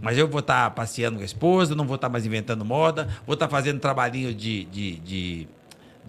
[0.00, 3.34] Mas eu vou estar passeando com a esposa, não vou estar mais inventando moda, vou
[3.34, 5.48] estar fazendo trabalhinho de, de, de,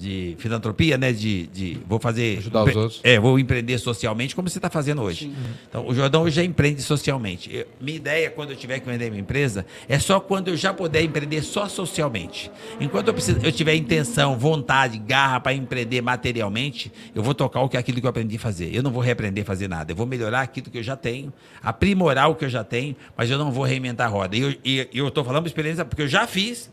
[0.04, 1.12] de filantropia, né?
[1.14, 2.38] De, de, vou fazer.
[2.40, 3.02] Ajudar os outros.
[3.04, 5.32] É, vou empreender socialmente, como você está fazendo hoje.
[5.70, 7.50] Então, o Jordão hoje já empreende socialmente.
[7.54, 10.74] Eu- minha ideia, quando eu tiver que vender minha empresa, é só quando eu já
[10.74, 12.52] puder empreender só socialmente.
[12.80, 17.70] Enquanto eu, preciso, eu tiver intenção, vontade, garra para empreender materialmente, eu vou tocar o
[17.70, 18.76] que aquilo que eu aprendi a fazer.
[18.76, 19.92] Eu não vou reaprender a fazer nada.
[19.92, 21.32] Eu vou melhorar aquilo que eu já tenho,
[21.62, 24.36] aprimorar o que eu já tenho, mas eu não vou reinventar a roda.
[24.36, 26.70] E eu estou falando por experiência porque eu já fiz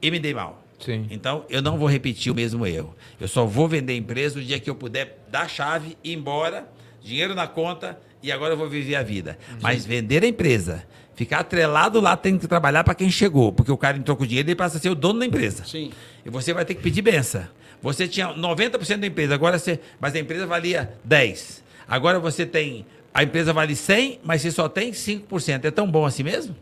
[0.00, 0.63] e me dei mal.
[0.78, 1.06] Sim.
[1.10, 2.94] Então, eu não vou repetir o mesmo erro.
[3.20, 6.12] Eu só vou vender a empresa no dia que eu puder dar a chave, ir
[6.12, 6.68] embora,
[7.02, 9.38] dinheiro na conta e agora eu vou viver a vida.
[9.60, 10.84] Mas vender a empresa,
[11.14, 14.50] ficar atrelado lá, tem que trabalhar para quem chegou, porque o cara entrou com dinheiro
[14.50, 15.64] e passa a ser o dono da empresa.
[15.64, 15.90] Sim.
[16.24, 17.44] E você vai ter que pedir benção.
[17.82, 21.62] Você tinha 90% da empresa, agora você, mas a empresa valia 10.
[21.86, 25.64] Agora você tem a empresa vale 100, mas você só tem 5%.
[25.64, 26.56] É tão bom assim mesmo?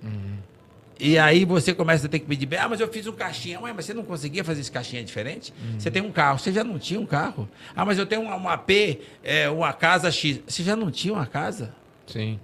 [1.05, 3.61] E aí você começa a ter que pedir, bem, ah, mas eu fiz um caixinha.
[3.61, 5.53] Ué, mas você não conseguia fazer esse caixinha diferente?
[5.77, 7.49] Você tem um carro, você já não tinha um carro.
[7.75, 10.41] Ah, mas eu tenho uma, uma AP, é, uma casa X.
[10.47, 11.75] Você já não tinha uma casa?
[12.07, 12.39] Sim.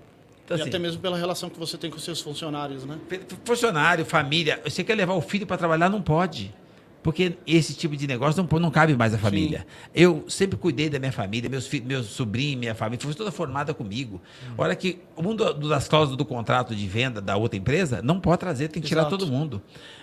[0.45, 2.99] Então, e assim, até mesmo pela relação que você tem com seus funcionários, né?
[3.45, 6.53] funcionário, família, você quer levar o filho para trabalhar, não pode.
[7.09, 9.67] Porque esse tipo de negócio não, não cabe mais à família.
[9.95, 13.73] Eu sempre cuidei da minha família, meus filhos, meus sobrinhos, minha família, foi toda formada
[13.73, 14.21] comigo.
[14.59, 18.41] Olha que um do- das cláusulas do contrato de venda da outra empresa não pode
[18.41, 19.17] trazer, tem que tirar Exato.
[19.17, 19.63] todo mundo.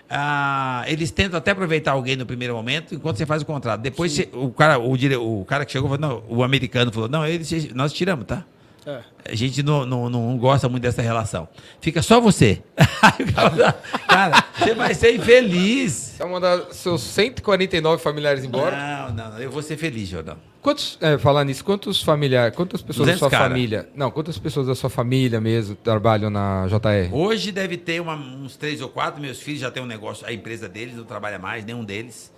[0.10, 3.82] Ah, eles tentam até aproveitar alguém no primeiro momento, enquanto você faz o contrato.
[3.82, 7.24] Depois você- o, cara, o, o cara que chegou, falou, não, o americano falou, não,
[7.24, 8.44] eles, nós tiramos, tá?
[8.86, 9.00] É.
[9.32, 11.48] A gente não, não, não gosta muito dessa relação.
[11.82, 12.62] Fica só você.
[14.08, 16.16] Cara, você vai ser infeliz.
[16.18, 18.76] Vai mandar seus 149 familiares embora?
[18.76, 20.38] Não, não, não, eu vou ser feliz, Jordão.
[20.62, 23.50] Quantos, é, falar nisso, quantos familiares, quantas pessoas da 200 sua cara.
[23.50, 27.14] família, não, quantas pessoas da sua família mesmo trabalham na JR?
[27.14, 29.22] Hoje deve ter uma- uns três ou quatro.
[29.22, 32.34] Meus filhos já têm um negócio, a empresa deles não trabalha mais, nenhum deles.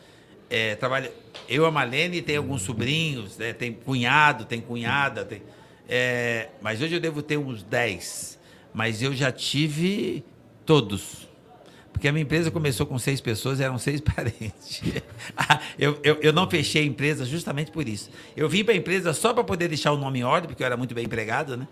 [0.50, 1.12] É, trabalha,
[1.48, 5.42] eu, a Malene, tem alguns sobrinhos, né, tem cunhado, tem cunhada, tem,
[5.88, 8.38] é, mas hoje eu devo ter uns 10.
[8.74, 10.24] Mas eu já tive
[10.66, 11.28] todos.
[11.92, 14.84] Porque a minha empresa começou com seis pessoas, eram seis parentes.
[15.36, 18.12] Ah, eu, eu, eu não fechei a empresa justamente por isso.
[18.36, 20.68] Eu vim para a empresa só para poder deixar o nome em ordem, porque eu
[20.68, 21.68] era muito bem empregado, né?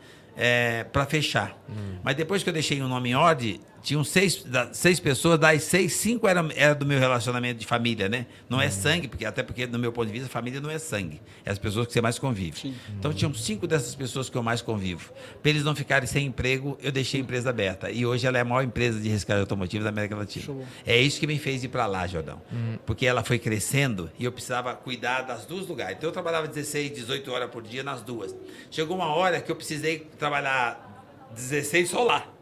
[0.92, 1.58] para fechar.
[2.04, 5.62] Mas depois que eu deixei o nome em ordem, tinham seis, da- seis pessoas, das
[5.64, 8.26] seis, cinco era, era do meu relacionamento de família, né?
[8.49, 11.22] Não é sangue, porque até porque, no meu ponto de vista, família não é sangue.
[11.45, 12.76] É as pessoas que você mais convive.
[12.98, 15.14] Então, tinham cinco dessas pessoas que eu mais convivo.
[15.41, 17.91] Para eles não ficarem sem emprego, eu deixei a empresa aberta.
[17.91, 20.44] E hoje ela é a maior empresa de rescate automotivo da América Latina.
[20.45, 20.66] Show.
[20.86, 22.41] É isso que me fez ir para lá, Jordão.
[22.88, 25.95] Porque ela foi crescendo e eu precisava cuidar das duas lugares.
[25.98, 28.36] Então eu trabalhava 16, 18 horas por dia nas duas.
[28.72, 32.35] Chegou uma hora que eu precisei trabalhar 16 só lá.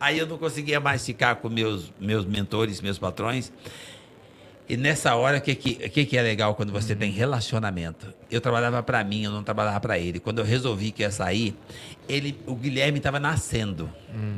[0.00, 3.52] Aí eu não conseguia mais ficar com meus, meus mentores, meus patrões.
[4.66, 8.06] E nessa hora, o que, que, que, que é legal quando você tem relacionamento?
[8.30, 10.20] Eu trabalhava para mim, eu não trabalhava para ele.
[10.20, 11.56] Quando eu resolvi que ia sair,
[12.08, 13.90] ele, o Guilherme estava nascendo,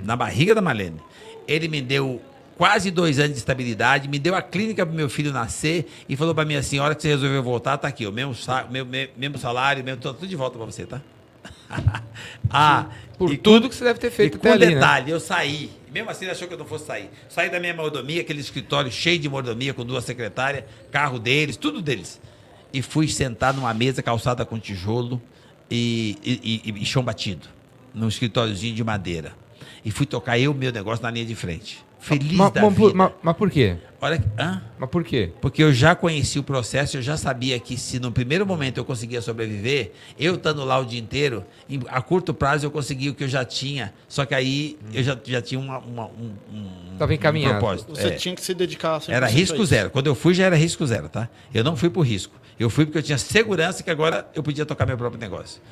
[0.05, 1.01] na barriga da Malene.
[1.47, 2.21] Ele me deu
[2.57, 6.35] quase dois anos de estabilidade, me deu a clínica para meu filho nascer e falou
[6.35, 8.35] para mim assim: a hora que você resolveu voltar, tá aqui, o mesmo,
[8.71, 8.87] meu-
[9.17, 11.03] mesmo salário, mesmo, tudo de volta para você, tá?
[12.51, 12.87] ah,
[13.19, 14.75] Por tudo que você deve ter feito e até com ali, né?
[14.75, 15.71] detalhe, eu saí.
[15.93, 17.11] Mesmo assim, ele achou que eu não fosse sair.
[17.29, 21.83] Saí da minha mordomia, aquele escritório cheio de mordomia, com duas secretárias, carro deles, tudo
[21.83, 22.21] deles.
[22.73, 25.21] E fui sentar numa mesa calçada com tijolo
[25.71, 27.47] e, e- e- e chão batido,
[27.93, 29.35] num escritóriozinho de madeira.
[29.85, 31.85] E fui tocar eu meu negócio na linha de frente.
[32.03, 32.99] Feliz Mas, da mas por- vida.
[32.99, 33.77] mas- mas por quê?
[34.01, 34.61] Olha, que- hã?
[34.77, 35.31] Mas por quê?
[35.41, 38.85] Porque eu já conheci o processo, eu já sabia que se no primeiro momento eu
[38.85, 43.15] conseguia sobreviver, eu estando lá o dia inteiro, em- a curto prazo eu conseguia o
[43.15, 43.95] que eu já tinha.
[44.09, 47.55] Só que aí eu já, já tinha uma, uma- um, um, Tava encaminhado.
[47.55, 47.95] um propósito.
[47.95, 48.11] Você É.
[48.11, 49.89] tinha que se dedicar 100% Era a risco zero.
[49.91, 51.29] Quando eu fui, já era risco zero, tá?
[51.55, 52.35] Eu não fui por risco.
[52.59, 55.63] Eu fui porque eu tinha segurança que agora eu podia tocar meu próprio negócio.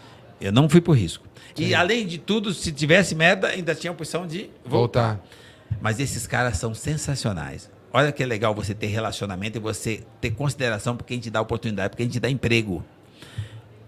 [0.40, 1.26] Eu não fui por risco.
[1.58, 5.16] E além de tudo, se tivesse merda, ainda tinha a opção de voltar.
[5.16, 5.20] Voltar.
[5.80, 7.70] Mas esses caras são sensacionais.
[7.92, 11.90] Olha que legal você ter relacionamento e você ter consideração por quem te dá oportunidade,
[11.90, 12.84] por quem te dá emprego.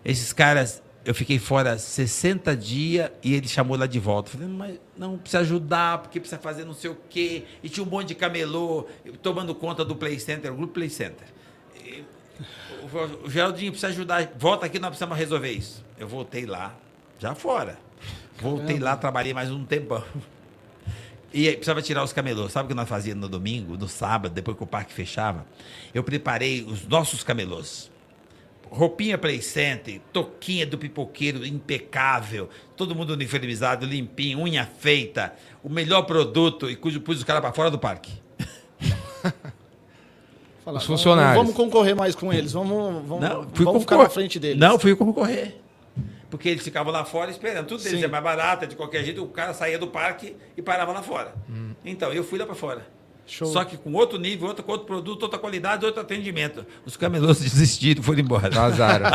[0.04, 4.30] Esses caras, eu fiquei fora 60 dias e ele chamou lá de volta.
[4.30, 7.44] Falei, mas não, precisa ajudar, porque precisa fazer não sei o quê.
[7.62, 8.86] E tinha um monte de camelô
[9.22, 11.28] tomando conta do Play Center, o Grupo Play Center.
[11.84, 12.04] E,
[12.82, 15.84] o, o Geraldinho precisa ajudar, volta aqui, nós precisamos resolver isso.
[15.96, 16.74] Eu voltei lá,
[17.20, 17.78] já fora.
[18.40, 20.02] Voltei lá, trabalhei mais um tempão.
[21.34, 22.52] E aí, precisava tirar os camelôs.
[22.52, 25.46] Sabe o que nós fazíamos no domingo, no sábado, depois que o parque fechava?
[25.94, 27.90] Eu preparei os nossos camelôs.
[28.70, 36.02] Roupinha Play Center, toquinha do pipoqueiro impecável, todo mundo uniformizado, limpinho, unha feita, o melhor
[36.02, 38.12] produto e cujo pus os caras para fora do parque.
[40.64, 41.36] Falar, Os funcionários.
[41.36, 42.52] Vamos, vamos concorrer mais com eles.
[42.52, 44.58] Vamos, vamos, Não, fui vamos ficar na frente deles.
[44.58, 45.61] Não, fui concorrer.
[46.32, 47.66] Porque eles ficavam lá fora esperando.
[47.66, 48.06] Tudo deles Sim.
[48.06, 49.22] é mais barato, é de qualquer jeito.
[49.22, 51.34] O cara saía do parque e parava lá fora.
[51.84, 52.86] Então, eu fui lá para fora.
[53.26, 53.46] Show.
[53.48, 56.64] Só que com outro nível, outro, com outro produto, outra qualidade, outro atendimento.
[56.86, 58.48] Os camelôs desistiram, foram embora.
[58.48, 59.10] Vazaram.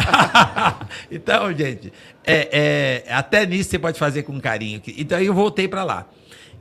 [1.09, 1.91] então, gente,
[2.23, 4.79] é, é, até nisso você pode fazer com carinho.
[4.85, 6.07] Então, eu voltei para lá.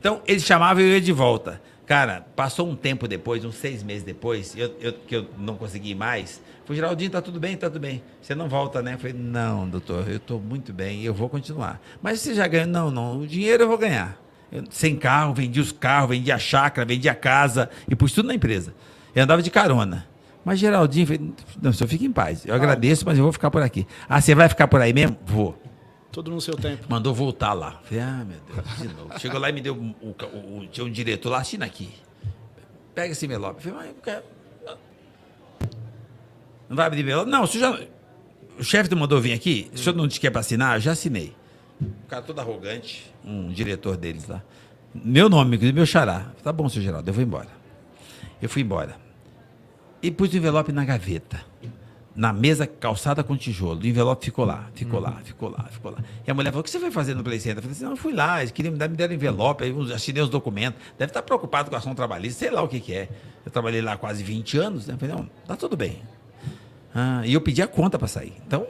[0.01, 1.61] Então, eles chamavam e eu ia de volta.
[1.85, 5.95] Cara, passou um tempo depois, uns seis meses depois, eu, eu- que eu não consegui
[5.95, 6.41] mais.
[6.67, 7.57] Falei, Geraldinho, tá tudo bem?
[7.57, 8.03] Tá tudo bem.
[8.21, 8.95] Você não volta, né?
[8.95, 11.81] Eu falei, não, doutor, eu tô muito bem, eu vou continuar.
[12.03, 12.67] Mas você já ganhou?
[12.67, 14.21] Não, não, o dinheiro eu vou ganhar.
[14.51, 18.27] Eu, sem carro, vendi os carros, vendi a chácara, vendi a casa e pus tudo
[18.27, 18.75] na empresa.
[19.15, 20.07] Eu andava de carona.
[20.45, 21.33] Mas Geraldinho, falei,
[21.63, 22.45] não, senhor, fique em paz.
[22.47, 23.87] Eu agradeço, mas eu vou ficar por aqui.
[24.09, 25.17] Ah, você vai ficar por aí mesmo?
[25.25, 25.61] Vou.
[26.13, 26.87] Tudo no seu tempo.
[26.89, 27.81] Mandou voltar lá.
[27.85, 29.19] Falei, ah, meu Deus, de novo.
[29.21, 29.75] Chegou lá e me deu.
[29.75, 31.91] o- o- o- tinha um diretor lá, assina aqui.
[32.95, 33.63] Pega esse envelope.
[33.63, 34.23] Falei, mas eu quero.
[36.69, 37.31] Não vai abrir envelope?
[37.31, 37.87] Não, o senhor já.
[38.59, 39.71] O chefe te mandou vir aqui?
[39.75, 40.77] O senhor não te quer para assinar?
[40.77, 41.35] Eu já assinei.
[41.81, 44.43] O cara todo arrogante, um diretor deles lá.
[44.95, 46.33] Meu nome, meu xará.
[46.43, 47.49] Tá bom, seu Geraldo, eu vou embora.
[48.41, 48.97] Eu fui embora.
[50.03, 51.45] E pus o envelope na gaveta.
[52.15, 53.81] Na mesa calçada com tijolo.
[53.83, 55.99] O envelope ficou lá, ficou lá, ficou lá, ficou lá.
[56.27, 57.59] E a mulher falou: O que você foi fazer no Play Center?
[57.59, 59.93] Eu falei assim: Não, eu fui lá, eles queriam me dar, me deram envelope, aí
[59.93, 60.81] assinei os documentos.
[60.99, 63.09] Deve estar preocupado com a ação trabalhista, sei lá o que, que é.
[63.45, 64.95] Eu trabalhei lá quase 20 anos, né?
[64.95, 66.01] Eu falei: Não, tá tudo bem.
[66.99, 68.33] Ah, e eu pedi a conta para sair.
[68.47, 68.67] Então,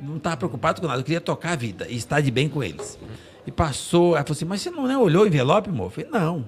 [0.00, 2.60] não estava preocupado com nada, eu queria tocar a vida e estar de bem com
[2.60, 2.98] eles.
[3.46, 5.86] E passou, ela falou assim: Mas você não né, olhou o envelope, amor?
[5.86, 6.44] Eu falei: Não.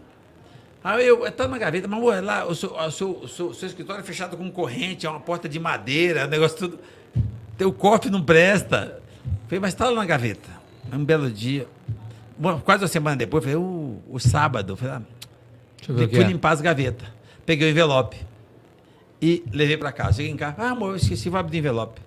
[0.82, 3.46] Aí eu, está na gaveta, mas amor, é lá, o seu, o seu, o seu,
[3.50, 6.80] o seu escritório é fechado com corrente, é uma porta de madeira, o negócio tudo.
[7.56, 9.00] Teu cofre não presta.
[9.24, 10.48] Eu falei, mas está lá na gaveta.
[10.92, 11.68] Um belo dia,
[12.36, 15.02] bom, quase uma semana depois, eu falei, o, o sábado, eu falei, ah,
[15.76, 16.26] Deixa eu ver fui é.
[16.26, 17.06] limpar as gavetas.
[17.46, 18.29] Peguei o envelope
[19.20, 20.14] e levei para casa.
[20.14, 22.00] Cheguei em casa, ah, amor, eu esqueci, vou abrir o envelope.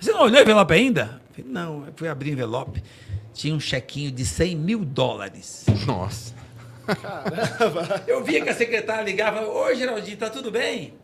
[0.00, 1.20] Você não olhou o envelope ainda?
[1.32, 2.82] Falei, não, eu fui abrir o envelope.
[3.32, 5.64] Tinha um chequinho de 100 mil dólares.
[5.86, 6.34] Nossa.
[8.08, 10.94] Eu via que a secretária ligava, oi Geraldinho, tá tudo bem?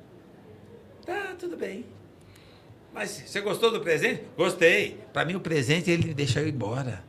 [1.04, 1.84] Tá, tudo bem.
[2.92, 4.22] Mas você gostou do presente?
[4.36, 4.98] Gostei.
[5.12, 7.04] Para mim o presente ele deixa eu ir embora.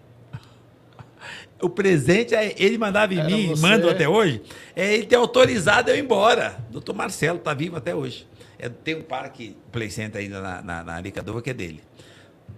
[1.66, 3.60] O presente é ele mandava em Era mim, você.
[3.60, 4.40] manda até hoje,
[4.76, 6.64] é ele ter autorizado eu ir embora.
[6.70, 8.28] Doutor Marcelo tá vivo até hoje.
[8.60, 11.82] É, tem um parque Play Center ainda na, na, na Aricadova que é dele.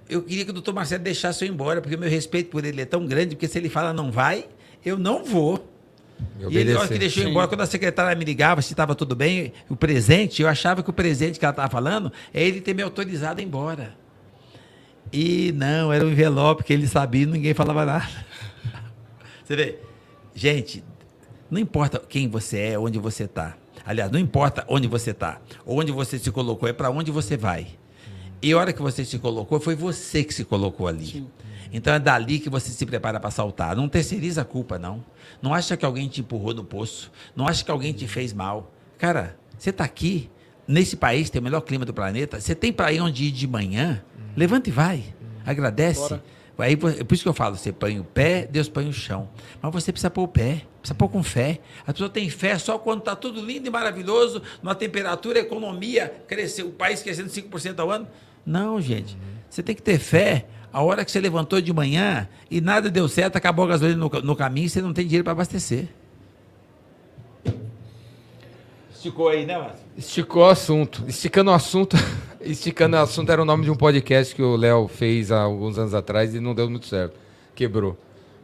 [0.09, 2.65] Eu queria que o doutor Marcelo deixasse eu ir embora, porque o meu respeito por
[2.65, 4.45] ele é tão grande, porque se ele fala não vai,
[4.85, 5.65] eu não vou.
[6.49, 7.31] E ele, na hora que deixou eu Sim.
[7.31, 10.89] embora, quando a secretária me ligava se estava tudo bem, o presente, eu achava que
[10.89, 13.95] o presente que ela estava falando é ele ter me autorizado a ir embora.
[15.13, 18.26] E não, era um envelope que ele sabia e ninguém falava nada.
[19.47, 19.79] Você vê?
[20.35, 20.83] Gente,
[21.49, 23.55] não importa quem você é, onde você está.
[23.85, 27.65] Aliás, não importa onde você está, onde você se colocou, é para onde você vai.
[28.41, 31.25] E a hora que você se colocou, foi você que se colocou ali.
[31.71, 33.73] Então é dali que você se prepara para saltar.
[33.73, 35.01] Não terceiriza a culpa, não.
[35.41, 37.09] Não acha que alguém te empurrou no poço.
[37.33, 38.73] Não acha que alguém te fez mal.
[38.97, 40.29] Cara, você está aqui,
[40.67, 42.41] nesse país, tem o melhor clima do planeta.
[42.41, 44.03] Você tem para ir onde ir de manhã?
[44.35, 45.05] Levanta e vai.
[45.45, 46.01] Agradece.
[46.01, 46.36] Bora.
[46.57, 49.29] Aí, por por isso que eu falo, você põe o pé, Deus põe o chão.
[49.61, 51.59] Mas você precisa pôr o pé, precisa pôr com fé.
[51.85, 56.67] A pessoa tem fé só quando está tudo lindo e maravilhoso, numa temperatura, economia, cresceu,
[56.67, 58.07] o país crescendo 5% ao ano.
[58.45, 59.17] Não, gente.
[59.49, 60.47] Você tem que ter fé.
[60.71, 64.09] A hora que você levantou de manhã e nada deu certo, acabou a gasolina no,
[64.21, 65.87] no caminho, você não tem dinheiro para abastecer.
[68.93, 69.85] Esticou aí, né, Márcio?
[69.95, 71.03] Esticou o assunto.
[71.07, 71.95] Esticando o assunto.
[72.41, 75.77] Esticando o assunto era o nome de um podcast que o Léo fez há alguns
[75.77, 77.15] anos atrás e não deu muito certo.
[77.55, 77.97] Quebrou.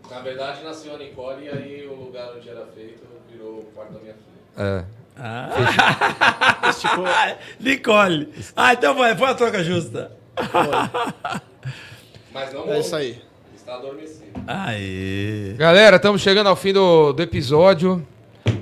[0.09, 3.93] Na verdade, nasceu a Nicole e aí o lugar onde era feito virou o quarto
[3.93, 4.85] da minha filha.
[4.87, 5.03] É.
[6.69, 7.05] Esticou.
[7.59, 8.33] Nicole.
[8.55, 10.11] Ah, então vai, foi a troca justa.
[12.33, 13.21] Mas não É isso aí.
[13.55, 14.23] Está adormecido.
[14.47, 15.53] Aê.
[15.57, 18.05] Galera, estamos chegando ao fim do, do episódio.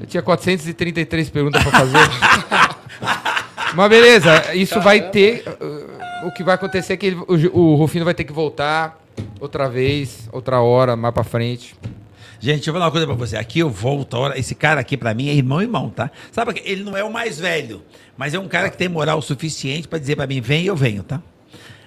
[0.08, 3.22] tinha 433 perguntas pra fazer.
[3.76, 5.43] Mas beleza, isso vai ter.
[5.61, 8.99] uh, o que vai acontecer é que ele- o, o Rufino vai ter que voltar
[9.39, 11.76] outra vez, outra hora, mais pra frente.
[12.39, 13.38] Gente, deixa eu falar uma coisa pra você.
[13.38, 14.39] Aqui eu volto a hora.
[14.39, 16.10] Esse cara aqui, pra mim, é irmão irmão, tá?
[16.31, 17.84] Sabe que ele não é o mais velho,
[18.18, 21.03] mas é um cara que tem moral suficiente pra dizer pra mim, vem, eu venho,
[21.03, 21.22] tá?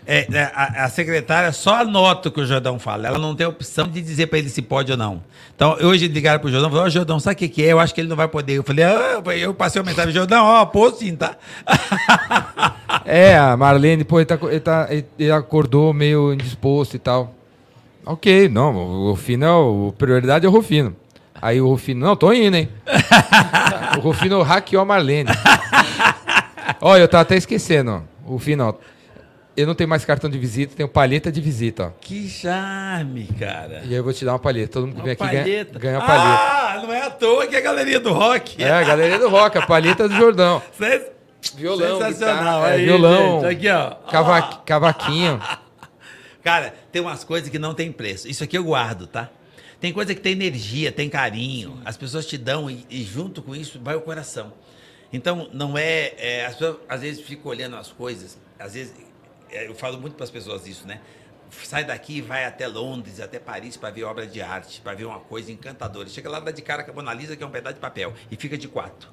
[0.06, 3.06] É, é, a, a secretária só anota o que o Jordão fala.
[3.08, 5.22] Ela não tem opção de dizer pra ele se pode ou não.
[5.56, 7.72] Então, hoje ligaram pro Jordão e falaram, ó, Jordão, sabe o que, que é?
[7.72, 8.54] Eu acho que ele não vai poder.
[8.54, 11.36] Eu falei, ah, eu passei uma mensagem, Jordão, ó, pô sim, tá?
[13.04, 17.34] É, a Marlene, pô, ele, tá, ele, tá- ele- acordou meio indisposto e tal.
[18.06, 19.88] Ok, não, o Rufino é o.
[19.94, 20.94] a Prioridade é o Rufino.
[21.42, 22.68] Aí o Rufino, não, tô indo, hein?
[23.98, 25.28] o Rufino hackeou a Marlene.
[26.80, 28.02] Olha, eu tava até esquecendo.
[28.26, 28.74] O Rufino, ó.
[29.56, 31.90] Eu não tenho mais cartão de visita, tenho palheta de visita, ó.
[32.00, 33.82] Que charme, cara.
[33.84, 34.72] E aí eu vou te dar uma palheta.
[34.72, 35.78] Todo mundo que vem aqui ganha, Palheta.
[35.78, 36.42] ganha palheta.
[36.42, 38.60] Ah, não é à toa que é a galeria do rock.
[38.62, 40.60] É, a galeria do rock, a palheta do Jordão.
[41.56, 42.36] Violão, Sensacional.
[42.62, 43.40] guitarra, é, Aí, violão.
[43.42, 43.90] gente, aqui, ó.
[44.10, 45.40] Cava- cavaquinho.
[46.42, 48.26] Cara, tem umas coisas que não tem preço.
[48.28, 49.30] Isso aqui eu guardo, tá?
[49.80, 51.78] Tem coisa que tem energia, tem carinho.
[51.84, 54.52] As pessoas te dão e, e junto com isso vai o coração.
[55.12, 58.38] Então, não é, é, As pessoas às vezes ficam olhando as coisas.
[58.58, 59.03] Às vezes, é,
[59.54, 61.00] eu falo muito para as pessoas isso, né?
[61.50, 65.04] Sai daqui e vai até Londres, até Paris para ver obra de arte, para ver
[65.04, 66.08] uma coisa encantadora.
[66.08, 68.12] Chega lá, dá de cara com a Mona Lisa, que é um pedaço de papel,
[68.30, 69.08] e fica de quatro.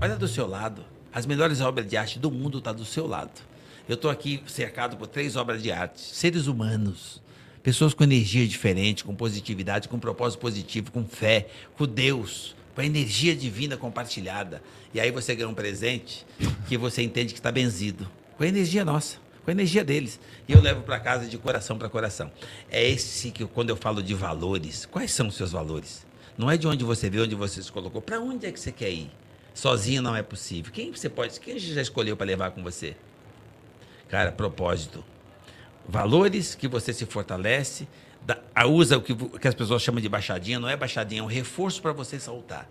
[0.00, 0.84] Olha do seu lado.
[1.12, 3.40] As melhores obras de arte do mundo estão do seu lado.
[3.88, 6.00] Eu estou aqui cercado por três obras de arte.
[6.00, 7.20] Seres humanos.
[7.62, 12.86] Pessoas com energia diferente, com positividade, com propósito positivo, com fé, com Deus, com a
[12.86, 14.62] energia divina compartilhada.
[14.94, 16.26] E aí você ganha um presente
[16.68, 18.10] que você entende que está benzido.
[18.36, 20.18] Com a energia nossa, com a energia deles.
[20.48, 22.30] E eu levo para casa de coração para coração.
[22.70, 26.06] É esse que, quando eu falo de valores, quais são os seus valores?
[26.38, 28.00] Não é de onde você veio, onde você se colocou.
[28.00, 29.10] Para onde é que você quer ir?
[29.54, 30.72] Sozinho não é possível.
[30.72, 32.96] Quem você pode, quem já escolheu para levar com você?
[34.08, 35.04] Cara, propósito.
[35.88, 37.86] Valores que você se fortalece,
[38.24, 41.24] dá- a- usa o que, que as pessoas chamam de baixadinha, não é baixadinha, é
[41.24, 42.68] um reforço para você saltar.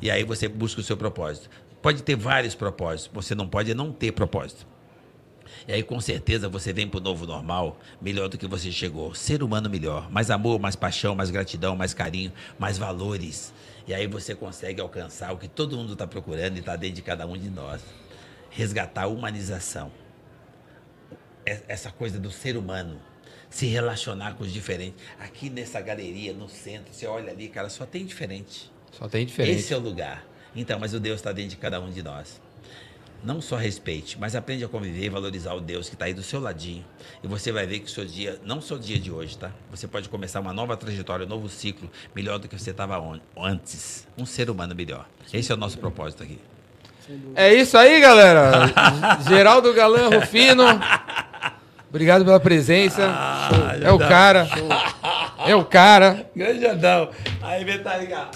[0.00, 1.48] E aí você busca o seu propósito.
[1.80, 4.66] Pode ter vários propósitos, você não pode não ter propósito.
[5.66, 9.14] E aí, com certeza, você vem para o novo normal melhor do que você chegou.
[9.14, 10.10] Ser humano melhor.
[10.10, 13.52] Mais amor, mais paixão, mais gratidão, mais carinho, mais valores.
[13.86, 17.02] E aí você consegue alcançar o que todo mundo está procurando e está dentro de
[17.02, 17.82] cada um de nós.
[18.50, 19.90] Resgatar a humanização.
[21.44, 23.00] Essa coisa do ser humano.
[23.50, 25.02] Se relacionar com os diferentes.
[25.18, 28.70] Aqui nessa galeria, no centro, você olha ali, cara, só tem diferente.
[28.92, 29.58] Só tem diferente.
[29.58, 30.24] Esse é o lugar.
[30.54, 32.40] Então, mas o Deus está dentro de cada um de nós.
[33.24, 36.22] Não só respeite, mas aprende a conviver e valorizar o Deus que está aí do
[36.24, 36.84] seu ladinho.
[37.22, 39.50] E você vai ver que o seu dia, não só o dia de hoje, tá?
[39.70, 43.00] Você pode começar uma nova trajetória, um novo ciclo, melhor do que você estava
[43.38, 44.08] antes.
[44.18, 45.06] Um ser humano melhor.
[45.32, 46.38] Esse é o nosso propósito aqui.
[47.36, 48.52] É isso aí, galera.
[49.28, 50.64] Geraldo Galan Rufino.
[51.88, 53.02] Obrigado pela presença.
[53.06, 54.48] Ah, é o cara.
[55.46, 56.26] É o cara.
[56.34, 57.10] Grande Adão.
[57.42, 58.28] Aí, Metallica.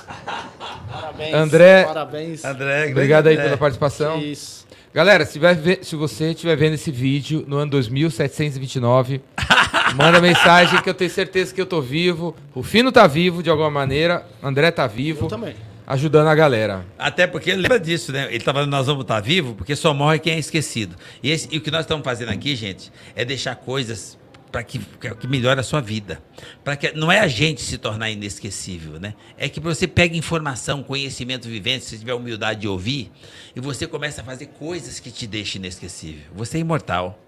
[0.93, 1.35] Parabéns.
[1.35, 2.45] André- Parabéns.
[2.45, 3.45] André, Obrigado aí André.
[3.47, 4.19] pela participação.
[4.21, 4.66] Isso.
[4.97, 9.21] Galera, se, tiver ve- se você estiver vendo esse vídeo no ano 2729,
[9.95, 12.35] manda mensagem que eu tenho certeza que eu tô vivo.
[12.55, 14.27] O Fino tá vivo de alguma maneira.
[14.43, 15.27] André tá vivo.
[15.27, 15.55] Eu também.
[15.87, 16.87] Ajudando a galera.
[16.99, 18.25] Até porque lembra disso, né?
[18.29, 20.97] Ele estava falando, nós vamos estar vivo, porque só morre quem é esquecido.
[21.23, 24.17] E, esse- e o que nós estamos fazendo aqui, gente, é deixar coisas
[24.57, 26.19] para que, que, que melhore a sua vida.
[26.65, 29.13] Para que não é a gente se tornar inesquecível, né?
[29.37, 33.13] É que você pega informação, conhecimento vivente, se tiver humildade de ouvir,
[33.55, 36.23] e você começa a fazer coisas que te deixem inesquecível.
[36.35, 37.21] Você é imortal.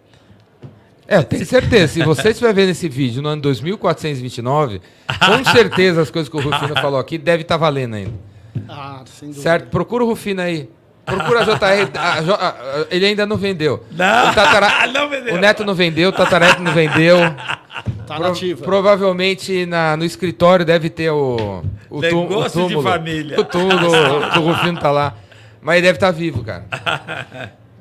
[1.06, 1.92] É, eu tenho certeza.
[1.92, 6.40] Se você estiver vendo esse vídeo no ano 2429, com certeza as coisas que o
[6.40, 8.14] Rufino falou aqui deve estar valendo ainda.
[8.66, 9.42] Ah, sem dúvida.
[9.42, 9.68] Certo?
[9.68, 10.70] Procura o Rufino aí.
[11.08, 11.90] Procura a JR.
[11.98, 13.84] a J- a- a- ele ainda não vendeu.
[13.90, 15.34] Não, O, tatara- não vendeu.
[15.34, 17.18] o Neto não vendeu, o Tatarete não vendeu.
[18.06, 18.64] Tá Pro- nativa.
[18.64, 22.82] provavelmente na, no escritório deve ter o, o, tu- o Negócio de túmulo.
[22.82, 23.40] família.
[23.40, 25.14] O túmulo do, do Rufino tá lá.
[25.60, 26.64] Mas ele deve estar vivo, cara.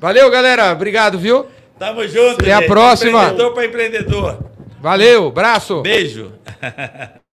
[0.00, 0.72] Valeu, galera.
[0.72, 1.46] Obrigado, viu?
[1.78, 3.22] Tamo junto, Até a próxima.
[3.22, 4.38] Empreendedor para empreendedor.
[4.80, 5.80] Valeu, braço.
[5.82, 6.32] Beijo.